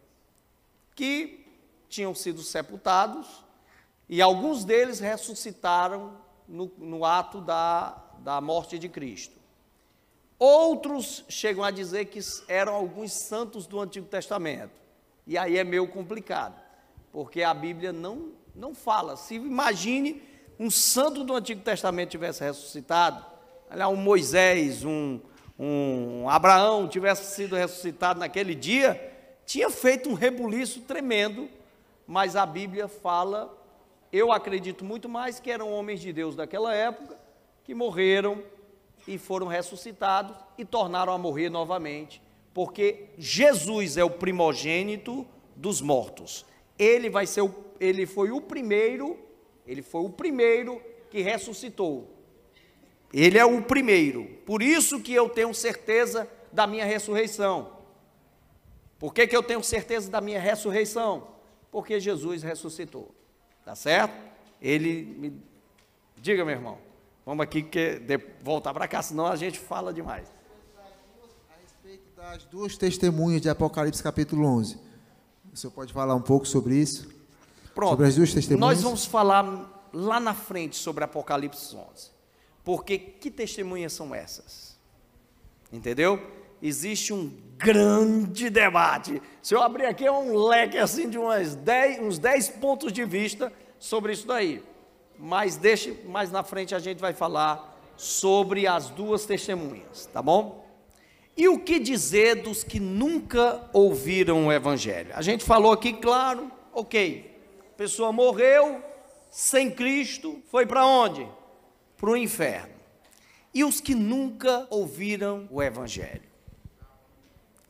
que 0.96 1.46
tinham 1.88 2.16
sido 2.16 2.42
sepultados 2.42 3.44
e 4.08 4.20
alguns 4.20 4.64
deles 4.64 4.98
ressuscitaram 4.98 6.18
no, 6.48 6.72
no 6.76 7.04
ato 7.04 7.40
da, 7.40 8.02
da 8.18 8.40
morte 8.40 8.76
de 8.76 8.88
Cristo. 8.88 9.36
Outros 10.36 11.24
chegam 11.28 11.62
a 11.62 11.70
dizer 11.70 12.06
que 12.06 12.18
eram 12.48 12.74
alguns 12.74 13.12
santos 13.12 13.68
do 13.68 13.78
Antigo 13.78 14.08
Testamento. 14.08 14.74
E 15.24 15.38
aí 15.38 15.56
é 15.58 15.62
meio 15.62 15.86
complicado, 15.86 16.60
porque 17.12 17.44
a 17.44 17.54
Bíblia 17.54 17.92
não, 17.92 18.32
não 18.56 18.74
fala. 18.74 19.16
Se 19.16 19.34
imagine 19.34 20.22
um 20.58 20.70
santo 20.70 21.22
do 21.22 21.34
Antigo 21.34 21.60
Testamento 21.60 22.10
tivesse 22.10 22.42
ressuscitado, 22.42 23.24
um 23.90 23.96
Moisés, 23.96 24.84
um, 24.84 25.20
um 25.58 26.28
Abraão 26.28 26.88
tivesse 26.88 27.34
sido 27.34 27.54
ressuscitado 27.54 28.18
naquele 28.18 28.54
dia, 28.54 29.12
tinha 29.44 29.70
feito 29.70 30.08
um 30.08 30.14
rebuliço 30.14 30.80
tremendo, 30.80 31.48
mas 32.06 32.34
a 32.36 32.46
Bíblia 32.46 32.88
fala, 32.88 33.54
eu 34.12 34.32
acredito 34.32 34.84
muito 34.84 35.08
mais 35.08 35.38
que 35.38 35.50
eram 35.50 35.72
homens 35.72 36.00
de 36.00 36.12
Deus 36.12 36.34
daquela 36.34 36.74
época, 36.74 37.16
que 37.64 37.74
morreram 37.74 38.42
e 39.06 39.18
foram 39.18 39.46
ressuscitados 39.46 40.36
e 40.56 40.64
tornaram 40.64 41.12
a 41.12 41.18
morrer 41.18 41.50
novamente, 41.50 42.22
porque 42.54 43.10
Jesus 43.18 43.96
é 43.96 44.04
o 44.04 44.10
primogênito 44.10 45.26
dos 45.54 45.80
mortos. 45.80 46.46
Ele 46.78 47.08
vai 47.08 47.26
ser 47.26 47.42
o, 47.42 47.54
ele 47.80 48.06
foi 48.06 48.30
o 48.30 48.40
primeiro, 48.40 49.18
ele 49.66 49.82
foi 49.82 50.02
o 50.02 50.10
primeiro 50.10 50.80
que 51.10 51.20
ressuscitou. 51.20 52.14
Ele 53.12 53.38
é 53.38 53.44
o 53.44 53.62
primeiro. 53.62 54.24
Por 54.44 54.62
isso 54.62 55.00
que 55.00 55.12
eu 55.12 55.28
tenho 55.28 55.52
certeza 55.54 56.28
da 56.52 56.66
minha 56.66 56.84
ressurreição. 56.84 57.76
Por 58.98 59.12
que, 59.12 59.26
que 59.26 59.36
eu 59.36 59.42
tenho 59.42 59.62
certeza 59.62 60.10
da 60.10 60.20
minha 60.20 60.40
ressurreição? 60.40 61.28
Porque 61.70 62.00
Jesus 62.00 62.42
ressuscitou. 62.42 63.14
Tá 63.64 63.74
certo? 63.74 64.14
Ele 64.60 65.04
me. 65.04 65.42
Diga, 66.16 66.44
meu 66.44 66.54
irmão. 66.54 66.78
Vamos 67.24 67.42
aqui 67.42 67.62
que 67.62 67.98
de... 67.98 68.18
voltar 68.42 68.72
para 68.72 68.86
cá, 68.86 69.02
senão 69.02 69.26
a 69.26 69.36
gente 69.36 69.58
fala 69.58 69.92
demais. 69.92 70.32
A 71.50 71.60
respeito 71.60 72.10
das 72.16 72.44
duas 72.44 72.78
testemunhas 72.78 73.40
de 73.40 73.48
Apocalipse 73.48 74.02
capítulo 74.02 74.46
11. 74.46 74.78
O 75.56 75.58
senhor 75.58 75.72
pode 75.72 75.90
falar 75.90 76.14
um 76.14 76.20
pouco 76.20 76.46
sobre 76.46 76.76
isso? 76.76 77.08
Pronto. 77.74 77.92
Sobre 77.92 78.06
as 78.06 78.14
duas 78.14 78.34
testemunhas? 78.34 78.76
Nós 78.76 78.82
vamos 78.82 79.06
falar 79.06 79.88
lá 79.90 80.20
na 80.20 80.34
frente 80.34 80.76
sobre 80.76 81.02
Apocalipse 81.02 81.74
11. 81.74 82.10
Porque 82.62 82.98
que 82.98 83.30
testemunhas 83.30 83.94
são 83.94 84.14
essas? 84.14 84.76
Entendeu? 85.72 86.22
Existe 86.60 87.14
um 87.14 87.32
grande 87.56 88.50
debate. 88.50 89.22
Se 89.40 89.54
eu 89.54 89.62
abrir 89.62 89.86
aqui 89.86 90.04
é 90.04 90.12
um 90.12 90.36
leque 90.36 90.76
assim 90.76 91.08
de 91.08 91.16
umas 91.16 91.54
10, 91.54 92.00
uns 92.00 92.18
10 92.18 92.50
pontos 92.50 92.92
de 92.92 93.06
vista 93.06 93.50
sobre 93.78 94.12
isso 94.12 94.26
daí. 94.26 94.62
Mas 95.18 95.56
deixe 95.56 96.02
mais 96.06 96.30
na 96.30 96.42
frente 96.42 96.74
a 96.74 96.78
gente 96.78 96.98
vai 96.98 97.14
falar 97.14 97.80
sobre 97.96 98.66
as 98.66 98.90
duas 98.90 99.24
testemunhas, 99.24 100.04
tá 100.12 100.20
bom? 100.20 100.65
E 101.36 101.48
o 101.48 101.58
que 101.58 101.78
dizer 101.78 102.36
dos 102.36 102.64
que 102.64 102.80
nunca 102.80 103.68
ouviram 103.72 104.46
o 104.46 104.52
evangelho? 104.52 105.10
A 105.14 105.20
gente 105.20 105.44
falou 105.44 105.70
aqui, 105.70 105.92
claro, 105.92 106.50
OK. 106.72 107.30
A 107.70 107.76
pessoa 107.76 108.10
morreu 108.10 108.82
sem 109.30 109.70
Cristo, 109.70 110.42
foi 110.50 110.64
para 110.64 110.86
onde? 110.86 111.28
Para 111.98 112.10
o 112.10 112.16
inferno. 112.16 112.74
E 113.52 113.62
os 113.64 113.80
que 113.80 113.94
nunca 113.94 114.66
ouviram 114.70 115.46
o 115.50 115.62
evangelho? 115.62 116.22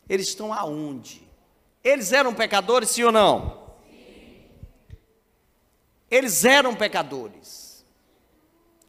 Eles 0.08 0.28
estão 0.28 0.52
aonde? 0.52 1.26
Eles 1.82 2.12
eram 2.12 2.32
pecadores, 2.32 2.90
sim 2.90 3.02
ou 3.02 3.10
não? 3.10 3.66
Eles 6.08 6.44
eram 6.44 6.74
pecadores. 6.74 7.84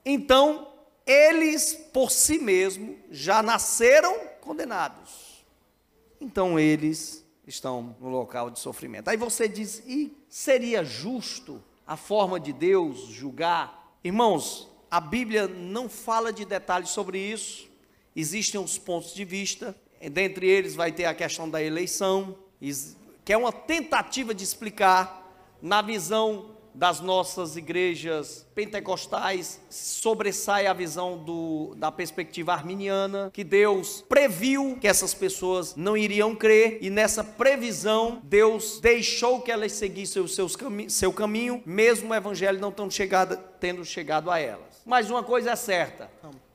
Então, 0.05 0.71
eles 1.05 1.73
por 1.91 2.11
si 2.11 2.37
mesmos 2.37 2.95
já 3.09 3.41
nasceram 3.41 4.15
condenados. 4.47 5.45
Então, 6.21 6.57
eles 6.57 7.23
estão 7.45 7.95
no 7.99 8.07
local 8.07 8.49
de 8.49 8.59
sofrimento. 8.59 9.09
Aí 9.09 9.17
você 9.17 9.47
diz: 9.47 9.83
e 9.85 10.15
seria 10.29 10.83
justo 10.83 11.61
a 11.85 11.97
forma 11.97 12.39
de 12.39 12.53
Deus 12.53 13.07
julgar? 13.07 13.97
Irmãos, 14.03 14.69
a 14.89 15.01
Bíblia 15.01 15.47
não 15.47 15.89
fala 15.89 16.31
de 16.31 16.45
detalhes 16.45 16.89
sobre 16.89 17.19
isso. 17.19 17.67
Existem 18.15 18.59
os 18.59 18.77
pontos 18.77 19.13
de 19.13 19.25
vista. 19.25 19.75
Dentre 20.11 20.47
eles 20.47 20.75
vai 20.75 20.91
ter 20.91 21.05
a 21.05 21.13
questão 21.13 21.49
da 21.49 21.61
eleição, 21.61 22.37
que 23.25 23.33
é 23.33 23.37
uma 23.37 23.51
tentativa 23.51 24.33
de 24.33 24.43
explicar 24.43 25.23
na 25.61 25.81
visão 25.81 26.56
das 26.77 26.99
nossas 26.99 27.57
igrejas 27.57 28.45
pentecostais 28.53 29.59
sobressai 29.67 30.67
a 30.67 30.73
visão 30.73 31.17
do, 31.17 31.73
da 31.75 31.91
perspectiva 31.91 32.53
arminiana, 32.53 33.31
que 33.33 33.43
Deus 33.43 34.05
previu 34.07 34.77
que 34.79 34.87
essas 34.87 35.11
pessoas 35.11 35.75
não 35.75 35.97
iriam 35.97 36.35
crer, 36.35 36.77
e 36.79 36.91
nessa 36.91 37.23
previsão, 37.23 38.21
Deus 38.23 38.79
deixou 38.79 39.41
que 39.41 39.51
elas 39.51 39.71
seguissem 39.71 40.21
o 40.21 40.27
seus 40.27 40.55
cami 40.55 40.87
seu 40.87 41.11
caminho, 41.11 41.63
mesmo 41.65 42.11
o 42.11 42.15
evangelho 42.15 42.59
não 42.59 42.71
tão 42.71 42.91
chegado, 42.91 43.39
tendo 43.59 43.83
chegado 43.83 44.29
a 44.29 44.37
elas. 44.37 44.83
Mas 44.85 45.09
uma 45.09 45.23
coisa 45.23 45.51
é 45.51 45.55
certa: 45.55 46.11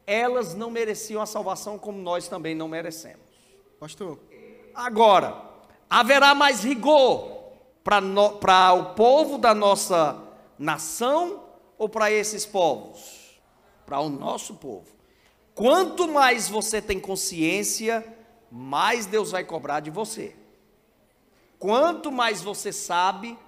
elas 0.07 0.55
não 0.55 0.71
mereciam 0.71 1.21
a 1.21 1.27
salvação 1.27 1.77
como 1.77 2.01
nós 2.01 2.29
também 2.29 2.55
não 2.55 2.69
merecemos. 2.69 3.27
Pastor. 3.81 4.21
Agora, 4.73 5.35
haverá 5.91 6.33
mais 6.33 6.63
rigor 6.63 7.42
para 7.85 8.73
o 8.73 8.95
povo 8.95 9.39
da 9.39 9.55
nossa 9.55 10.23
nação 10.59 11.45
ou 11.77 11.89
para 11.89 12.11
esses 12.11 12.47
povos? 12.47 13.41
Para 13.85 14.01
o 14.01 14.09
nosso 14.09 14.55
povo. 14.55 14.87
Quanto 15.55 16.09
mais 16.09 16.49
você 16.49 16.81
tem 16.81 16.99
consciência, 16.99 18.07
mais 18.51 19.07
Deus 19.07 19.31
vai 19.33 19.45
cobrar 19.45 19.81
de 19.81 19.91
você. 19.91 20.35
Quanto 21.59 22.11
mais 22.11 22.43
você 22.43 22.73
sabe, 22.73 23.39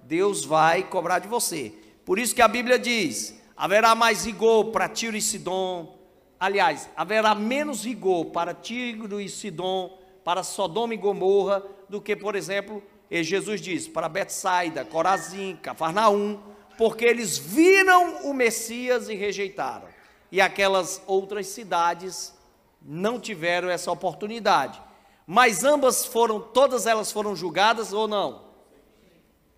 Deus 0.00 0.44
vai 0.44 0.82
cobrar 0.82 1.18
de 1.18 1.28
você. 1.28 1.74
Por 2.04 2.18
isso 2.18 2.34
que 2.34 2.42
a 2.42 2.48
Bíblia 2.48 2.78
diz: 2.78 3.40
haverá 3.56 3.94
mais 3.94 4.24
rigor 4.24 4.66
para 4.66 4.88
Tiro 4.88 5.16
e 5.16 5.22
Sidom. 5.22 5.98
Aliás, 6.38 6.88
haverá 6.96 7.34
menos 7.34 7.84
rigor 7.84 8.26
para 8.26 8.54
Tiro 8.54 9.20
e 9.20 9.28
Sidom, 9.28 9.98
para 10.24 10.42
Sodoma 10.42 10.94
e 10.94 10.96
Gomorra, 10.96 11.62
do 11.88 12.00
que, 12.00 12.16
por 12.16 12.34
exemplo, 12.34 12.82
e 13.10 13.24
Jesus 13.24 13.60
diz 13.60 13.88
para 13.88 14.08
Betsaida, 14.08 14.84
Corazim, 14.84 15.56
Cafarnaum, 15.56 16.38
porque 16.78 17.04
eles 17.04 17.36
viram 17.36 18.24
o 18.24 18.32
Messias 18.32 19.08
e 19.08 19.14
rejeitaram. 19.14 19.88
E 20.30 20.40
aquelas 20.40 21.02
outras 21.06 21.48
cidades 21.48 22.32
não 22.80 23.18
tiveram 23.18 23.68
essa 23.68 23.90
oportunidade. 23.90 24.80
Mas 25.26 25.64
ambas 25.64 26.06
foram, 26.06 26.40
todas 26.40 26.86
elas 26.86 27.10
foram 27.10 27.34
julgadas 27.34 27.92
ou 27.92 28.06
não? 28.06 28.48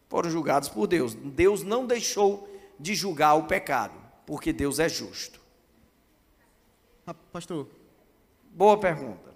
Foram 0.08 0.30
julgadas 0.30 0.68
por 0.68 0.86
Deus. 0.86 1.14
Deus 1.14 1.62
não 1.62 1.86
deixou 1.86 2.48
de 2.78 2.94
julgar 2.94 3.34
o 3.34 3.44
pecado, 3.44 3.94
porque 4.26 4.52
Deus 4.52 4.78
é 4.78 4.88
justo. 4.88 5.40
Pastor. 7.32 7.68
Boa 8.50 8.78
pergunta. 8.78 9.31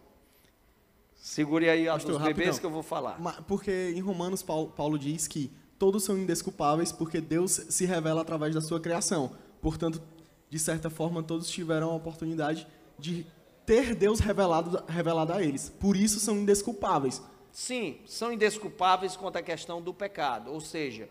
Segure 1.27 1.69
aí 1.69 1.87
Pastor, 1.87 2.13
dos 2.13 2.23
bebês 2.23 2.37
rapidão. 2.37 2.61
que 2.61 2.67
eu 2.67 2.71
vou 2.71 2.85
falar. 2.85 3.19
Porque 3.49 3.93
em 3.97 4.01
Romanos, 4.01 4.45
Paulo, 4.45 4.69
Paulo 4.69 4.97
diz 4.97 5.27
que 5.27 5.51
todos 5.77 6.05
são 6.05 6.17
indesculpáveis 6.17 6.93
porque 6.93 7.21
Deus 7.21 7.51
se 7.69 7.85
revela 7.85 8.21
através 8.21 8.55
da 8.55 8.61
sua 8.61 8.79
criação. 8.79 9.33
Portanto, 9.61 10.01
de 10.49 10.57
certa 10.57 10.89
forma, 10.89 11.25
todos 11.25 11.51
tiveram 11.51 11.91
a 11.91 11.95
oportunidade 11.97 12.65
de 12.97 13.27
ter 13.67 13.97
Deus 13.97 14.21
revelado, 14.21 14.81
revelado 14.87 15.33
a 15.33 15.43
eles. 15.43 15.69
Por 15.69 15.97
isso 15.97 16.21
são 16.21 16.37
indesculpáveis. 16.37 17.21
Sim, 17.51 17.99
são 18.07 18.33
indesculpáveis 18.33 19.17
quanto 19.17 19.37
à 19.37 19.43
questão 19.43 19.83
do 19.83 19.93
pecado. 19.93 20.53
Ou 20.53 20.61
seja, 20.61 21.09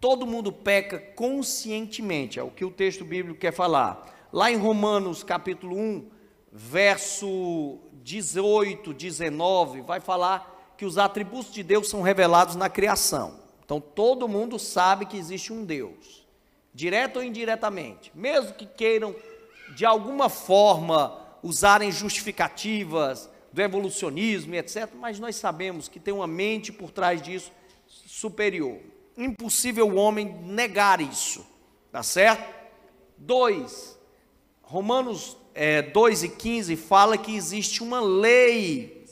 todo 0.00 0.26
mundo 0.26 0.50
peca 0.50 0.98
conscientemente, 0.98 2.38
é 2.38 2.42
o 2.42 2.50
que 2.50 2.64
o 2.64 2.70
texto 2.70 3.04
bíblico 3.04 3.38
quer 3.38 3.52
falar. 3.52 4.30
Lá 4.32 4.50
em 4.50 4.56
Romanos 4.56 5.22
capítulo 5.22 5.76
1, 5.76 6.10
verso 6.50 7.78
18, 8.02 8.92
19, 8.92 9.82
vai 9.82 10.00
falar 10.00 10.74
que 10.76 10.84
os 10.84 10.98
atributos 10.98 11.52
de 11.52 11.62
Deus 11.62 11.88
são 11.88 12.02
revelados 12.02 12.56
na 12.56 12.68
criação. 12.68 13.40
Então 13.64 13.80
todo 13.80 14.28
mundo 14.28 14.58
sabe 14.58 15.06
que 15.06 15.16
existe 15.16 15.52
um 15.52 15.64
Deus, 15.64 16.26
direto 16.74 17.16
ou 17.16 17.24
indiretamente. 17.24 18.10
Mesmo 18.14 18.54
que 18.54 18.66
queiram 18.66 19.14
de 19.74 19.86
alguma 19.86 20.28
forma 20.28 21.18
usarem 21.42 21.90
justificativas 21.90 23.30
do 23.52 23.60
evolucionismo 23.60 24.54
etc, 24.54 24.88
mas 24.94 25.18
nós 25.18 25.36
sabemos 25.36 25.88
que 25.88 26.00
tem 26.00 26.12
uma 26.12 26.26
mente 26.26 26.72
por 26.72 26.90
trás 26.90 27.20
disso 27.20 27.52
superior. 27.86 28.78
Impossível 29.16 29.88
o 29.88 29.96
homem 29.96 30.26
negar 30.42 31.00
isso, 31.00 31.46
tá 31.90 32.02
certo? 32.02 32.52
Dois, 33.16 33.98
Romanos 34.62 35.36
é, 35.54 35.82
2 35.82 36.24
e 36.24 36.28
15 36.28 36.76
fala 36.76 37.18
que 37.18 37.34
existe 37.34 37.82
uma 37.82 38.00
lei, 38.00 39.06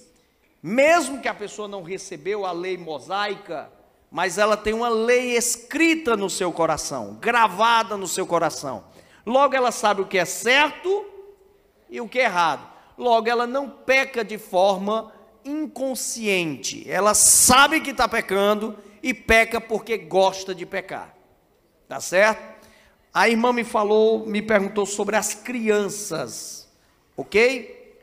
mesmo 0.63 1.21
que 1.21 1.29
a 1.29 1.35
pessoa 1.35 1.69
não 1.69 1.83
recebeu 1.83 2.45
a 2.45 2.53
lei 2.53 2.77
mosaica, 2.77 3.71
mas 4.11 4.39
ela 4.39 4.57
tem 4.57 4.75
uma 4.75 4.89
lei 4.89 5.37
escrita 5.37 6.17
no 6.17 6.29
seu 6.29 6.53
coração, 6.53 7.17
gravada 7.21 7.97
no 7.97 8.09
seu 8.09 8.27
coração. 8.27 8.85
Logo 9.25 9.55
ela 9.55 9.71
sabe 9.71 10.03
o 10.03 10.07
que 10.07 10.19
é 10.19 10.25
certo 10.25 11.07
e 11.89 12.01
o 12.01 12.09
que 12.09 12.19
é 12.19 12.25
errado. 12.25 12.69
Logo 12.99 13.29
ela 13.29 13.47
não 13.47 13.69
peca 13.69 14.25
de 14.25 14.37
forma 14.37 15.13
inconsciente. 15.45 16.91
Ela 16.91 17.15
sabe 17.15 17.81
que 17.81 17.91
está 17.91 18.09
pecando 18.09 18.77
e 19.03 19.15
peca 19.15 19.61
porque 19.61 19.97
gosta 19.97 20.55
de 20.55 20.67
pecar. 20.67 21.15
Tá 21.89 22.01
certo? 22.01 22.50
A 23.13 23.29
irmã 23.29 23.53
me 23.53 23.65
falou, 23.65 24.25
me 24.25 24.41
perguntou 24.41 24.87
sobre 24.87 25.17
as 25.17 25.35
crianças, 25.35 26.69
ok? 27.17 27.99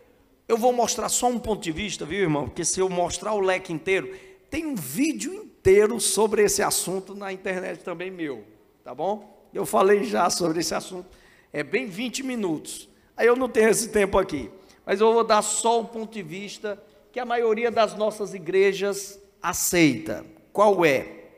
Eu 0.47 0.57
vou 0.57 0.73
mostrar 0.73 1.07
só 1.07 1.27
um 1.27 1.39
ponto 1.39 1.63
de 1.63 1.71
vista, 1.71 2.05
viu, 2.05 2.19
irmão? 2.19 2.45
Porque 2.45 2.65
se 2.65 2.81
eu 2.81 2.89
mostrar 2.89 3.33
o 3.33 3.39
leque 3.39 3.71
inteiro, 3.71 4.13
tem 4.49 4.65
um 4.65 4.75
vídeo 4.75 5.33
inteiro 5.33 5.99
sobre 6.01 6.43
esse 6.43 6.61
assunto 6.61 7.15
na 7.15 7.31
internet 7.31 7.83
também 7.83 8.11
meu, 8.11 8.43
tá 8.83 8.93
bom? 8.93 9.47
Eu 9.53 9.65
falei 9.65 10.03
já 10.03 10.29
sobre 10.29 10.59
esse 10.59 10.75
assunto, 10.75 11.07
é 11.53 11.63
bem 11.63 11.85
20 11.85 12.23
minutos. 12.23 12.89
Aí 13.15 13.27
eu 13.27 13.35
não 13.35 13.47
tenho 13.47 13.69
esse 13.69 13.89
tempo 13.89 14.17
aqui, 14.17 14.51
mas 14.85 14.99
eu 14.99 15.13
vou 15.13 15.23
dar 15.23 15.41
só 15.41 15.79
o 15.79 15.85
ponto 15.85 16.13
de 16.13 16.21
vista 16.21 16.81
que 17.13 17.19
a 17.19 17.25
maioria 17.25 17.71
das 17.71 17.95
nossas 17.95 18.33
igrejas 18.33 19.17
aceita. 19.41 20.25
Qual 20.51 20.85
é? 20.85 21.29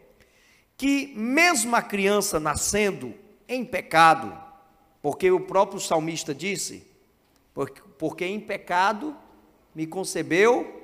Que 0.76 1.14
mesmo 1.16 1.76
a 1.76 1.84
criança 1.84 2.40
nascendo 2.40 3.14
em 3.50 3.66
pecado, 3.66 4.34
porque 5.02 5.30
o 5.30 5.41
próprio 5.41 5.82
salmista 5.82 6.34
disse, 6.34 6.88
porque, 7.54 7.82
porque 7.97 8.26
em 8.26 8.39
pecado 8.39 9.14
me 9.76 9.86
concebeu 9.86 10.82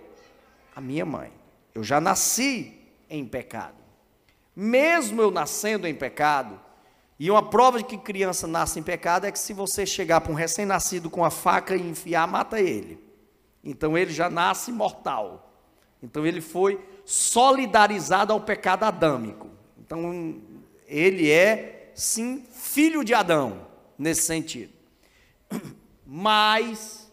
a 0.76 0.82
minha 0.82 1.06
mãe. 1.06 1.32
Eu 1.74 1.84
já 1.84 2.02
nasci 2.02 2.78
em 3.10 3.26
pecado. 3.26 3.78
Mesmo 4.54 5.22
eu 5.22 5.32
nascendo 5.32 5.88
em 5.88 5.96
pecado, 5.96 6.60
e 7.18 7.32
uma 7.32 7.50
prova 7.50 7.78
de 7.78 7.86
que 7.86 7.98
criança 7.98 8.46
nasce 8.46 8.80
em 8.80 8.84
pecado 8.84 9.26
é 9.26 9.32
que 9.32 9.40
se 9.40 9.54
você 9.54 9.86
chegar 9.86 10.20
para 10.20 10.32
um 10.32 10.36
recém-nascido 10.36 11.10
com 11.10 11.24
a 11.24 11.30
faca 11.30 11.76
e 11.76 11.90
enfiar, 11.90 12.28
mata 12.28 12.60
ele. 12.60 13.00
Então 13.64 13.98
ele 13.98 14.12
já 14.12 14.30
nasce 14.30 14.72
mortal. 14.72 15.54
Então 16.04 16.26
ele 16.26 16.42
foi 16.42 16.84
solidarizado 17.06 18.34
ao 18.34 18.42
pecado 18.42 18.84
adâmico. 18.84 19.50
Então 19.80 20.36
ele 20.88 21.32
é, 21.32 21.92
sim, 21.96 22.44
filho 22.76 23.06
de 23.06 23.14
Adão, 23.14 23.66
nesse 23.98 24.24
sentido. 24.24 24.74
Mas 26.06 27.10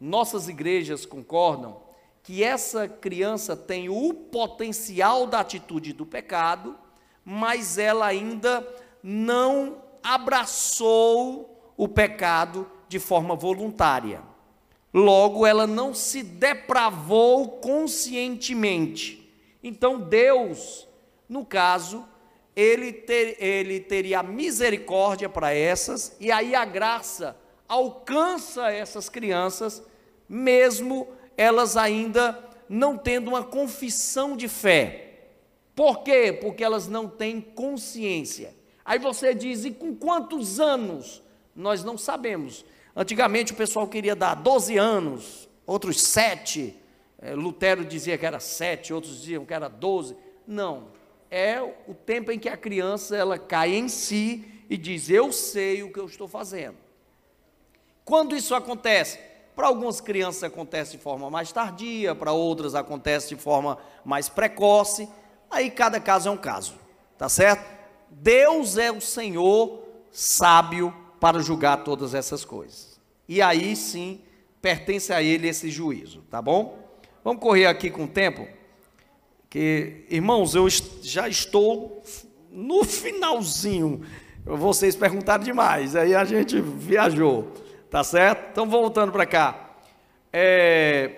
nossas 0.00 0.48
igrejas 0.48 1.04
concordam 1.04 1.82
que 2.22 2.42
essa 2.42 2.88
criança 2.88 3.54
tem 3.54 3.90
o 3.90 4.14
potencial 4.14 5.26
da 5.26 5.40
atitude 5.40 5.92
do 5.92 6.06
pecado, 6.06 6.78
mas 7.22 7.76
ela 7.76 8.06
ainda 8.06 8.66
não 9.02 9.82
abraçou 10.02 11.62
o 11.76 11.86
pecado 11.86 12.66
de 12.88 12.98
forma 12.98 13.36
voluntária. 13.36 14.22
Logo, 14.94 15.44
ela 15.44 15.66
não 15.66 15.92
se 15.92 16.22
depravou 16.22 17.58
conscientemente. 17.58 19.30
Então, 19.62 20.00
Deus, 20.00 20.88
no 21.28 21.44
caso, 21.44 22.02
ele, 22.54 22.92
ter, 22.92 23.42
ele 23.42 23.80
teria 23.80 24.22
misericórdia 24.22 25.28
para 25.28 25.54
essas, 25.54 26.16
e 26.20 26.30
aí 26.30 26.54
a 26.54 26.64
graça 26.64 27.36
alcança 27.68 28.70
essas 28.70 29.08
crianças, 29.08 29.82
mesmo 30.28 31.08
elas 31.36 31.76
ainda 31.76 32.38
não 32.68 32.96
tendo 32.96 33.28
uma 33.28 33.42
confissão 33.42 34.36
de 34.36 34.48
fé. 34.48 35.08
Por 35.74 36.02
quê? 36.02 36.36
Porque 36.38 36.62
elas 36.62 36.86
não 36.86 37.08
têm 37.08 37.40
consciência. 37.40 38.54
Aí 38.84 38.98
você 38.98 39.34
diz, 39.34 39.64
e 39.64 39.70
com 39.70 39.94
quantos 39.94 40.60
anos? 40.60 41.22
Nós 41.54 41.82
não 41.82 41.96
sabemos. 41.96 42.64
Antigamente 42.94 43.52
o 43.52 43.56
pessoal 43.56 43.86
queria 43.86 44.14
dar 44.14 44.34
12 44.34 44.76
anos, 44.76 45.48
outros 45.66 46.00
7. 46.02 46.76
É, 47.18 47.34
Lutero 47.34 47.84
dizia 47.84 48.18
que 48.18 48.26
era 48.26 48.40
7, 48.40 48.92
outros 48.92 49.20
diziam 49.20 49.46
que 49.46 49.54
era 49.54 49.68
12. 49.68 50.16
Não. 50.46 50.88
É 51.34 51.62
o 51.88 51.94
tempo 51.94 52.30
em 52.30 52.38
que 52.38 52.46
a 52.50 52.58
criança 52.58 53.16
ela 53.16 53.38
cai 53.38 53.74
em 53.74 53.88
si 53.88 54.44
e 54.68 54.76
diz: 54.76 55.08
Eu 55.08 55.32
sei 55.32 55.82
o 55.82 55.90
que 55.90 55.98
eu 55.98 56.04
estou 56.04 56.28
fazendo. 56.28 56.76
Quando 58.04 58.36
isso 58.36 58.54
acontece? 58.54 59.18
Para 59.56 59.66
algumas 59.66 59.98
crianças 59.98 60.44
acontece 60.44 60.92
de 60.92 60.98
forma 60.98 61.30
mais 61.30 61.50
tardia, 61.50 62.14
para 62.14 62.32
outras 62.32 62.74
acontece 62.74 63.30
de 63.30 63.36
forma 63.36 63.78
mais 64.04 64.28
precoce. 64.28 65.08
Aí 65.50 65.70
cada 65.70 65.98
caso 65.98 66.28
é 66.28 66.32
um 66.32 66.36
caso, 66.36 66.74
tá 67.16 67.30
certo? 67.30 67.64
Deus 68.10 68.76
é 68.76 68.92
o 68.92 69.00
Senhor 69.00 69.82
sábio 70.10 70.94
para 71.18 71.38
julgar 71.40 71.82
todas 71.82 72.12
essas 72.12 72.44
coisas. 72.44 73.00
E 73.26 73.40
aí 73.40 73.74
sim 73.74 74.20
pertence 74.60 75.14
a 75.14 75.22
Ele 75.22 75.48
esse 75.48 75.70
juízo, 75.70 76.20
tá 76.30 76.42
bom? 76.42 76.78
Vamos 77.24 77.40
correr 77.40 77.64
aqui 77.64 77.90
com 77.90 78.04
o 78.04 78.08
tempo, 78.08 78.46
que 79.52 80.06
irmãos, 80.08 80.54
eu 80.54 80.66
já 81.02 81.28
estou 81.28 82.02
no 82.50 82.84
finalzinho. 82.84 84.00
Vocês 84.46 84.96
perguntaram 84.96 85.44
demais, 85.44 85.94
aí 85.94 86.14
a 86.14 86.24
gente 86.24 86.58
viajou, 86.58 87.52
tá 87.90 88.02
certo? 88.02 88.48
Então 88.50 88.66
voltando 88.66 89.12
para 89.12 89.26
cá. 89.26 89.74
É, 90.32 91.10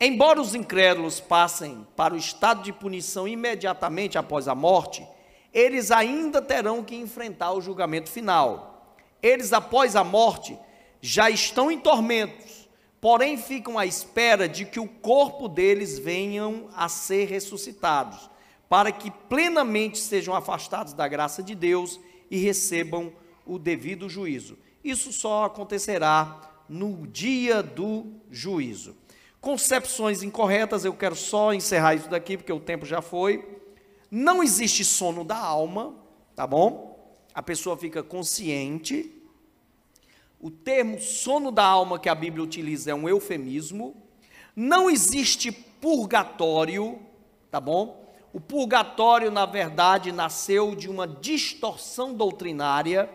embora 0.00 0.40
os 0.40 0.54
incrédulos 0.54 1.20
passem 1.20 1.86
para 1.94 2.14
o 2.14 2.16
estado 2.16 2.62
de 2.62 2.72
punição 2.72 3.28
imediatamente 3.28 4.16
após 4.16 4.48
a 4.48 4.54
morte, 4.54 5.06
eles 5.52 5.90
ainda 5.90 6.40
terão 6.40 6.82
que 6.82 6.96
enfrentar 6.96 7.52
o 7.52 7.60
julgamento 7.60 8.10
final. 8.10 8.96
Eles, 9.22 9.52
após 9.52 9.94
a 9.94 10.02
morte, 10.02 10.58
já 11.02 11.28
estão 11.28 11.70
em 11.70 11.78
tormentos, 11.78 12.53
porém 13.04 13.36
ficam 13.36 13.78
à 13.78 13.84
espera 13.84 14.48
de 14.48 14.64
que 14.64 14.80
o 14.80 14.88
corpo 14.88 15.46
deles 15.46 15.98
venham 15.98 16.70
a 16.74 16.88
ser 16.88 17.28
ressuscitados, 17.28 18.30
para 18.66 18.90
que 18.90 19.10
plenamente 19.10 19.98
sejam 19.98 20.34
afastados 20.34 20.94
da 20.94 21.06
graça 21.06 21.42
de 21.42 21.54
Deus 21.54 22.00
e 22.30 22.38
recebam 22.38 23.12
o 23.44 23.58
devido 23.58 24.08
juízo. 24.08 24.56
Isso 24.82 25.12
só 25.12 25.44
acontecerá 25.44 26.50
no 26.66 27.06
dia 27.06 27.62
do 27.62 28.06
juízo. 28.30 28.96
Concepções 29.38 30.22
incorretas, 30.22 30.86
eu 30.86 30.94
quero 30.94 31.14
só 31.14 31.52
encerrar 31.52 31.94
isso 31.96 32.08
daqui, 32.08 32.38
porque 32.38 32.54
o 32.54 32.58
tempo 32.58 32.86
já 32.86 33.02
foi. 33.02 33.60
Não 34.10 34.42
existe 34.42 34.82
sono 34.82 35.22
da 35.22 35.36
alma, 35.36 35.94
tá 36.34 36.46
bom? 36.46 37.14
A 37.34 37.42
pessoa 37.42 37.76
fica 37.76 38.02
consciente. 38.02 39.12
O 40.44 40.50
termo 40.50 41.00
sono 41.00 41.50
da 41.50 41.64
alma 41.64 41.98
que 41.98 42.06
a 42.06 42.14
Bíblia 42.14 42.44
utiliza 42.44 42.90
é 42.90 42.94
um 42.94 43.08
eufemismo. 43.08 43.96
Não 44.54 44.90
existe 44.90 45.50
purgatório, 45.50 46.98
tá 47.50 47.58
bom? 47.58 48.12
O 48.30 48.38
purgatório, 48.38 49.30
na 49.30 49.46
verdade, 49.46 50.12
nasceu 50.12 50.76
de 50.76 50.90
uma 50.90 51.08
distorção 51.08 52.12
doutrinária, 52.12 53.08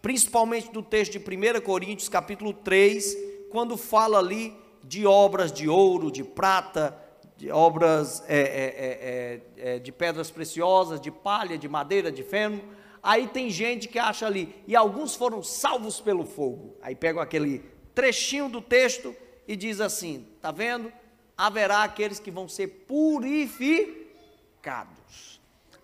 principalmente 0.00 0.72
do 0.72 0.82
texto 0.82 1.18
de 1.18 1.18
1 1.18 1.60
Coríntios, 1.60 2.08
capítulo 2.08 2.54
3, 2.54 3.18
quando 3.50 3.76
fala 3.76 4.18
ali 4.18 4.56
de 4.82 5.06
obras 5.06 5.52
de 5.52 5.68
ouro, 5.68 6.10
de 6.10 6.24
prata, 6.24 6.98
de 7.36 7.50
obras 7.50 8.24
é, 8.26 8.40
é, 8.40 9.60
é, 9.60 9.74
é, 9.74 9.78
de 9.78 9.92
pedras 9.92 10.30
preciosas, 10.30 10.98
de 10.98 11.10
palha, 11.10 11.58
de 11.58 11.68
madeira, 11.68 12.10
de 12.10 12.22
feno. 12.22 12.62
Aí 13.02 13.26
tem 13.26 13.50
gente 13.50 13.88
que 13.88 13.98
acha 13.98 14.26
ali, 14.26 14.54
e 14.66 14.76
alguns 14.76 15.16
foram 15.16 15.42
salvos 15.42 16.00
pelo 16.00 16.24
fogo. 16.24 16.76
Aí 16.80 16.94
pegam 16.94 17.20
aquele 17.20 17.64
trechinho 17.94 18.48
do 18.48 18.60
texto 18.60 19.16
e 19.46 19.56
diz 19.56 19.80
assim: 19.80 20.26
tá 20.40 20.50
vendo? 20.52 20.92
Haverá 21.36 21.82
aqueles 21.82 22.20
que 22.20 22.30
vão 22.30 22.48
ser 22.48 22.68
purificados. 22.86 24.02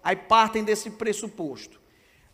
Aí 0.03 0.14
partem 0.14 0.62
desse 0.62 0.91
pressuposto. 0.91 1.81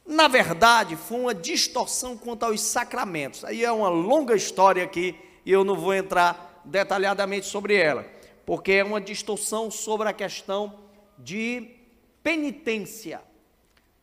Na 0.05 0.29
verdade, 0.29 0.97
foi 0.97 1.19
uma 1.19 1.35
distorção 1.35 2.15
quanto 2.17 2.45
aos 2.45 2.61
sacramentos. 2.61 3.43
Aí 3.45 3.65
é 3.65 3.73
uma 3.73 3.89
longa 3.89 4.37
história 4.37 4.85
aqui 4.85 5.15
e 5.47 5.51
eu 5.51 5.65
não 5.65 5.75
vou 5.75 5.95
entrar 5.95 6.61
detalhadamente 6.67 7.47
sobre 7.47 7.75
ela 7.75 8.13
porque 8.47 8.73
é 8.73 8.85
uma 8.85 9.01
distorção 9.01 9.71
sobre 9.71 10.09
a 10.09 10.13
questão 10.13 10.79
de 11.19 11.71
penitência. 12.23 13.21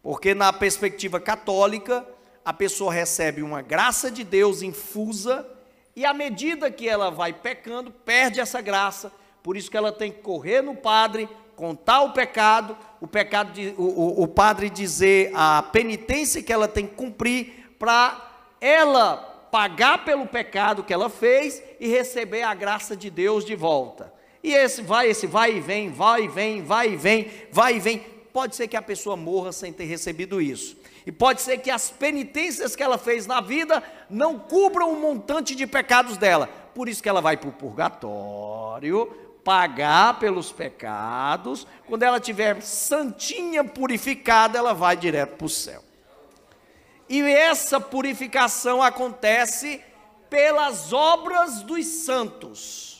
Porque 0.02 0.34
na 0.34 0.52
perspectiva 0.52 1.20
católica, 1.20 2.06
a 2.44 2.52
pessoa 2.52 2.92
recebe 2.92 3.42
uma 3.42 3.62
graça 3.62 4.10
de 4.10 4.24
Deus 4.24 4.62
infusa 4.62 5.48
e 5.96 6.06
à 6.06 6.14
medida 6.14 6.72
que 6.72 6.88
ela 6.88 7.12
vai 7.12 7.34
pecando, 7.34 7.92
perde 7.92 8.40
essa 8.40 8.62
graça. 8.62 9.12
Por 9.44 9.58
isso 9.58 9.70
que 9.70 9.78
ela 9.78 9.92
tem 9.92 10.12
que 10.12 10.22
correr 10.22 10.62
no 10.62 10.76
padre, 10.76 11.28
contar 11.56 12.02
o 12.02 12.14
pecado, 12.14 12.78
o 13.00 13.08
pecado 13.08 13.52
de, 13.52 13.74
o, 13.78 13.84
o, 13.84 14.24
o 14.24 14.28
padre 14.28 14.70
dizer 14.70 15.32
a 15.36 15.62
penitência 15.62 16.42
que 16.42 16.54
ela 16.54 16.68
tem 16.68 16.88
que 16.88 16.96
cumprir 16.96 17.76
para 17.78 18.30
ela 18.60 19.18
pagar 19.52 20.06
pelo 20.06 20.26
pecado 20.26 20.84
que 20.84 20.94
ela 20.94 21.10
fez 21.10 21.62
e 21.80 21.88
receber 21.88 22.44
a 22.44 22.54
graça 22.54 22.96
de 22.96 23.10
Deus 23.10 23.44
de 23.44 23.56
volta. 23.56 24.14
E 24.44 24.54
esse 24.54 24.82
vai, 24.82 25.08
esse 25.10 25.28
vai 25.28 25.58
e 25.58 25.60
vem, 25.60 25.92
vai 25.92 26.24
e 26.24 26.28
vem, 26.28 26.64
vai 26.64 26.94
e 26.94 26.96
vem, 26.96 27.32
vai 27.52 27.76
e 27.76 27.80
vem. 27.80 28.06
Pode 28.34 28.56
ser 28.56 28.68
que 28.68 28.78
a 28.78 28.82
pessoa 28.82 29.16
morra 29.16 29.52
sem 29.52 29.74
ter 29.74 29.86
recebido 29.86 30.42
isso. 30.42 30.78
E 31.06 31.12
pode 31.12 31.42
ser 31.42 31.58
que 31.58 31.70
as 31.70 31.90
penitências 31.90 32.76
que 32.76 32.84
ela 32.84 32.98
fez 32.98 33.28
na 33.28 33.42
vida 33.42 33.84
não 34.10 34.40
cubram 34.40 34.94
o 34.94 35.00
montante 35.00 35.56
de 35.56 35.68
pecados 35.68 36.18
dela. 36.18 36.48
Por 36.74 36.88
isso 36.88 37.04
que 37.04 37.10
ela 37.10 37.22
vai 37.22 37.36
para 37.36 37.50
o 37.50 37.54
purgatório, 37.54 39.08
pagar 39.44 40.20
pelos 40.20 40.52
pecados. 40.52 41.68
Quando 41.88 42.04
ela 42.04 42.20
tiver 42.20 42.62
santinha 42.62 43.64
purificada, 43.64 44.58
ela 44.58 44.74
vai 44.74 44.96
direto 44.96 45.36
para 45.36 45.46
o 45.46 45.50
céu. 45.50 45.84
E 47.10 47.22
essa 47.22 47.80
purificação 47.80 48.82
acontece 48.82 49.82
pelas 50.30 50.94
obras 50.94 51.62
dos 51.64 51.86
santos 51.86 52.91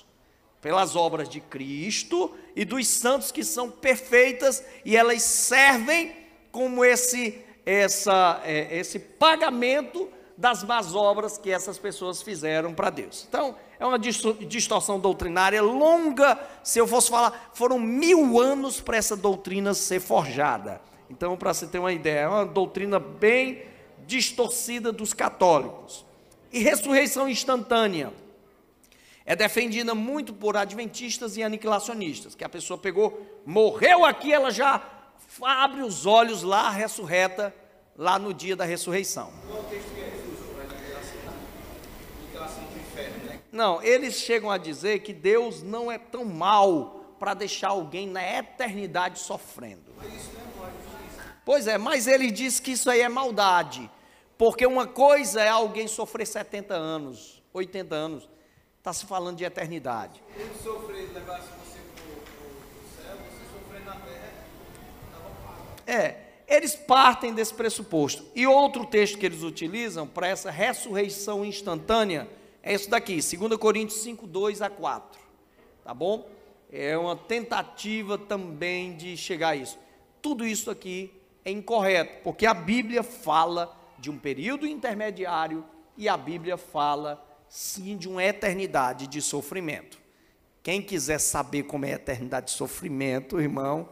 pelas 0.62 0.96
obras 0.96 1.28
de 1.28 1.42
Cristo 1.42 2.32
e 2.56 2.64
dos 2.64 2.88
santos 2.88 3.32
que 3.32 3.44
são 3.44 3.70
perfeitas 3.70 4.64
e 4.86 4.96
elas 4.96 5.24
servem 5.24 6.16
como 6.52 6.86
esse, 6.86 7.42
essa, 7.66 8.40
é, 8.46 8.78
esse 8.78 9.00
pagamento 9.00 10.08
das 10.38 10.64
más 10.64 10.96
obras 10.96 11.38
que 11.38 11.52
essas 11.52 11.78
pessoas 11.78 12.22
fizeram 12.22 12.74
para 12.74 12.90
Deus. 12.90 13.26
Então, 13.28 13.56
é 13.80 13.86
uma 13.86 13.98
distorção 14.00 15.00
doutrinária 15.00 15.62
longa. 15.62 16.40
Se 16.64 16.80
eu 16.80 16.88
fosse 16.88 17.10
falar, 17.10 17.52
foram 17.54 17.80
mil 17.80 18.40
anos 18.40 18.80
para 18.80 18.98
essa 18.98 19.16
doutrina 19.16 19.74
ser 19.74 20.00
forjada. 20.00 20.82
Então, 21.10 21.36
para 21.36 21.54
você 21.54 21.68
ter 21.68 21.80
uma 21.80 21.92
ideia, 21.92 22.22
é 22.22 22.28
uma 22.28 22.46
doutrina 22.46 23.00
bem 23.00 23.64
distorcida 24.06 24.92
dos 24.92 25.14
católicos. 25.14 26.06
E 26.52 26.60
ressurreição 26.60 27.30
instantânea 27.30 28.12
é 29.26 29.36
defendida 29.36 29.94
muito 29.94 30.34
por 30.34 30.58
adventistas 30.58 31.38
e 31.38 31.44
aniquilacionistas, 31.44 32.36
que 32.36 32.44
a 32.44 32.50
pessoa 32.50 32.78
pegou, 32.78 33.42
morreu 33.46 34.04
aqui, 34.04 34.34
ela 34.34 34.52
já 34.52 34.82
abre 35.42 35.82
os 35.82 36.06
olhos 36.06 36.44
lá, 36.44 36.70
ressurreta, 36.70 37.54
lá 37.96 38.18
no 38.18 38.34
dia 38.34 38.56
da 38.56 38.66
ressurreição. 38.66 39.32
Não, 43.52 43.84
eles 43.84 44.16
chegam 44.16 44.50
a 44.50 44.58
dizer 44.58 45.00
que 45.00 45.14
Deus 45.14 45.62
não 45.62 45.92
é 45.92 45.98
tão 45.98 46.24
mal 46.24 47.16
para 47.20 47.34
deixar 47.34 47.70
alguém 47.70 48.08
na 48.08 48.24
eternidade 48.24 49.20
sofrendo. 49.20 49.92
Pois 51.44 51.68
é, 51.68 51.78
mas 51.78 52.08
ele 52.08 52.32
diz 52.32 52.60
que 52.60 52.72
isso 52.72 52.90
aí 52.90 53.02
é 53.02 53.10
maldade, 53.10 53.90
porque 54.38 54.66
uma 54.66 54.88
coisa 54.88 55.42
é 55.42 55.50
alguém 55.50 55.88
sofrer 55.88 56.26
70 56.26 56.74
anos, 56.74 57.44
80 57.54 57.94
anos, 57.94 58.30
Está 58.82 58.92
se 58.92 59.06
falando 59.06 59.38
de 59.38 59.44
eternidade. 59.44 60.20
Ele 60.36 60.50
sofrer, 60.56 61.14
levasse 61.14 61.50
você 61.64 61.78
para 61.94 62.04
o 62.04 63.06
céu, 63.06 63.16
você 63.16 63.46
sofrer 63.54 63.86
na 63.86 63.94
terra, 63.94 64.34
É, 65.86 66.16
eles 66.48 66.76
partem 66.76 67.32
desse 67.32 67.54
pressuposto. 67.54 68.26
E 68.34 68.48
outro 68.48 68.84
texto 68.88 69.20
que 69.20 69.26
eles 69.28 69.44
utilizam 69.44 70.08
para 70.08 70.26
essa 70.28 70.50
ressurreição 70.50 71.46
instantânea 71.46 72.28
é 72.64 72.74
isso 72.74 72.90
daqui, 72.90 73.20
2 73.22 73.56
Coríntios 73.58 74.02
5, 74.02 74.26
2 74.26 74.64
a 74.64 74.70
4. 74.72 75.22
Tá 75.84 75.94
bom? 75.94 76.28
É 76.72 76.98
uma 76.98 77.16
tentativa 77.16 78.18
também 78.18 78.98
de 78.98 79.16
chegar 79.16 79.50
a 79.50 79.56
isso. 79.56 79.78
Tudo 80.24 80.44
isso 80.44 80.72
aqui 80.72 81.14
é 81.46 81.52
incorreto, 81.52 82.24
porque 82.24 82.48
a 82.48 82.54
Bíblia 82.56 83.04
fala 83.04 83.78
de 84.00 84.10
um 84.10 84.18
período 84.18 84.66
intermediário 84.66 85.64
e 85.96 86.10
a 86.10 86.18
Bíblia 86.18 86.58
fala 86.58 87.24
sim 87.52 87.98
de 87.98 88.08
uma 88.08 88.24
eternidade 88.24 89.08
de 89.08 89.22
sofrimento. 89.22 90.00
Quem 90.64 90.82
quiser 90.82 91.20
saber 91.20 91.64
como 91.64 91.86
é 91.86 91.92
a 91.92 91.96
eternidade 91.96 92.46
de 92.46 92.54
sofrimento, 92.54 93.42
irmão, 93.42 93.90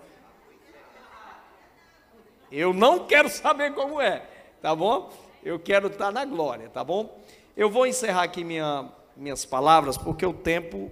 eu 2.50 2.74
não 2.74 3.06
quero 3.06 3.28
saber 3.28 3.74
como 3.74 4.00
é, 4.00 4.26
tá 4.62 4.74
bom? 4.74 5.12
Eu 5.44 5.60
quero 5.60 5.88
estar 5.88 6.10
na 6.10 6.24
glória, 6.24 6.70
tá 6.70 6.86
bom? 6.86 7.20
Eu 7.56 7.70
vou 7.70 7.86
encerrar 7.86 8.24
aqui 8.24 8.46
minha, 8.46 8.90
minhas 9.14 9.44
palavras, 9.44 9.98
porque 9.98 10.26
o 10.26 10.34
tempo 10.34 10.90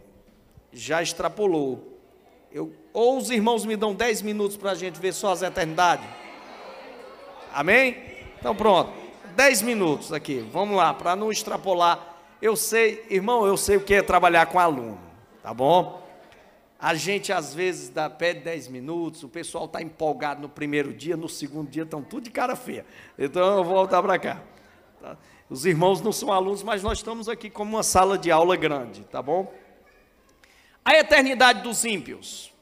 já 0.74 1.02
extrapolou. 1.02 1.98
Eu, 2.52 2.76
ou 2.92 3.18
os 3.18 3.30
irmãos 3.30 3.64
me 3.64 3.78
dão 3.78 3.96
10 3.96 4.24
minutos 4.24 4.58
para 4.58 4.72
a 4.72 4.76
gente 4.76 5.00
ver 5.00 5.14
só 5.14 5.32
as 5.32 5.42
eternidades. 5.42 6.06
Amém? 7.54 7.96
Então 8.38 8.54
pronto, 8.54 8.92
10 9.38 9.62
minutos 9.62 10.12
aqui, 10.12 10.46
vamos 10.52 10.76
lá, 10.76 10.94
para 10.94 11.16
não 11.16 11.32
extrapolar 11.32 12.17
eu 12.42 12.56
sei, 12.56 13.06
irmão, 13.10 13.46
eu 13.46 13.58
sei 13.58 13.78
o 13.78 13.82
que 13.84 13.96
é 13.96 14.02
trabalhar 14.02 14.46
com 14.48 14.60
aluno, 14.60 15.00
tá 15.42 15.54
bom? 15.54 16.06
A 16.80 16.94
gente 16.94 17.34
às 17.34 17.54
vezes 17.54 17.90
dá, 17.90 18.08
pede 18.08 18.42
10 18.42 18.68
minutos, 18.68 19.24
o 19.24 19.30
pessoal 19.30 19.66
está 19.66 19.82
empolgado 19.82 20.42
no 20.42 20.50
primeiro 20.50 20.94
dia, 20.94 21.18
no 21.18 21.28
segundo 21.28 21.70
dia 21.70 21.84
estão 21.84 22.04
tudo 22.04 22.26
de 22.26 22.30
cara 22.30 22.56
feia. 22.56 22.86
Então 23.18 23.58
eu 23.58 23.64
vou 23.64 23.74
voltar 23.74 24.04
para 24.04 24.20
cá. 24.20 24.44
Tá? 25.02 25.18
Os 25.50 25.66
irmãos 25.66 26.02
não 26.02 26.12
são 26.12 26.32
alunos, 26.32 26.62
mas 26.62 26.84
nós 26.84 27.00
estamos 27.00 27.28
aqui 27.28 27.50
como 27.50 27.76
uma 27.76 27.84
sala 27.84 28.18
de 28.18 28.30
aula 28.30 28.56
grande, 28.56 29.04
tá 29.06 29.22
bom? 29.22 29.52
A 30.86 30.96
eternidade 30.96 31.64
dos 31.64 31.84
ímpios. 31.84 32.54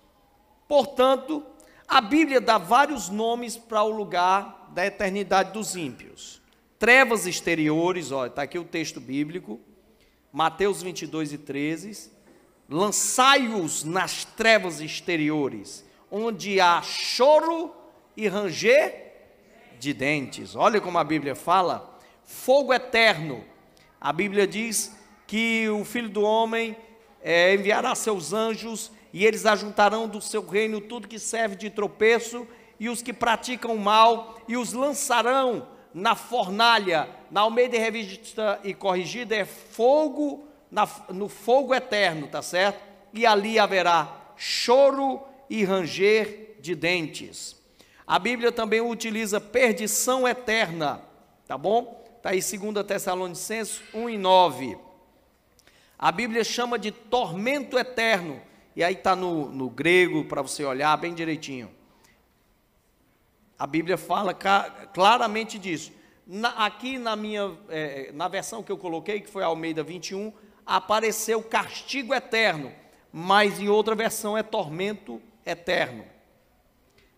Portanto, 0.69 1.43
a 1.85 1.99
Bíblia 1.99 2.39
dá 2.39 2.57
vários 2.57 3.09
nomes 3.09 3.57
para 3.57 3.83
o 3.83 3.89
lugar 3.89 4.69
da 4.73 4.85
eternidade 4.85 5.51
dos 5.51 5.75
ímpios 5.75 6.41
trevas 6.85 7.25
exteriores, 7.25 8.11
olha, 8.11 8.27
está 8.27 8.43
aqui 8.43 8.59
o 8.59 8.63
texto 8.63 8.99
bíblico, 8.99 9.59
Mateus 10.35 10.83
22 10.83 11.31
e 11.31 11.37
13, 11.37 12.11
lançai-os 12.69 13.85
nas 13.85 14.25
trevas 14.25 14.81
exteriores, 14.81 15.85
onde 16.11 16.59
há 16.59 16.81
choro 16.81 17.73
e 18.17 18.27
ranger 18.27 19.13
de 19.79 19.93
dentes. 19.93 20.53
Olha 20.53 20.81
como 20.81 20.97
a 20.97 21.05
Bíblia 21.05 21.35
fala, 21.35 21.97
fogo 22.25 22.73
eterno. 22.73 23.45
A 24.01 24.11
Bíblia 24.11 24.45
diz 24.45 24.93
que 25.25 25.69
o 25.69 25.85
Filho 25.85 26.09
do 26.09 26.23
Homem 26.23 26.75
é, 27.23 27.55
enviará 27.55 27.95
seus 27.95 28.33
anjos 28.33 28.91
e 29.13 29.25
eles 29.25 29.45
ajuntarão 29.45 30.05
do 30.05 30.19
seu 30.19 30.45
reino 30.45 30.81
tudo 30.81 31.07
que 31.07 31.17
serve 31.17 31.55
de 31.55 31.69
tropeço 31.69 32.45
e 32.77 32.89
os 32.89 33.01
que 33.01 33.13
praticam 33.13 33.77
mal 33.77 34.35
e 34.49 34.57
os 34.57 34.73
lançarão 34.73 35.74
na 35.95 36.13
fornalha, 36.13 37.07
na 37.31 37.39
Almeida 37.39 37.79
Revista 37.79 38.59
e 38.65 38.73
Corrigida, 38.73 39.33
é 39.33 39.45
fogo, 39.45 40.45
na, 40.69 40.85
no 41.07 41.29
fogo 41.29 41.73
eterno, 41.73 42.27
tá 42.27 42.41
certo? 42.41 42.81
E 43.13 43.25
ali 43.25 43.57
haverá 43.57 44.33
choro 44.35 45.23
e 45.49 45.63
ranger 45.63 46.57
de 46.59 46.75
dentes. 46.75 47.55
A 48.05 48.19
Bíblia 48.19 48.51
também 48.51 48.81
utiliza 48.81 49.39
perdição 49.39 50.27
eterna, 50.27 50.99
tá 51.47 51.57
bom? 51.57 52.03
Está 52.17 52.31
aí 52.31 52.41
2 52.41 52.85
Tessalonicenses 52.85 53.81
1 53.93 54.09
e 54.09 54.17
9. 54.17 54.77
A 55.97 56.11
Bíblia 56.11 56.43
chama 56.43 56.77
de 56.77 56.91
tormento 56.91 57.79
eterno, 57.79 58.41
e 58.75 58.83
aí 58.83 58.95
está 58.95 59.15
no, 59.15 59.47
no 59.49 59.69
grego 59.69 60.25
para 60.25 60.41
você 60.41 60.65
olhar 60.65 60.97
bem 60.97 61.13
direitinho. 61.13 61.73
A 63.57 63.65
Bíblia 63.65 63.97
fala 63.97 64.33
claramente 64.93 65.57
disso. 65.57 65.91
Na, 66.27 66.65
aqui 66.65 66.97
na 66.97 67.15
minha, 67.15 67.55
é, 67.69 68.11
na 68.13 68.27
versão 68.27 68.63
que 68.63 68.71
eu 68.71 68.77
coloquei, 68.77 69.21
que 69.21 69.29
foi 69.29 69.43
Almeida 69.43 69.83
21, 69.83 70.33
apareceu 70.65 71.41
castigo 71.43 72.13
eterno. 72.13 72.73
mas 73.17 73.61
em 73.61 73.69
outra 73.69 73.95
versão 73.95 74.37
é 74.37 74.43
tormento 74.43 75.21
eterno. 75.45 76.03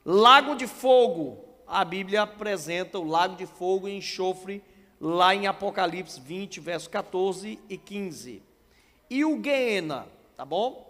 Lago 0.06 0.56
de 0.56 0.68
fogo, 0.68 1.44
a 1.66 1.84
Bíblia 1.84 2.22
apresenta 2.22 3.00
o 3.00 3.04
lago 3.04 3.36
de 3.36 3.48
fogo 3.48 3.88
e 3.88 3.98
enxofre 3.98 4.62
lá 5.02 5.34
em 5.34 5.48
Apocalipse 5.48 6.22
20, 6.22 6.60
verso 6.60 6.88
14 6.90 7.60
e 7.68 7.78
15. 7.80 8.44
E 9.10 9.26
o 9.26 9.38
Guiena, 9.38 10.08
tá 10.36 10.46
bom? 10.46 10.88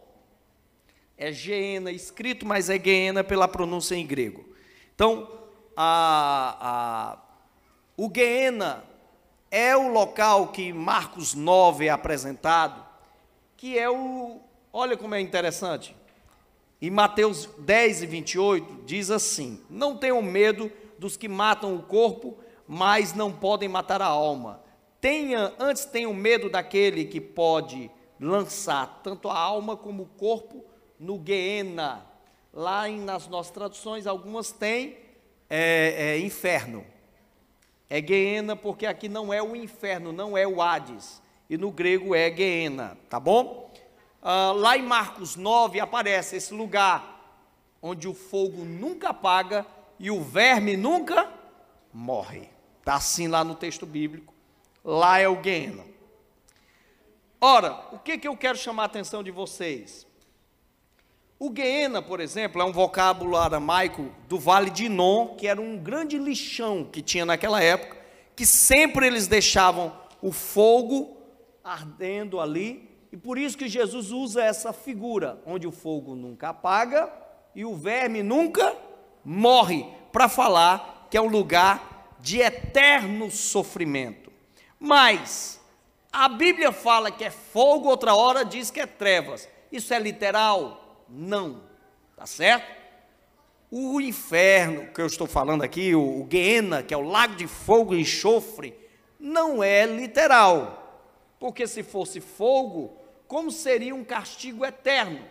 É 1.17 1.31
Geena 1.31 1.89
escrito, 1.89 2.45
mas 2.45 2.69
é 2.69 2.77
Guiena 2.77 3.23
pela 3.23 3.47
pronúncia 3.47 3.95
em 3.95 4.05
grego. 4.05 4.45
Então, 4.97 5.29
a, 5.75 6.57
a, 6.59 7.17
o 7.95 8.09
Guiena 8.09 8.83
é 9.51 9.77
o 9.77 9.89
local 9.91 10.47
que 10.47 10.73
Marcos 10.73 11.35
9 11.35 11.85
é 11.85 11.89
apresentado, 11.91 12.83
que 13.55 13.77
é 13.77 13.87
o. 13.87 14.41
Olha 14.73 14.97
como 14.97 15.13
é 15.13 15.21
interessante. 15.21 15.95
Em 16.81 16.89
Mateus 16.89 17.47
10 17.59 18.01
e 18.01 18.05
28 18.07 18.85
diz 18.87 19.11
assim: 19.11 19.63
Não 19.69 19.95
tenham 19.95 20.19
medo 20.19 20.71
dos 20.97 21.15
que 21.15 21.27
matam 21.27 21.75
o 21.75 21.83
corpo, 21.83 22.35
mas 22.67 23.13
não 23.13 23.31
podem 23.31 23.69
matar 23.69 24.01
a 24.01 24.07
alma. 24.07 24.63
Tenha, 24.99 25.53
antes 25.59 25.85
tenham 25.85 26.11
medo 26.11 26.49
daquele 26.49 27.05
que 27.05 27.21
pode 27.21 27.91
lançar 28.19 29.01
tanto 29.03 29.29
a 29.29 29.37
alma 29.37 29.77
como 29.77 30.01
o 30.01 30.07
corpo 30.17 30.65
no 30.99 31.19
Guiena. 31.19 32.06
Lá 32.57 32.89
em, 32.89 32.99
nas 32.99 33.27
nossas 33.27 33.51
traduções, 33.51 34.07
algumas 34.07 34.51
têm 34.51 34.97
é, 35.47 36.15
é, 36.15 36.19
inferno. 36.19 36.83
É 37.87 38.01
Guiena 38.01 38.55
porque 38.55 38.87
aqui 38.87 39.07
não 39.07 39.31
é 39.31 39.43
o 39.43 39.55
inferno, 39.55 40.11
não 40.11 40.35
é 40.35 40.47
o 40.47 40.59
Hades. 40.59 41.21
E 41.47 41.55
no 41.55 41.69
grego 41.69 42.15
é 42.15 42.27
Guiena, 42.31 42.97
tá 43.11 43.19
bom? 43.19 43.71
Ah, 44.23 44.53
lá 44.55 44.75
em 44.75 44.81
Marcos 44.81 45.35
9 45.35 45.79
aparece 45.79 46.35
esse 46.35 46.51
lugar 46.51 47.45
onde 47.79 48.07
o 48.07 48.13
fogo 48.15 48.65
nunca 48.65 49.09
apaga 49.09 49.63
e 49.99 50.09
o 50.09 50.19
verme 50.19 50.75
nunca 50.75 51.31
morre. 51.93 52.49
Está 52.79 52.95
assim 52.95 53.27
lá 53.27 53.43
no 53.43 53.53
texto 53.53 53.85
bíblico. 53.85 54.33
Lá 54.83 55.19
é 55.19 55.27
o 55.27 55.35
Guiena. 55.35 55.85
Ora, 57.39 57.85
o 57.91 57.99
que, 57.99 58.17
que 58.17 58.27
eu 58.27 58.35
quero 58.35 58.57
chamar 58.57 58.81
a 58.81 58.85
atenção 58.87 59.21
de 59.21 59.29
vocês? 59.29 60.06
O 61.39 61.51
Guiena, 61.51 62.01
por 62.01 62.19
exemplo, 62.19 62.59
é 62.59 62.65
um 62.65 62.71
vocábulo 62.71 63.37
aramaico 63.37 64.09
do 64.27 64.39
Vale 64.39 64.71
de 64.71 64.85
Inon, 64.85 65.35
que 65.35 65.47
era 65.47 65.61
um 65.61 65.77
grande 65.77 66.17
lixão 66.17 66.83
que 66.83 66.99
tinha 66.99 67.27
naquela 67.27 67.61
época, 67.61 67.95
que 68.35 68.43
sempre 68.43 69.05
eles 69.05 69.27
deixavam 69.27 69.93
o 70.19 70.31
fogo 70.31 71.15
ardendo 71.63 72.39
ali, 72.39 72.89
e 73.11 73.17
por 73.17 73.37
isso 73.37 73.55
que 73.55 73.67
Jesus 73.67 74.11
usa 74.11 74.43
essa 74.43 74.73
figura, 74.73 75.39
onde 75.45 75.67
o 75.67 75.71
fogo 75.71 76.15
nunca 76.15 76.49
apaga 76.49 77.07
e 77.53 77.63
o 77.63 77.75
verme 77.75 78.23
nunca 78.23 78.75
morre, 79.23 79.85
para 80.11 80.27
falar 80.27 81.07
que 81.11 81.17
é 81.17 81.21
um 81.21 81.29
lugar 81.29 82.15
de 82.19 82.39
eterno 82.39 83.29
sofrimento. 83.29 84.31
Mas 84.79 85.61
a 86.11 86.27
Bíblia 86.27 86.71
fala 86.71 87.11
que 87.11 87.23
é 87.23 87.29
fogo, 87.29 87.89
outra 87.89 88.15
hora 88.15 88.43
diz 88.43 88.71
que 88.71 88.79
é 88.79 88.87
trevas. 88.87 89.47
Isso 89.71 89.93
é 89.93 89.99
literal? 89.99 90.86
Não. 91.09 91.61
Tá 92.15 92.25
certo? 92.25 92.75
O 93.69 93.99
inferno 93.99 94.91
que 94.93 95.01
eu 95.01 95.07
estou 95.07 95.27
falando 95.27 95.61
aqui, 95.61 95.93
o, 95.93 96.21
o 96.21 96.23
Guiena, 96.23 96.81
que 96.81 96.93
é 96.93 96.97
o 96.97 97.01
lago 97.01 97.35
de 97.35 97.47
fogo 97.47 97.93
e 97.93 98.01
enxofre, 98.01 98.73
não 99.19 99.61
é 99.63 99.85
literal. 99.85 101.05
Porque 101.39 101.67
se 101.67 101.83
fosse 101.83 102.21
fogo, 102.21 102.97
como 103.27 103.51
seria 103.51 103.93
um 103.93 104.03
castigo 104.03 104.65
eterno? 104.65 105.23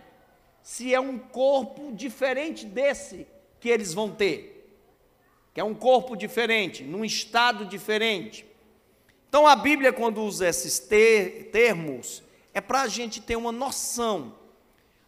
Se 0.63 0.95
é 0.95 1.01
um 1.01 1.19
corpo 1.19 1.93
diferente 1.93 2.67
desse 2.67 3.27
que 3.59 3.69
eles 3.69 3.95
vão 3.95 4.11
ter, 4.11 4.71
que 5.55 5.61
é 5.61 5.65
um 5.65 5.75
corpo 5.75 6.15
diferente, 6.15 6.85
num 6.85 7.05
estado 7.05 7.65
diferente. 7.65 8.47
Então 9.29 9.47
a 9.47 9.57
Bíblia, 9.57 9.93
quando 9.93 10.23
usa 10.23 10.49
esses 10.49 10.79
ter, 10.79 11.51
termos, 11.51 12.23
é 12.53 12.61
para 12.61 12.83
a 12.83 12.89
gente 12.89 13.21
ter 13.21 13.37
uma 13.37 13.53
noção 13.53 14.35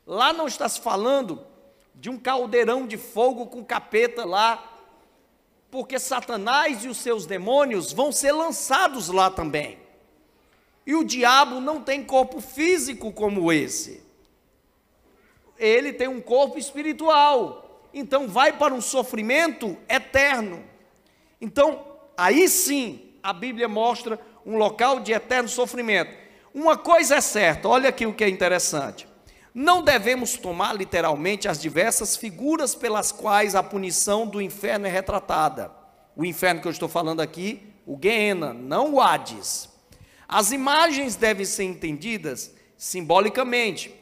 Lá 0.08 0.32
não 0.32 0.46
está 0.46 0.66
se 0.66 0.80
falando 0.80 1.44
de 1.94 2.08
um 2.08 2.18
caldeirão 2.18 2.86
de 2.86 2.96
fogo 2.96 3.44
com 3.44 3.62
capeta 3.62 4.24
lá, 4.24 4.74
porque 5.70 5.98
Satanás 5.98 6.82
e 6.82 6.88
os 6.88 6.96
seus 6.96 7.26
demônios 7.26 7.92
vão 7.92 8.10
ser 8.10 8.32
lançados 8.32 9.10
lá 9.10 9.30
também. 9.30 9.78
E 10.86 10.94
o 10.94 11.04
diabo 11.04 11.60
não 11.60 11.82
tem 11.82 12.02
corpo 12.02 12.40
físico 12.40 13.12
como 13.12 13.52
esse. 13.52 14.02
Ele 15.58 15.92
tem 15.92 16.08
um 16.08 16.22
corpo 16.22 16.58
espiritual. 16.58 17.86
Então 17.92 18.26
vai 18.26 18.54
para 18.56 18.72
um 18.72 18.80
sofrimento 18.80 19.76
eterno. 19.86 20.64
Então, 21.38 21.84
aí 22.16 22.48
sim, 22.48 23.12
a 23.22 23.34
Bíblia 23.34 23.68
mostra 23.68 24.18
um 24.46 24.56
local 24.56 25.00
de 25.00 25.12
eterno 25.12 25.50
sofrimento. 25.50 26.16
Uma 26.54 26.78
coisa 26.78 27.16
é 27.16 27.20
certa, 27.20 27.68
olha 27.68 27.90
aqui 27.90 28.06
o 28.06 28.14
que 28.14 28.24
é 28.24 28.28
interessante. 28.30 29.06
Não 29.54 29.82
devemos 29.82 30.34
tomar 30.36 30.74
literalmente 30.74 31.48
as 31.48 31.60
diversas 31.60 32.16
figuras 32.16 32.74
pelas 32.74 33.10
quais 33.10 33.54
a 33.54 33.62
punição 33.62 34.26
do 34.26 34.40
inferno 34.40 34.86
é 34.86 34.90
retratada. 34.90 35.70
O 36.14 36.24
inferno 36.24 36.60
que 36.60 36.68
eu 36.68 36.72
estou 36.72 36.88
falando 36.88 37.20
aqui, 37.20 37.72
o 37.86 37.96
Guiena, 37.96 38.52
não 38.52 38.94
o 38.94 39.00
Hades. 39.00 39.68
As 40.28 40.52
imagens 40.52 41.16
devem 41.16 41.46
ser 41.46 41.64
entendidas 41.64 42.54
simbolicamente. 42.76 43.94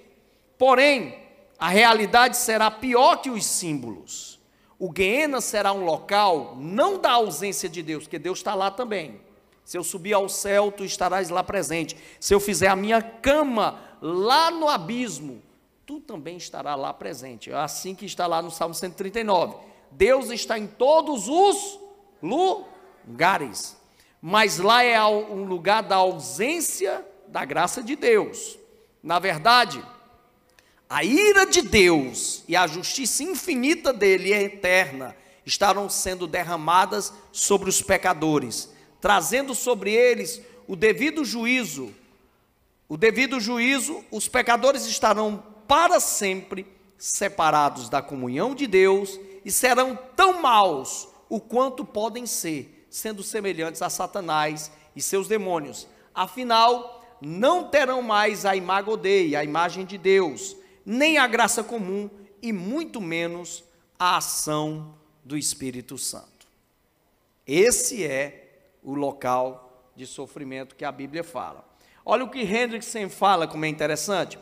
Porém, 0.58 1.16
a 1.58 1.68
realidade 1.68 2.36
será 2.36 2.70
pior 2.70 3.16
que 3.16 3.30
os 3.30 3.44
símbolos. 3.46 4.40
O 4.78 4.90
Guiena 4.90 5.40
será 5.40 5.72
um 5.72 5.84
local 5.84 6.56
não 6.58 6.98
da 6.98 7.12
ausência 7.12 7.68
de 7.68 7.82
Deus, 7.82 8.04
porque 8.04 8.18
Deus 8.18 8.38
está 8.38 8.54
lá 8.54 8.70
também. 8.70 9.20
Se 9.64 9.78
eu 9.78 9.82
subir 9.82 10.12
ao 10.12 10.28
céu, 10.28 10.70
tu 10.70 10.84
estarás 10.84 11.28
lá 11.28 11.42
presente. 11.42 11.96
Se 12.20 12.34
eu 12.34 12.38
fizer 12.38 12.68
a 12.68 12.76
minha 12.76 13.00
cama 13.00 13.80
lá 14.06 14.52
no 14.52 14.68
abismo, 14.68 15.42
tu 15.84 16.00
também 16.00 16.36
estará 16.36 16.76
lá 16.76 16.92
presente. 16.92 17.50
É 17.50 17.56
assim 17.56 17.94
que 17.94 18.06
está 18.06 18.26
lá 18.26 18.40
no 18.40 18.50
Salmo 18.50 18.74
139. 18.74 19.56
Deus 19.90 20.30
está 20.30 20.56
em 20.58 20.66
todos 20.66 21.28
os 21.28 21.80
lugares, 22.22 23.76
mas 24.22 24.58
lá 24.58 24.82
é 24.82 25.04
um 25.04 25.44
lugar 25.44 25.82
da 25.82 25.96
ausência 25.96 27.04
da 27.26 27.44
graça 27.44 27.82
de 27.82 27.96
Deus. 27.96 28.56
Na 29.02 29.18
verdade, 29.18 29.84
a 30.88 31.02
ira 31.02 31.44
de 31.44 31.62
Deus 31.62 32.44
e 32.46 32.54
a 32.54 32.66
justiça 32.66 33.24
infinita 33.24 33.92
dele 33.92 34.32
é 34.32 34.42
eterna 34.42 35.16
estarão 35.44 35.88
sendo 35.88 36.26
derramadas 36.26 37.12
sobre 37.32 37.68
os 37.68 37.82
pecadores, 37.82 38.72
trazendo 39.00 39.54
sobre 39.54 39.92
eles 39.92 40.40
o 40.66 40.74
devido 40.74 41.24
juízo 41.24 41.92
o 42.88 42.96
devido 42.96 43.40
juízo, 43.40 44.04
os 44.10 44.28
pecadores 44.28 44.86
estarão 44.86 45.42
para 45.66 45.98
sempre 45.98 46.66
separados 46.96 47.88
da 47.88 48.00
comunhão 48.00 48.54
de 48.54 48.66
Deus 48.66 49.18
e 49.44 49.50
serão 49.50 49.98
tão 50.14 50.40
maus 50.40 51.08
o 51.28 51.40
quanto 51.40 51.84
podem 51.84 52.26
ser, 52.26 52.86
sendo 52.88 53.22
semelhantes 53.22 53.82
a 53.82 53.90
Satanás 53.90 54.70
e 54.94 55.02
seus 55.02 55.26
demônios. 55.26 55.88
Afinal, 56.14 57.04
não 57.20 57.68
terão 57.68 58.00
mais 58.00 58.44
a 58.44 58.50
a 58.50 58.54
imagem 58.54 59.84
de 59.84 59.98
Deus, 59.98 60.56
nem 60.84 61.18
a 61.18 61.26
graça 61.26 61.64
comum 61.64 62.08
e 62.40 62.52
muito 62.52 63.00
menos 63.00 63.64
a 63.98 64.16
ação 64.18 64.94
do 65.24 65.36
Espírito 65.36 65.98
Santo. 65.98 66.46
Esse 67.44 68.04
é 68.04 68.70
o 68.82 68.94
local 68.94 69.90
de 69.96 70.06
sofrimento 70.06 70.76
que 70.76 70.84
a 70.84 70.92
Bíblia 70.92 71.24
fala. 71.24 71.65
Olha 72.08 72.22
o 72.22 72.30
que 72.30 72.42
Hendrickson 72.42 73.08
fala, 73.08 73.48
como 73.48 73.64
é 73.64 73.68
interessante. 73.68 74.38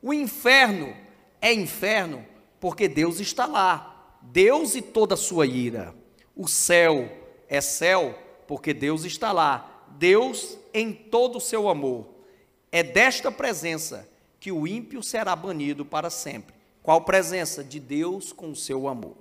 O 0.00 0.14
inferno 0.14 0.94
é 1.40 1.52
inferno 1.52 2.24
porque 2.60 2.86
Deus 2.86 3.18
está 3.18 3.44
lá. 3.44 4.16
Deus 4.22 4.76
e 4.76 4.80
toda 4.80 5.14
a 5.14 5.16
sua 5.16 5.44
ira. 5.44 5.92
O 6.36 6.46
céu 6.46 7.10
é 7.48 7.60
céu 7.60 8.16
porque 8.46 8.72
Deus 8.72 9.04
está 9.04 9.32
lá. 9.32 9.84
Deus 9.98 10.56
em 10.72 10.92
todo 10.92 11.38
o 11.38 11.40
seu 11.40 11.68
amor. 11.68 12.06
É 12.70 12.84
desta 12.84 13.32
presença 13.32 14.08
que 14.38 14.52
o 14.52 14.64
ímpio 14.64 15.02
será 15.02 15.34
banido 15.34 15.84
para 15.84 16.10
sempre. 16.10 16.54
Qual 16.84 17.00
presença? 17.00 17.64
De 17.64 17.80
Deus 17.80 18.32
com 18.32 18.50
o 18.50 18.56
seu 18.56 18.86
amor. 18.86 19.16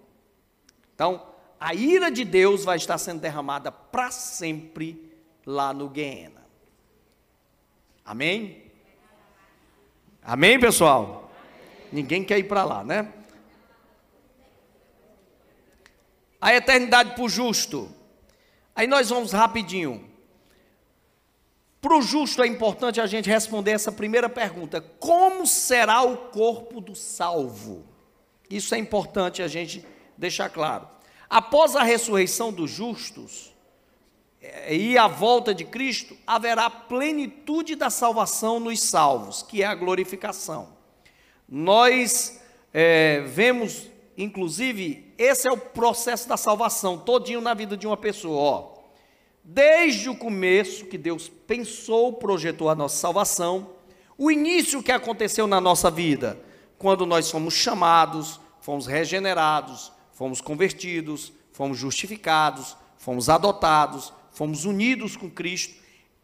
Então, 0.93 1.25
a 1.59 1.73
ira 1.73 2.11
de 2.11 2.23
Deus 2.23 2.63
vai 2.63 2.77
estar 2.77 2.99
sendo 2.99 3.21
derramada 3.21 3.71
para 3.71 4.11
sempre 4.11 5.11
lá 5.43 5.73
no 5.73 5.89
Guiena. 5.89 6.36
Amém? 8.08 8.64
Amém, 10.24 10.58
pessoal? 10.58 11.30
Ninguém 11.91 12.24
quer 12.24 12.39
ir 12.39 12.45
para 12.45 12.64
lá, 12.64 12.82
né? 12.82 13.12
A 16.39 16.53
eternidade 16.55 17.16
para 17.16 17.24
o 17.26 17.28
justo. 17.28 17.93
Aí 18.74 18.88
nós 18.88 19.10
vamos 19.10 19.34
rapidinho. 19.34 20.10
Para 21.82 21.97
o 21.97 22.01
justo 22.01 22.41
é 22.41 22.47
importante 22.47 23.01
a 23.01 23.08
gente 23.08 23.30
responder 23.30 23.72
essa 23.72 23.91
primeira 23.91 24.30
pergunta: 24.30 24.80
como 24.80 25.45
será 25.45 26.01
o 26.01 26.16
corpo 26.30 26.80
do 26.80 26.95
salvo? 26.95 27.86
Isso 28.49 28.74
é 28.74 28.78
importante 28.78 29.41
a 29.41 29.49
gente 29.49 29.86
deixar 30.18 30.49
claro. 30.49 30.88
Após 31.30 31.76
a 31.76 31.84
ressurreição 31.84 32.53
dos 32.53 32.72
justos 32.72 33.53
e 34.69 34.97
a 34.97 35.07
volta 35.07 35.53
de 35.53 35.63
Cristo, 35.63 36.15
haverá 36.25 36.69
plenitude 36.69 37.75
da 37.75 37.89
salvação 37.89 38.59
nos 38.59 38.81
salvos, 38.81 39.41
que 39.41 39.63
é 39.63 39.65
a 39.65 39.75
glorificação. 39.75 40.69
Nós 41.47 42.41
é, 42.73 43.21
vemos, 43.21 43.89
inclusive, 44.17 45.13
esse 45.17 45.47
é 45.47 45.51
o 45.51 45.57
processo 45.57 46.27
da 46.27 46.37
salvação, 46.37 46.97
todinho 46.97 47.41
na 47.41 47.53
vida 47.53 47.77
de 47.77 47.87
uma 47.87 47.97
pessoa. 47.97 48.37
Ó. 48.37 48.77
Desde 49.43 50.09
o 50.09 50.15
começo 50.15 50.85
que 50.85 50.97
Deus 50.97 51.29
pensou, 51.29 52.13
projetou 52.13 52.69
a 52.69 52.75
nossa 52.75 52.97
salvação, 52.97 53.69
o 54.17 54.29
início 54.29 54.83
que 54.83 54.91
aconteceu 54.91 55.47
na 55.47 55.61
nossa 55.61 55.89
vida, 55.89 56.39
quando 56.77 57.05
nós 57.05 57.31
fomos 57.31 57.53
chamados, 57.53 58.39
fomos 58.59 58.87
regenerados, 58.87 59.91
fomos 60.11 60.41
convertidos, 60.41 61.31
fomos 61.53 61.77
justificados, 61.77 62.75
fomos 62.97 63.29
adotados, 63.29 64.11
fomos 64.38 64.65
unidos 64.65 65.17
com 65.17 65.31
Cristo. 65.31 65.73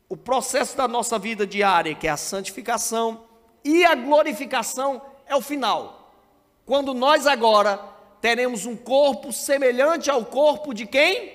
O 0.07 0.15
processo 0.15 0.77
da 0.77 0.87
nossa 0.87 1.17
vida 1.17 1.47
diária, 1.47 1.95
que 1.95 2.07
é 2.07 2.11
a 2.11 2.17
santificação 2.17 3.23
e 3.65 3.83
a 3.83 3.95
glorificação, 3.95 5.01
é 5.25 5.35
o 5.35 5.41
final. 5.41 6.13
Quando 6.63 6.93
nós 6.93 7.25
agora 7.25 7.77
teremos 8.21 8.67
um 8.67 8.75
corpo 8.75 9.33
semelhante 9.33 10.11
ao 10.11 10.23
corpo 10.23 10.75
de 10.75 10.85
quem? 10.85 11.33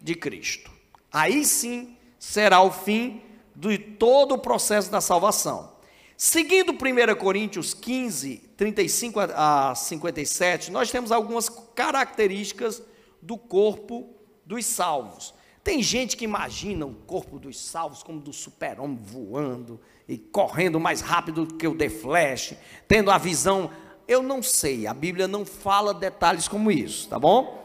De 0.00 0.14
Cristo. 0.14 0.70
Aí 1.12 1.44
sim 1.44 1.96
será 2.20 2.62
o 2.62 2.70
fim 2.70 3.20
de 3.56 3.76
todo 3.76 4.36
o 4.36 4.38
processo 4.38 4.92
da 4.92 5.00
salvação. 5.00 5.72
Seguindo 6.16 6.72
1 6.72 7.16
Coríntios 7.16 7.74
15, 7.74 8.36
35 8.56 9.18
a 9.34 9.74
57, 9.74 10.70
nós 10.70 10.88
temos 10.88 11.10
algumas 11.10 11.48
características 11.48 12.80
do 13.20 13.36
corpo 13.36 14.14
dos 14.46 14.64
salvos. 14.64 15.34
Tem 15.62 15.82
gente 15.82 16.16
que 16.16 16.24
imagina 16.24 16.86
o 16.86 16.94
corpo 16.94 17.38
dos 17.38 17.60
salvos 17.60 18.02
como 18.02 18.20
do 18.20 18.32
super-homem 18.32 18.98
voando 19.02 19.78
e 20.08 20.16
correndo 20.16 20.80
mais 20.80 21.00
rápido 21.00 21.46
que 21.46 21.68
o 21.68 21.76
The 21.76 21.90
Flash, 21.90 22.54
tendo 22.88 23.10
a 23.10 23.18
visão. 23.18 23.70
Eu 24.08 24.22
não 24.22 24.42
sei, 24.42 24.86
a 24.86 24.94
Bíblia 24.94 25.28
não 25.28 25.44
fala 25.44 25.92
detalhes 25.92 26.48
como 26.48 26.70
isso, 26.72 27.08
tá 27.08 27.18
bom? 27.18 27.60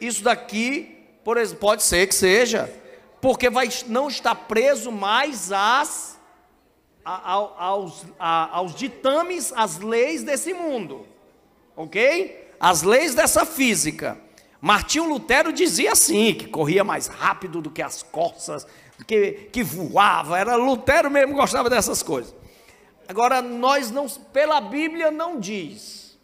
Isso 0.00 0.22
daqui, 0.22 0.96
por 1.24 1.36
exemplo, 1.36 1.60
pode 1.60 1.82
ser 1.82 2.06
que 2.06 2.14
seja, 2.14 2.72
porque 3.20 3.50
vai 3.50 3.68
não 3.86 4.08
está 4.08 4.34
preso 4.34 4.90
mais 4.90 5.52
às 5.52 6.20
aos, 7.04 8.06
aos 8.18 8.74
ditames, 8.74 9.52
às 9.54 9.78
leis 9.78 10.22
desse 10.22 10.54
mundo, 10.54 11.06
ok? 11.76 12.54
As 12.60 12.82
leis 12.82 13.14
dessa 13.14 13.44
física. 13.44 14.18
Martinho 14.62 15.06
Lutero 15.06 15.52
dizia 15.52 15.92
assim, 15.92 16.32
que 16.32 16.46
corria 16.46 16.82
mais 16.82 17.06
rápido 17.06 17.60
do 17.60 17.70
que 17.70 17.82
as 17.82 18.02
corças, 18.02 18.66
que, 19.06 19.50
que 19.52 19.62
voava, 19.62 20.38
era 20.38 20.56
Lutero 20.56 21.10
mesmo 21.10 21.34
gostava 21.34 21.68
dessas 21.68 22.02
coisas. 22.02 22.34
Agora, 23.06 23.42
nós 23.42 23.90
não, 23.90 24.08
pela 24.08 24.58
Bíblia 24.58 25.10
não 25.10 25.38
diz. 25.38 26.18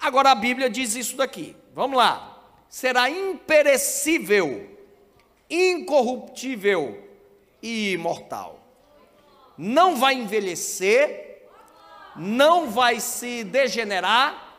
Agora 0.00 0.32
a 0.32 0.34
Bíblia 0.34 0.68
diz 0.68 0.96
isso 0.96 1.16
daqui. 1.16 1.54
Vamos 1.72 1.96
lá. 1.96 2.42
Será 2.68 3.08
imperecível, 3.08 4.68
incorruptível 5.48 7.06
e 7.62 7.92
imortal 7.92 8.56
não 9.56 9.96
vai 9.96 10.14
envelhecer, 10.14 11.48
não 12.14 12.70
vai 12.70 13.00
se 13.00 13.44
degenerar 13.44 14.54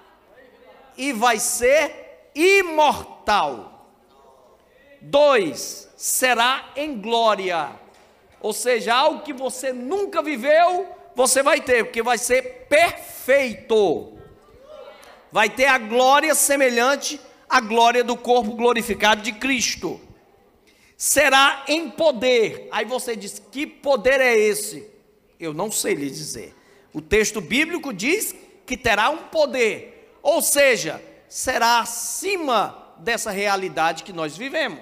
e 0.98 1.14
vai 1.14 1.40
ser 1.40 2.07
imortal. 2.40 3.90
Dois, 5.02 5.90
será 5.96 6.72
em 6.76 7.00
glória. 7.00 7.72
Ou 8.42 8.54
seja, 8.54 8.94
algo 8.94 9.22
que 9.22 9.34
você 9.34 9.74
nunca 9.74 10.22
viveu, 10.22 10.88
você 11.16 11.42
vai 11.42 11.62
ter, 11.62 11.86
porque 11.86 12.02
vai 12.02 12.18
ser 12.18 12.68
perfeito. 12.68 14.14
Vai 15.32 15.50
ter 15.50 15.66
a 15.66 15.78
glória 15.78 16.34
semelhante 16.36 17.20
à 17.50 17.60
glória 17.60 18.04
do 18.04 18.16
corpo 18.16 18.52
glorificado 18.52 19.22
de 19.22 19.32
Cristo 19.32 20.02
será 20.98 21.64
em 21.68 21.90
poder. 21.92 22.68
Aí 22.72 22.84
você 22.84 23.16
diz: 23.16 23.42
que 23.52 23.68
poder 23.68 24.20
é 24.20 24.36
esse? 24.36 24.90
Eu 25.40 25.54
não 25.54 25.72
sei 25.72 25.94
lhe 25.94 26.10
dizer. 26.10 26.56
O 26.92 27.00
texto 27.00 27.40
bíblico 27.40 27.94
diz 27.94 28.36
que 28.66 28.76
terá 28.76 29.10
um 29.10 29.18
poder, 29.18 30.12
ou 30.24 30.42
seja, 30.42 31.02
será 31.28 31.80
acima 31.80 32.94
dessa 32.98 33.32
realidade 33.32 34.04
que 34.04 34.14
nós 34.14 34.38
vivemos. 34.38 34.82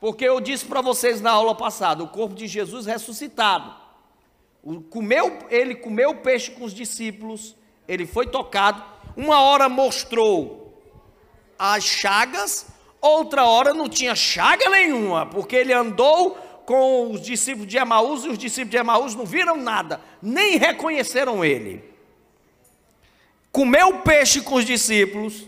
Porque 0.00 0.24
eu 0.24 0.40
disse 0.40 0.64
para 0.64 0.80
vocês 0.80 1.20
na 1.20 1.30
aula 1.30 1.54
passada, 1.54 2.02
o 2.02 2.08
corpo 2.08 2.34
de 2.34 2.46
Jesus 2.46 2.86
ressuscitado. 2.86 3.74
O, 4.62 4.80
comeu, 4.80 5.38
ele 5.50 5.74
comeu 5.74 6.16
peixe 6.16 6.50
com 6.50 6.64
os 6.64 6.74
discípulos, 6.74 7.56
ele 7.86 8.06
foi 8.06 8.26
tocado, 8.26 8.82
uma 9.16 9.40
hora 9.40 9.68
mostrou 9.68 10.80
as 11.58 11.84
chagas, 11.84 12.66
Outra 13.02 13.44
hora 13.44 13.74
não 13.74 13.88
tinha 13.88 14.14
chaga 14.14 14.70
nenhuma, 14.70 15.26
porque 15.26 15.56
ele 15.56 15.72
andou 15.72 16.38
com 16.64 17.10
os 17.10 17.20
discípulos 17.20 17.66
de 17.66 17.76
Emaús 17.76 18.24
e 18.24 18.28
os 18.28 18.38
discípulos 18.38 18.70
de 18.70 18.76
Emaús 18.76 19.16
não 19.16 19.26
viram 19.26 19.56
nada, 19.56 20.00
nem 20.22 20.56
reconheceram 20.56 21.44
ele. 21.44 21.91
Comeu 23.52 23.98
peixe 23.98 24.40
com 24.40 24.54
os 24.54 24.64
discípulos 24.64 25.46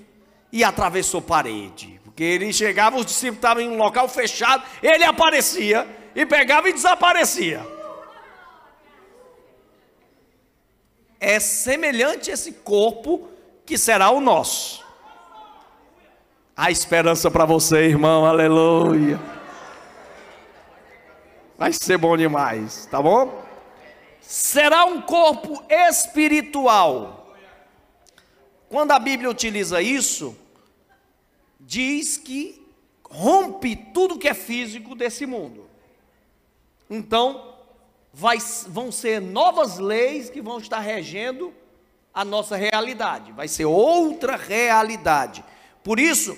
e 0.52 0.62
atravessou 0.62 1.22
parede, 1.22 1.98
porque 2.05 2.22
ele 2.22 2.52
chegava, 2.52 2.96
os 2.96 3.07
discípulos 3.07 3.38
estavam 3.38 3.62
em 3.62 3.68
um 3.70 3.78
local 3.78 4.07
fechado, 4.09 4.62
ele 4.82 5.02
aparecia 5.02 5.88
e 6.14 6.26
pegava 6.26 6.68
e 6.68 6.74
desaparecia. 6.74 7.66
É 11.18 11.40
semelhante 11.40 12.30
esse 12.30 12.52
corpo 12.52 13.26
que 13.64 13.78
será 13.78 14.11
o 14.11 14.20
nosso. 14.20 14.84
Há 16.55 16.70
esperança 16.70 17.30
para 17.30 17.46
você, 17.46 17.86
irmão, 17.86 18.26
aleluia. 18.26 19.18
Vai 21.57 21.72
ser 21.72 21.96
bom 21.96 22.16
demais, 22.16 22.86
tá 22.86 23.00
bom? 23.00 23.42
Será 24.20 24.84
um 24.84 25.00
corpo 25.00 25.64
espiritual. 25.70 27.24
Quando 28.75 28.91
a 28.91 28.99
Bíblia 28.99 29.31
utiliza 29.31 29.81
isso, 29.81 30.37
diz 31.61 32.16
que 32.16 32.61
rompe 33.09 33.77
tudo 33.77 34.18
que 34.18 34.27
é 34.27 34.35
físico 34.35 34.97
desse 34.97 35.27
mundo. 35.27 35.70
Então, 36.91 37.55
vai, 38.12 38.37
vão 38.66 38.91
ser 38.91 39.20
novas 39.20 39.79
leis 39.79 40.29
que 40.29 40.43
vão 40.43 40.59
estar 40.59 40.81
regendo 40.81 41.55
a 42.12 42.25
nossa 42.25 42.57
realidade. 42.57 43.31
Vai 43.31 43.47
ser 43.47 43.64
outra 43.64 44.35
realidade. 44.35 45.45
Por 45.85 46.01
isso 46.01 46.37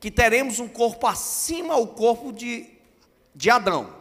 que 0.00 0.10
teremos 0.10 0.60
um 0.60 0.68
corpo 0.68 1.06
acima 1.06 1.74
ao 1.74 1.88
corpo 1.88 2.32
de, 2.32 2.66
de 3.34 3.50
Adão, 3.50 3.94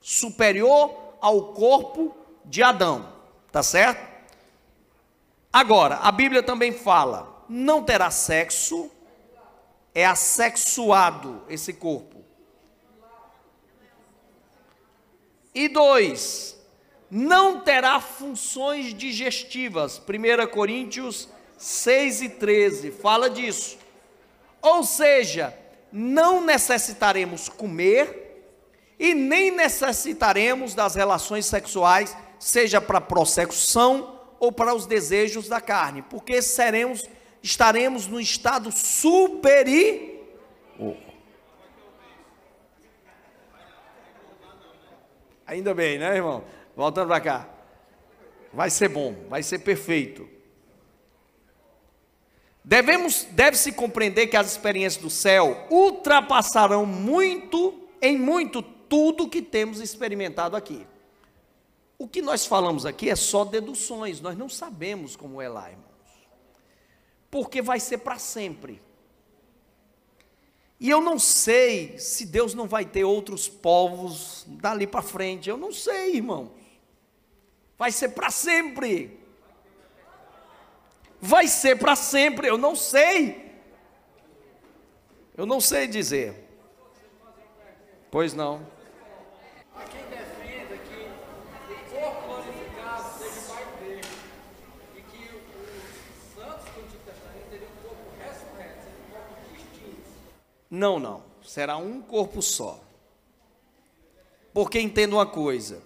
superior 0.00 1.18
ao 1.20 1.52
corpo 1.52 2.16
de 2.46 2.62
Adão, 2.62 3.12
tá 3.52 3.62
certo? 3.62 4.09
Agora, 5.52 5.96
a 5.96 6.12
Bíblia 6.12 6.42
também 6.42 6.72
fala: 6.72 7.44
não 7.48 7.82
terá 7.82 8.10
sexo, 8.10 8.90
é 9.94 10.06
assexuado 10.06 11.42
esse 11.48 11.72
corpo. 11.72 12.24
E 15.52 15.66
dois, 15.68 16.56
não 17.10 17.60
terá 17.60 18.00
funções 18.00 18.94
digestivas. 18.94 19.98
1 20.00 20.46
Coríntios 20.46 21.28
6 21.58 22.22
e 22.22 22.28
13 22.28 22.92
fala 22.92 23.28
disso. 23.28 23.76
Ou 24.62 24.84
seja, 24.84 25.56
não 25.90 26.40
necessitaremos 26.40 27.48
comer 27.48 28.46
e 28.96 29.12
nem 29.12 29.50
necessitaremos 29.50 30.74
das 30.74 30.94
relações 30.94 31.46
sexuais, 31.46 32.16
seja 32.38 32.80
para 32.80 33.00
prossecução 33.00 34.19
ou 34.40 34.50
para 34.50 34.74
os 34.74 34.86
desejos 34.86 35.48
da 35.48 35.60
carne, 35.60 36.02
porque 36.02 36.42
seremos 36.42 37.04
estaremos 37.42 38.06
no 38.06 38.20
estado 38.20 38.70
superior. 38.72 40.18
Ainda 45.46 45.74
bem, 45.74 45.98
né, 45.98 46.16
irmão? 46.16 46.44
Voltando 46.76 47.08
para 47.08 47.20
cá. 47.20 47.48
Vai 48.52 48.70
ser 48.70 48.88
bom, 48.88 49.14
vai 49.28 49.42
ser 49.42 49.60
perfeito. 49.60 50.28
Devemos, 52.62 53.26
deve-se 53.30 53.72
compreender 53.72 54.26
que 54.26 54.36
as 54.36 54.50
experiências 54.52 55.02
do 55.02 55.10
céu 55.10 55.66
ultrapassarão 55.70 56.84
muito, 56.84 57.88
em 58.02 58.18
muito, 58.18 58.62
tudo 58.62 59.28
que 59.28 59.40
temos 59.40 59.80
experimentado 59.80 60.56
aqui. 60.56 60.86
O 62.00 62.08
que 62.08 62.22
nós 62.22 62.46
falamos 62.46 62.86
aqui 62.86 63.10
é 63.10 63.14
só 63.14 63.44
deduções, 63.44 64.22
nós 64.22 64.34
não 64.34 64.48
sabemos 64.48 65.16
como 65.16 65.38
é 65.38 65.50
lá, 65.50 65.70
irmãos. 65.70 65.84
Porque 67.30 67.60
vai 67.60 67.78
ser 67.78 67.98
para 67.98 68.18
sempre. 68.18 68.80
E 70.80 70.88
eu 70.88 71.02
não 71.02 71.18
sei 71.18 71.98
se 71.98 72.24
Deus 72.24 72.54
não 72.54 72.66
vai 72.66 72.86
ter 72.86 73.04
outros 73.04 73.48
povos 73.48 74.46
dali 74.48 74.86
para 74.86 75.02
frente. 75.02 75.50
Eu 75.50 75.58
não 75.58 75.70
sei, 75.72 76.16
irmãos. 76.16 76.50
Vai 77.76 77.92
ser 77.92 78.08
para 78.08 78.30
sempre. 78.30 79.20
Vai 81.20 81.46
ser 81.48 81.78
para 81.78 81.94
sempre. 81.94 82.48
Eu 82.48 82.56
não 82.56 82.74
sei. 82.74 83.60
Eu 85.36 85.44
não 85.44 85.60
sei 85.60 85.86
dizer. 85.86 86.48
Pois 88.10 88.32
não. 88.32 88.66
Há 89.74 89.84
quem 89.84 90.02
defenda 90.06 90.76
que 90.76 91.10
o 91.72 92.00
corpo 92.00 92.26
glorificado 92.26 93.18
seja 93.18 93.40
o 93.40 93.54
Pai 93.54 93.64
dele 93.80 94.00
e 94.96 95.00
que 95.02 95.30
os 95.36 96.34
santos 96.34 96.64
do 96.74 96.80
Antigo 96.80 97.02
Testamento 97.04 97.48
teriam 97.50 97.70
um 97.70 97.88
corpo 97.88 98.04
ressurreto, 98.18 98.84
seriam 98.84 99.00
um 99.00 99.12
corpo 99.12 99.34
distinto. 99.52 100.10
Não, 100.70 100.98
não. 100.98 101.24
Será 101.42 101.76
um 101.76 102.00
corpo 102.00 102.40
só. 102.40 102.80
Porque 104.52 104.80
entenda 104.80 105.16
uma 105.16 105.26
coisa: 105.26 105.82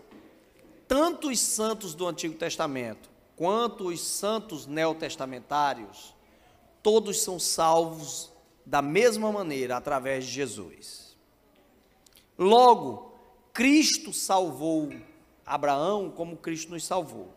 tanto 0.87 1.31
os 1.31 1.41
santos 1.41 1.95
do 1.95 2.07
Antigo 2.07 2.35
Testamento 2.35 3.09
quanto 3.37 3.89
os 3.89 4.01
santos 4.01 4.67
neotestamentários, 4.67 6.15
todos 6.83 7.23
são 7.23 7.39
salvos 7.39 8.31
da 8.65 8.81
mesma 8.81 9.33
maneira 9.33 9.77
através 9.77 10.25
de 10.25 10.33
Jesus. 10.33 11.17
Logo, 12.39 13.13
Cristo 13.53 14.13
salvou 14.13 14.91
Abraão 15.47 16.11
como 16.11 16.37
Cristo 16.37 16.71
nos 16.73 16.85
salvou. 16.85 17.33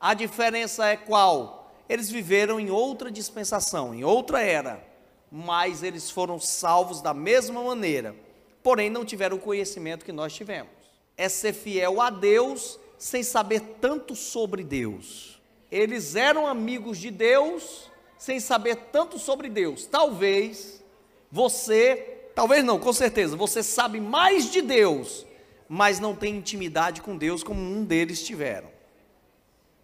A 0.00 0.14
diferença 0.14 0.86
é 0.86 0.96
qual? 0.96 1.72
Eles 1.88 2.10
viveram 2.10 2.60
em 2.60 2.70
outra 2.70 3.10
dispensação, 3.10 3.94
em 3.94 4.04
outra 4.04 4.42
era, 4.42 4.86
mas 5.30 5.82
eles 5.82 6.10
foram 6.10 6.40
salvos 6.40 7.00
da 7.00 7.12
mesma 7.12 7.62
maneira, 7.62 8.14
porém 8.62 8.90
não 8.90 9.04
tiveram 9.04 9.36
o 9.36 9.40
conhecimento 9.40 10.04
que 10.04 10.12
nós 10.12 10.32
tivemos. 10.32 10.70
É 11.16 11.28
ser 11.28 11.52
fiel 11.52 12.00
a 12.00 12.10
Deus 12.10 12.78
sem 12.98 13.22
saber 13.22 13.60
tanto 13.80 14.14
sobre 14.16 14.62
Deus. 14.64 15.40
Eles 15.70 16.16
eram 16.16 16.46
amigos 16.46 16.98
de 16.98 17.10
Deus 17.10 17.90
sem 18.16 18.40
saber 18.40 18.76
tanto 18.90 19.18
sobre 19.18 19.48
Deus. 19.48 19.86
Talvez 19.86 20.82
você, 21.30 22.30
talvez 22.34 22.64
não, 22.64 22.78
com 22.78 22.92
certeza, 22.92 23.36
você 23.36 23.62
sabe 23.62 24.00
mais 24.00 24.50
de 24.50 24.62
Deus, 24.62 25.26
mas 25.68 26.00
não 26.00 26.16
tem 26.16 26.36
intimidade 26.36 27.02
com 27.02 27.16
Deus 27.16 27.42
como 27.42 27.60
um 27.60 27.84
deles 27.84 28.22
tiveram. 28.22 28.68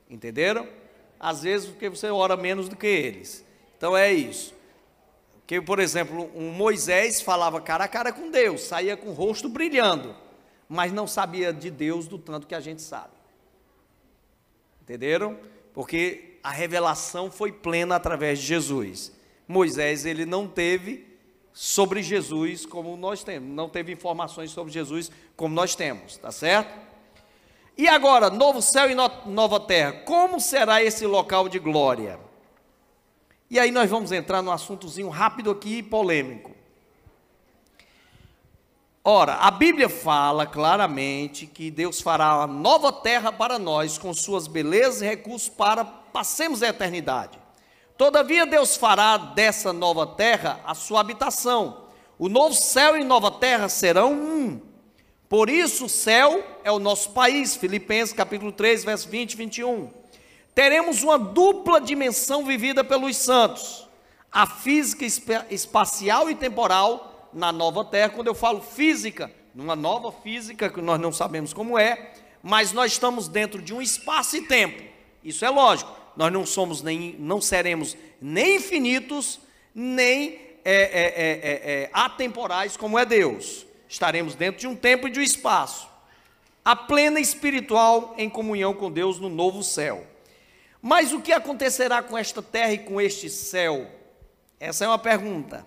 Entenderam? 0.09 0.67
Às 1.21 1.43
vezes 1.43 1.69
porque 1.69 1.89
você 1.89 2.09
ora 2.09 2.37
menos 2.37 2.69
do 2.69 2.77
que 2.77 2.87
eles. 2.87 3.45
Então 3.77 3.97
é 3.97 4.13
isso. 4.13 4.55
Que, 5.47 5.61
por 5.61 5.79
exemplo, 5.79 6.31
um 6.35 6.51
Moisés 6.51 7.21
falava 7.21 7.61
cara 7.61 7.85
a 7.85 7.89
cara 7.89 8.13
com 8.13 8.31
Deus, 8.31 8.63
saía 8.63 8.97
com 8.97 9.11
o 9.11 9.13
rosto 9.13 9.49
brilhando, 9.49 10.15
mas 10.69 10.93
não 10.93 11.07
sabia 11.07 11.53
de 11.53 11.71
Deus 11.71 12.07
do 12.07 12.19
tanto 12.19 12.47
que 12.47 12.55
a 12.55 12.61
gente 12.61 12.81
sabe. 12.81 13.13
Entenderam? 14.83 15.39
Porque 15.73 16.39
a 16.43 16.51
revelação 16.51 17.31
foi 17.31 17.53
plena 17.53 17.97
através 17.97 18.39
de 18.39 18.47
Jesus. 18.47 19.13
Moisés, 19.47 20.07
ele 20.07 20.25
não 20.25 20.49
teve 20.49 21.15
sobre 21.53 22.03
Jesus 22.03 22.67
como 22.67 22.97
nós 22.97 23.23
temos, 23.23 23.49
não 23.55 23.69
teve 23.69 23.93
informações 23.93 24.51
sobre 24.51 24.73
Jesus 24.73 25.11
como 25.37 25.55
nós 25.55 25.75
temos, 25.75 26.17
tá 26.17 26.33
certo? 26.33 26.75
E 27.77 27.89
agora, 27.89 28.31
novo 28.31 28.63
céu 28.63 28.91
e 28.91 28.95
no, 28.95 29.09
nova 29.27 29.61
terra, 29.61 29.93
como 30.05 30.41
será 30.41 30.83
esse 30.83 31.07
local 31.07 31.49
de 31.49 31.59
glória? 31.59 32.19
E 33.55 33.59
aí 33.61 33.71
nós 33.71 33.89
vamos 33.89 34.11
entrar 34.11 34.43
num 34.43 34.51
assuntozinho 34.51 35.09
rápido 35.09 35.49
aqui, 35.49 35.81
polêmico. 35.81 36.51
Ora, 39.05 39.35
a 39.35 39.49
Bíblia 39.49 39.89
fala 39.89 40.45
claramente 40.45 41.47
que 41.47 41.71
Deus 41.71 42.01
fará 42.01 42.39
uma 42.39 42.47
nova 42.49 42.93
terra 42.93 43.31
para 43.31 43.57
nós, 43.57 43.97
com 43.97 44.13
suas 44.13 44.49
belezas 44.49 45.03
e 45.03 45.05
recursos 45.05 45.49
para 45.49 45.85
passemos 45.85 46.65
a 46.65 46.69
eternidade. 46.71 47.39
Todavia, 47.97 48.45
Deus 48.45 48.77
fará 48.77 49.17
dessa 49.17 49.73
nova 49.73 50.05
terra 50.05 50.59
a 50.67 50.75
sua 50.75 51.01
habitação. 51.01 51.85
O 52.19 52.29
novo 52.29 52.57
céu 52.57 52.97
e 52.97 53.05
nova 53.05 53.31
terra 53.31 53.69
serão 53.69 54.15
um. 54.15 54.61
Por 55.29 55.49
isso, 55.49 55.85
o 55.85 55.89
céu 55.89 56.45
é 56.65 56.73
o 56.73 56.81
nosso 56.81 57.11
país. 57.11 57.55
Filipenses 57.55 58.13
capítulo 58.13 58.51
3, 58.51 58.83
verso 58.83 59.09
20 59.09 59.33
e 59.33 59.37
21. 59.37 60.04
Teremos 60.55 61.03
uma 61.03 61.19
dupla 61.19 61.81
dimensão 61.81 62.45
vivida 62.45 62.85
pelos 62.85 63.17
santos: 63.17 63.89
a 64.31 64.47
física 64.47 65.05
espacial 65.51 66.31
e 66.31 66.35
temporal 66.35 67.31
na 67.33 67.51
nova 67.51 67.85
terra. 67.85 68.11
Quando 68.11 68.29
eu 68.29 68.35
falo 68.35 68.61
física, 68.61 69.31
numa 69.55 69.75
nova 69.75 70.13
física 70.13 70.71
que 70.71 70.81
nós 70.81 71.01
não 71.01 71.13
sabemos 71.13 71.53
como 71.53 71.79
é, 71.79 72.13
mas 72.43 72.73
nós 72.73 72.93
estamos 72.93 73.27
dentro 73.27 73.61
de 73.61 73.75
um 73.75 73.83
espaço 73.83 74.37
e 74.37 74.43
tempo. 74.43 74.83
Isso 75.23 75.45
é 75.45 75.51
lógico. 75.51 75.93
Nós 76.17 76.33
não 76.33 76.47
somos 76.47 76.83
nem, 76.83 77.17
não 77.19 77.41
seremos 77.41 77.97
nem 78.21 78.57
infinitos, 78.57 79.41
nem 79.75 80.39
é, 80.65 80.75
é, 80.75 81.13
é, 81.13 81.83
é 81.83 81.91
atemporais 81.93 82.77
como 82.77 82.99
é 82.99 83.05
Deus. 83.05 83.67
Estaremos 83.89 84.35
dentro 84.35 84.61
de 84.61 84.67
um 84.69 84.77
tempo 84.77 85.09
e 85.09 85.11
de 85.11 85.19
um 85.19 85.23
espaço. 85.23 85.89
A 86.65 86.77
plena 86.77 87.19
espiritual 87.19 88.15
em 88.17 88.29
comunhão 88.31 88.73
com 88.73 88.91
Deus 88.91 89.19
no 89.19 89.29
novo 89.29 89.63
céu. 89.63 90.14
Mas 90.87 91.15
o 91.15 91.21
que 91.23 91.33
acontecerá 91.33 92.03
com 92.03 92.19
esta 92.19 92.43
terra 92.43 92.75
e 92.75 92.79
com 92.79 93.01
este 93.01 93.31
céu? 93.31 93.91
Essa 94.61 94.85
é 94.85 94.89
uma 94.89 94.99
pergunta. 94.99 95.65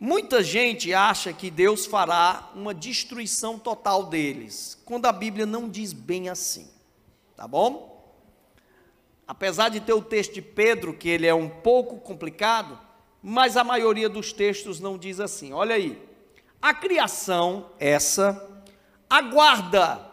Muita 0.00 0.42
gente 0.42 0.94
acha 0.94 1.30
que 1.30 1.50
Deus 1.50 1.84
fará 1.84 2.48
uma 2.54 2.72
destruição 2.72 3.58
total 3.58 4.04
deles, 4.06 4.80
quando 4.82 5.04
a 5.04 5.12
Bíblia 5.12 5.44
não 5.44 5.68
diz 5.68 5.92
bem 5.92 6.30
assim, 6.30 6.70
tá 7.36 7.46
bom? 7.46 8.02
Apesar 9.28 9.68
de 9.68 9.80
ter 9.80 9.92
o 9.92 10.00
texto 10.00 10.32
de 10.32 10.40
Pedro, 10.40 10.94
que 10.94 11.10
ele 11.10 11.26
é 11.26 11.34
um 11.34 11.50
pouco 11.50 11.98
complicado, 11.98 12.80
mas 13.22 13.58
a 13.58 13.62
maioria 13.62 14.08
dos 14.08 14.32
textos 14.32 14.80
não 14.80 14.96
diz 14.96 15.20
assim. 15.20 15.52
Olha 15.52 15.74
aí, 15.74 16.02
a 16.62 16.72
criação, 16.72 17.72
essa, 17.78 18.64
aguarda 19.10 20.09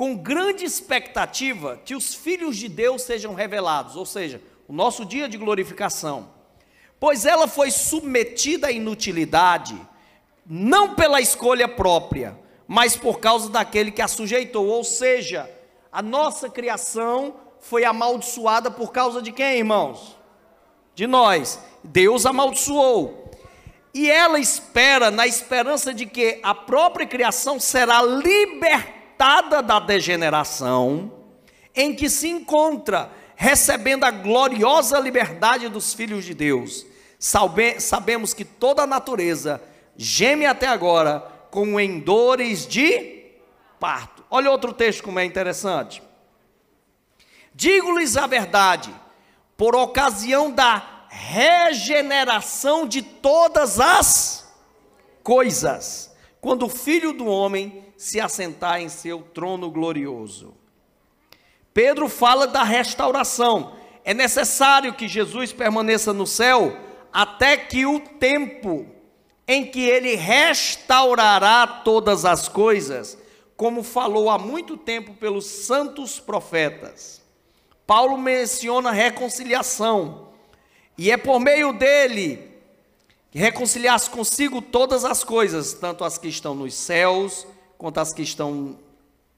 com 0.00 0.16
grande 0.16 0.64
expectativa 0.64 1.78
que 1.84 1.94
os 1.94 2.14
filhos 2.14 2.56
de 2.56 2.70
Deus 2.70 3.02
sejam 3.02 3.34
revelados, 3.34 3.96
ou 3.96 4.06
seja, 4.06 4.40
o 4.66 4.72
nosso 4.72 5.04
dia 5.04 5.28
de 5.28 5.36
glorificação 5.36 6.40
pois 7.00 7.24
ela 7.24 7.48
foi 7.48 7.70
submetida 7.70 8.66
à 8.66 8.70
inutilidade, 8.70 9.74
não 10.46 10.94
pela 10.94 11.18
escolha 11.18 11.66
própria, 11.66 12.38
mas 12.68 12.94
por 12.94 13.18
causa 13.18 13.48
daquele 13.48 13.90
que 13.90 14.02
a 14.02 14.06
sujeitou. 14.06 14.66
Ou 14.66 14.84
seja, 14.84 15.50
a 15.90 16.02
nossa 16.02 16.50
criação 16.50 17.34
foi 17.58 17.84
amaldiçoada 17.84 18.70
por 18.70 18.92
causa 18.92 19.22
de 19.22 19.32
quem, 19.32 19.58
irmãos? 19.58 20.18
De 20.94 21.06
nós. 21.06 21.58
Deus 21.82 22.26
amaldiçoou. 22.26 23.30
E 23.94 24.10
ela 24.10 24.38
espera, 24.38 25.10
na 25.10 25.26
esperança 25.26 25.94
de 25.94 26.04
que 26.04 26.38
a 26.42 26.54
própria 26.54 27.06
criação 27.06 27.58
será 27.58 28.02
libertada 28.02 28.99
da 29.62 29.78
degeneração 29.78 31.12
em 31.74 31.94
que 31.94 32.08
se 32.08 32.28
encontra, 32.28 33.10
recebendo 33.36 34.04
a 34.04 34.10
gloriosa 34.10 34.98
liberdade 34.98 35.68
dos 35.68 35.94
filhos 35.94 36.24
de 36.24 36.34
Deus 36.34 36.86
sabemos 37.20 38.32
que 38.32 38.44
toda 38.46 38.82
a 38.82 38.86
natureza 38.86 39.62
geme 39.94 40.46
até 40.46 40.66
agora 40.66 41.20
com 41.50 41.78
em 41.78 42.00
dores 42.00 42.66
de 42.66 43.26
parto. 43.78 44.24
Olha 44.30 44.50
outro 44.50 44.72
texto 44.72 45.02
como 45.02 45.18
é 45.18 45.24
interessante. 45.24 46.02
Digo-lhes 47.54 48.16
a 48.16 48.26
verdade, 48.26 48.94
por 49.56 49.76
ocasião 49.76 50.50
da 50.50 51.04
regeneração 51.08 52.86
de 52.86 53.02
todas 53.02 53.78
as 53.78 54.50
coisas, 55.22 56.14
quando 56.40 56.64
o 56.64 56.70
Filho 56.70 57.12
do 57.12 57.26
Homem 57.26 57.84
se 58.00 58.18
assentar 58.18 58.80
em 58.80 58.88
seu 58.88 59.20
trono 59.20 59.70
glorioso. 59.70 60.54
Pedro 61.74 62.08
fala 62.08 62.46
da 62.46 62.62
restauração. 62.62 63.74
É 64.02 64.14
necessário 64.14 64.94
que 64.94 65.06
Jesus 65.06 65.52
permaneça 65.52 66.10
no 66.10 66.26
céu 66.26 66.74
até 67.12 67.58
que 67.58 67.84
o 67.84 68.00
tempo 68.00 68.86
em 69.46 69.66
que 69.66 69.82
ele 69.82 70.14
restaurará 70.14 71.66
todas 71.66 72.24
as 72.24 72.48
coisas, 72.48 73.18
como 73.54 73.82
falou 73.82 74.30
há 74.30 74.38
muito 74.38 74.78
tempo 74.78 75.12
pelos 75.12 75.44
santos 75.44 76.18
profetas. 76.18 77.20
Paulo 77.86 78.16
menciona 78.16 78.92
reconciliação, 78.92 80.30
e 80.96 81.10
é 81.10 81.18
por 81.18 81.38
meio 81.38 81.74
dele 81.74 82.50
que 83.30 83.38
reconciliasse 83.38 84.08
consigo 84.08 84.62
todas 84.62 85.04
as 85.04 85.22
coisas, 85.22 85.74
tanto 85.74 86.02
as 86.02 86.16
que 86.16 86.28
estão 86.28 86.54
nos 86.54 86.72
céus, 86.72 87.46
quanto 87.80 87.96
as 87.96 88.12
que 88.12 88.20
estão 88.20 88.78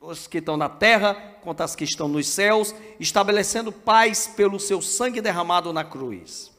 os 0.00 0.26
que 0.26 0.38
estão 0.38 0.56
na 0.56 0.68
terra, 0.68 1.14
quanto 1.42 1.60
as 1.60 1.76
que 1.76 1.84
estão 1.84 2.08
nos 2.08 2.26
céus, 2.26 2.74
estabelecendo 2.98 3.70
paz 3.70 4.26
pelo 4.26 4.58
seu 4.58 4.82
sangue 4.82 5.20
derramado 5.20 5.72
na 5.72 5.84
cruz. 5.84 6.50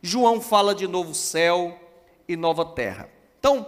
João 0.00 0.40
fala 0.40 0.72
de 0.72 0.86
novo 0.86 1.12
céu 1.12 1.76
e 2.28 2.36
nova 2.36 2.64
terra. 2.64 3.10
Então, 3.40 3.66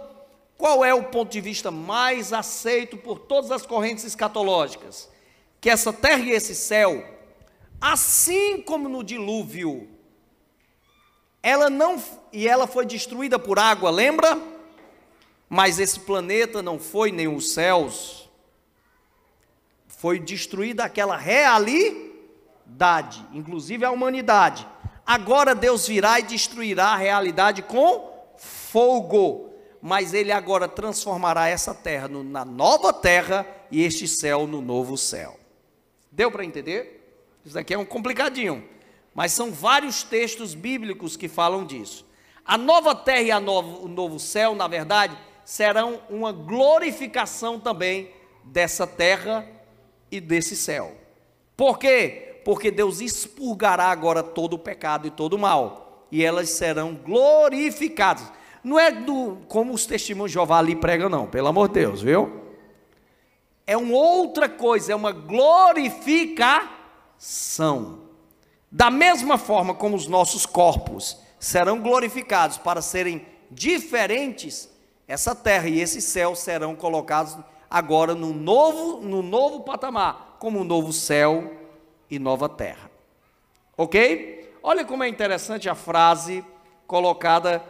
qual 0.57 0.85
é 0.85 0.93
o 0.93 1.03
ponto 1.03 1.29
de 1.29 1.41
vista 1.41 1.69
mais 1.69 2.31
aceito 2.31 2.95
por 2.95 3.19
todas 3.19 3.51
as 3.51 3.65
correntes 3.65 4.05
escatológicas? 4.05 5.09
Que 5.59 5.69
essa 5.69 5.91
terra 5.91 6.23
e 6.23 6.31
esse 6.31 6.55
céu, 6.55 7.03
assim 7.81 8.61
como 8.61 8.87
no 8.87 9.03
dilúvio, 9.03 9.89
ela 11.43 11.69
não 11.69 12.01
e 12.31 12.47
ela 12.47 12.65
foi 12.65 12.85
destruída 12.85 13.37
por 13.37 13.59
água, 13.59 13.89
lembra? 13.89 14.58
Mas 15.49 15.79
esse 15.79 16.01
planeta 16.01 16.61
não 16.61 16.77
foi 16.77 17.11
nem 17.11 17.27
os 17.27 17.53
céus, 17.53 18.29
foi 19.87 20.19
destruída 20.19 20.83
aquela 20.83 21.17
realidade, 21.17 23.25
inclusive 23.33 23.83
a 23.83 23.91
humanidade. 23.91 24.67
Agora 25.05 25.55
Deus 25.55 25.87
virá 25.87 26.19
e 26.19 26.23
destruirá 26.23 26.89
a 26.89 26.95
realidade 26.95 27.63
com 27.63 28.13
fogo, 28.37 29.51
mas 29.81 30.13
Ele 30.13 30.31
agora 30.31 30.67
transformará 30.67 31.47
essa 31.47 31.73
terra 31.73 32.07
na 32.07 32.45
nova 32.45 32.93
terra 32.93 33.45
e 33.71 33.83
este 33.83 34.07
céu 34.07 34.45
no 34.45 34.61
novo 34.61 34.95
céu. 34.95 35.39
Deu 36.11 36.31
para 36.31 36.45
entender? 36.45 37.27
Isso 37.43 37.55
daqui 37.55 37.73
é 37.73 37.77
um 37.77 37.85
complicadinho, 37.85 38.63
mas 39.15 39.31
são 39.31 39.51
vários 39.51 40.03
textos 40.03 40.53
bíblicos 40.53 41.17
que 41.17 41.27
falam 41.27 41.65
disso. 41.65 42.05
A 42.45 42.57
nova 42.57 42.95
terra 42.95 43.39
e 43.39 43.39
novo, 43.39 43.85
o 43.85 43.87
novo 43.87 44.19
céu, 44.19 44.53
na 44.53 44.67
verdade, 44.67 45.17
serão 45.49 45.99
uma 46.11 46.31
glorificação 46.31 47.59
também 47.59 48.11
dessa 48.43 48.85
terra 48.85 49.47
e 50.11 50.21
desse 50.21 50.55
céu. 50.55 50.95
Por 51.57 51.79
quê? 51.79 52.39
Porque 52.45 52.69
Deus 52.69 53.01
expurgará 53.01 53.85
agora 53.85 54.21
todo 54.21 54.53
o 54.53 54.59
pecado 54.59 55.07
e 55.07 55.09
todo 55.09 55.33
o 55.33 55.39
mal, 55.39 56.05
e 56.11 56.23
elas 56.23 56.51
serão 56.51 56.93
glorificadas. 56.93 58.31
Não 58.63 58.77
é 58.77 58.91
do, 58.91 59.39
como 59.47 59.73
os 59.73 59.87
testemunhos 59.87 60.29
de 60.29 60.35
Jeová 60.35 60.59
ali 60.59 60.75
pregam, 60.75 61.09
não, 61.09 61.25
pelo 61.25 61.47
amor 61.47 61.69
de 61.69 61.79
Deus, 61.79 61.99
viu? 61.99 62.43
É 63.65 63.75
uma 63.75 63.97
outra 63.97 64.47
coisa, 64.47 64.91
é 64.91 64.95
uma 64.95 65.11
glorificação. 65.11 68.01
Da 68.71 68.91
mesma 68.91 69.39
forma 69.39 69.73
como 69.73 69.95
os 69.95 70.05
nossos 70.05 70.45
corpos 70.45 71.17
serão 71.39 71.79
glorificados 71.79 72.59
para 72.59 72.83
serem 72.83 73.25
diferentes, 73.49 74.77
essa 75.09 75.33
terra 75.33 75.67
e 75.67 75.79
esse 75.79 75.99
céu 76.01 76.35
serão 76.35 76.75
colocados 76.75 77.35
agora 77.67 78.13
no 78.13 78.31
novo, 78.31 79.01
no 79.01 79.23
novo 79.23 79.61
patamar, 79.61 80.35
como 80.37 80.59
um 80.59 80.63
novo 80.63 80.93
céu 80.93 81.51
e 82.07 82.19
nova 82.19 82.47
terra. 82.47 82.91
Ok? 83.75 84.55
Olha 84.61 84.85
como 84.85 85.03
é 85.03 85.07
interessante 85.07 85.67
a 85.67 85.73
frase 85.73 86.45
colocada. 86.85 87.65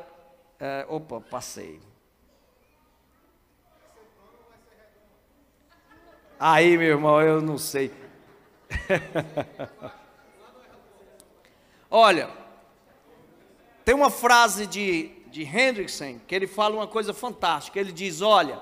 É, 0.59 0.85
opa, 0.89 1.21
passei. 1.21 1.79
Aí, 6.37 6.77
meu 6.77 6.89
irmão, 6.89 7.21
eu 7.21 7.41
não 7.41 7.57
sei. 7.57 7.93
Olha, 11.89 12.29
tem 13.85 13.95
uma 13.95 14.09
frase 14.09 14.67
de, 14.67 15.18
de 15.29 15.43
Hendrickson 15.43 16.19
que 16.27 16.35
ele 16.35 16.47
fala 16.47 16.75
uma 16.75 16.87
coisa 16.87 17.13
fantástica. 17.13 17.79
Ele 17.79 17.91
diz: 17.91 18.21
Olha, 18.21 18.61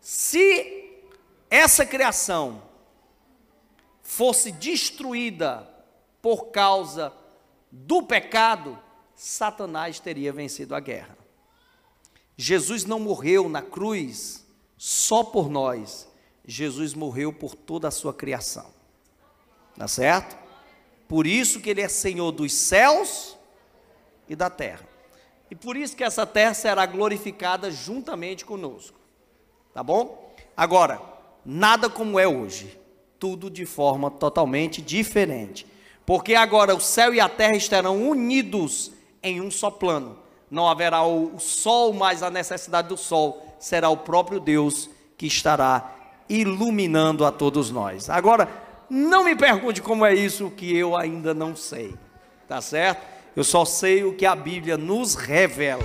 se 0.00 1.00
essa 1.50 1.86
criação 1.86 2.62
fosse 4.02 4.52
destruída 4.52 5.68
por 6.20 6.46
causa 6.46 7.12
do 7.70 8.02
pecado, 8.02 8.78
Satanás 9.14 9.98
teria 9.98 10.32
vencido 10.32 10.74
a 10.74 10.80
guerra. 10.80 11.16
Jesus 12.36 12.84
não 12.84 12.98
morreu 12.98 13.48
na 13.48 13.62
cruz 13.62 14.44
só 14.76 15.22
por 15.22 15.48
nós, 15.48 16.08
Jesus 16.44 16.94
morreu 16.94 17.32
por 17.32 17.54
toda 17.54 17.88
a 17.88 17.92
sua 17.92 18.12
criação. 18.12 18.72
Tá 19.76 19.88
certo? 19.88 20.36
Por 21.08 21.26
isso 21.26 21.60
que 21.60 21.70
ele 21.70 21.80
é 21.80 21.88
Senhor 21.88 22.32
dos 22.32 22.52
céus 22.52 23.36
e 24.28 24.36
da 24.36 24.50
terra. 24.50 24.93
E 25.50 25.54
por 25.54 25.76
isso 25.76 25.96
que 25.96 26.04
essa 26.04 26.26
terra 26.26 26.54
será 26.54 26.86
glorificada 26.86 27.70
juntamente 27.70 28.44
conosco. 28.44 28.98
Tá 29.72 29.82
bom? 29.82 30.34
Agora, 30.56 31.00
nada 31.44 31.88
como 31.88 32.18
é 32.18 32.26
hoje. 32.26 32.78
Tudo 33.18 33.50
de 33.50 33.66
forma 33.66 34.10
totalmente 34.10 34.82
diferente. 34.82 35.66
Porque 36.06 36.34
agora 36.34 36.74
o 36.74 36.80
céu 36.80 37.14
e 37.14 37.20
a 37.20 37.28
terra 37.28 37.56
estarão 37.56 38.08
unidos 38.08 38.92
em 39.22 39.40
um 39.40 39.50
só 39.50 39.70
plano. 39.70 40.18
Não 40.50 40.68
haverá 40.68 41.02
o 41.02 41.38
sol 41.38 41.92
mais 41.92 42.22
a 42.22 42.30
necessidade 42.30 42.88
do 42.88 42.96
sol. 42.96 43.56
Será 43.58 43.88
o 43.88 43.96
próprio 43.96 44.38
Deus 44.38 44.90
que 45.16 45.26
estará 45.26 45.92
iluminando 46.28 47.24
a 47.24 47.32
todos 47.32 47.70
nós. 47.70 48.10
Agora, 48.10 48.48
não 48.88 49.24
me 49.24 49.34
pergunte 49.34 49.80
como 49.80 50.04
é 50.04 50.14
isso 50.14 50.50
que 50.50 50.76
eu 50.76 50.96
ainda 50.96 51.32
não 51.32 51.56
sei. 51.56 51.94
Tá 52.46 52.60
certo? 52.60 53.13
Eu 53.36 53.42
só 53.42 53.64
sei 53.64 54.04
o 54.04 54.14
que 54.14 54.24
a 54.24 54.36
Bíblia 54.36 54.76
nos 54.76 55.14
revela. 55.14 55.84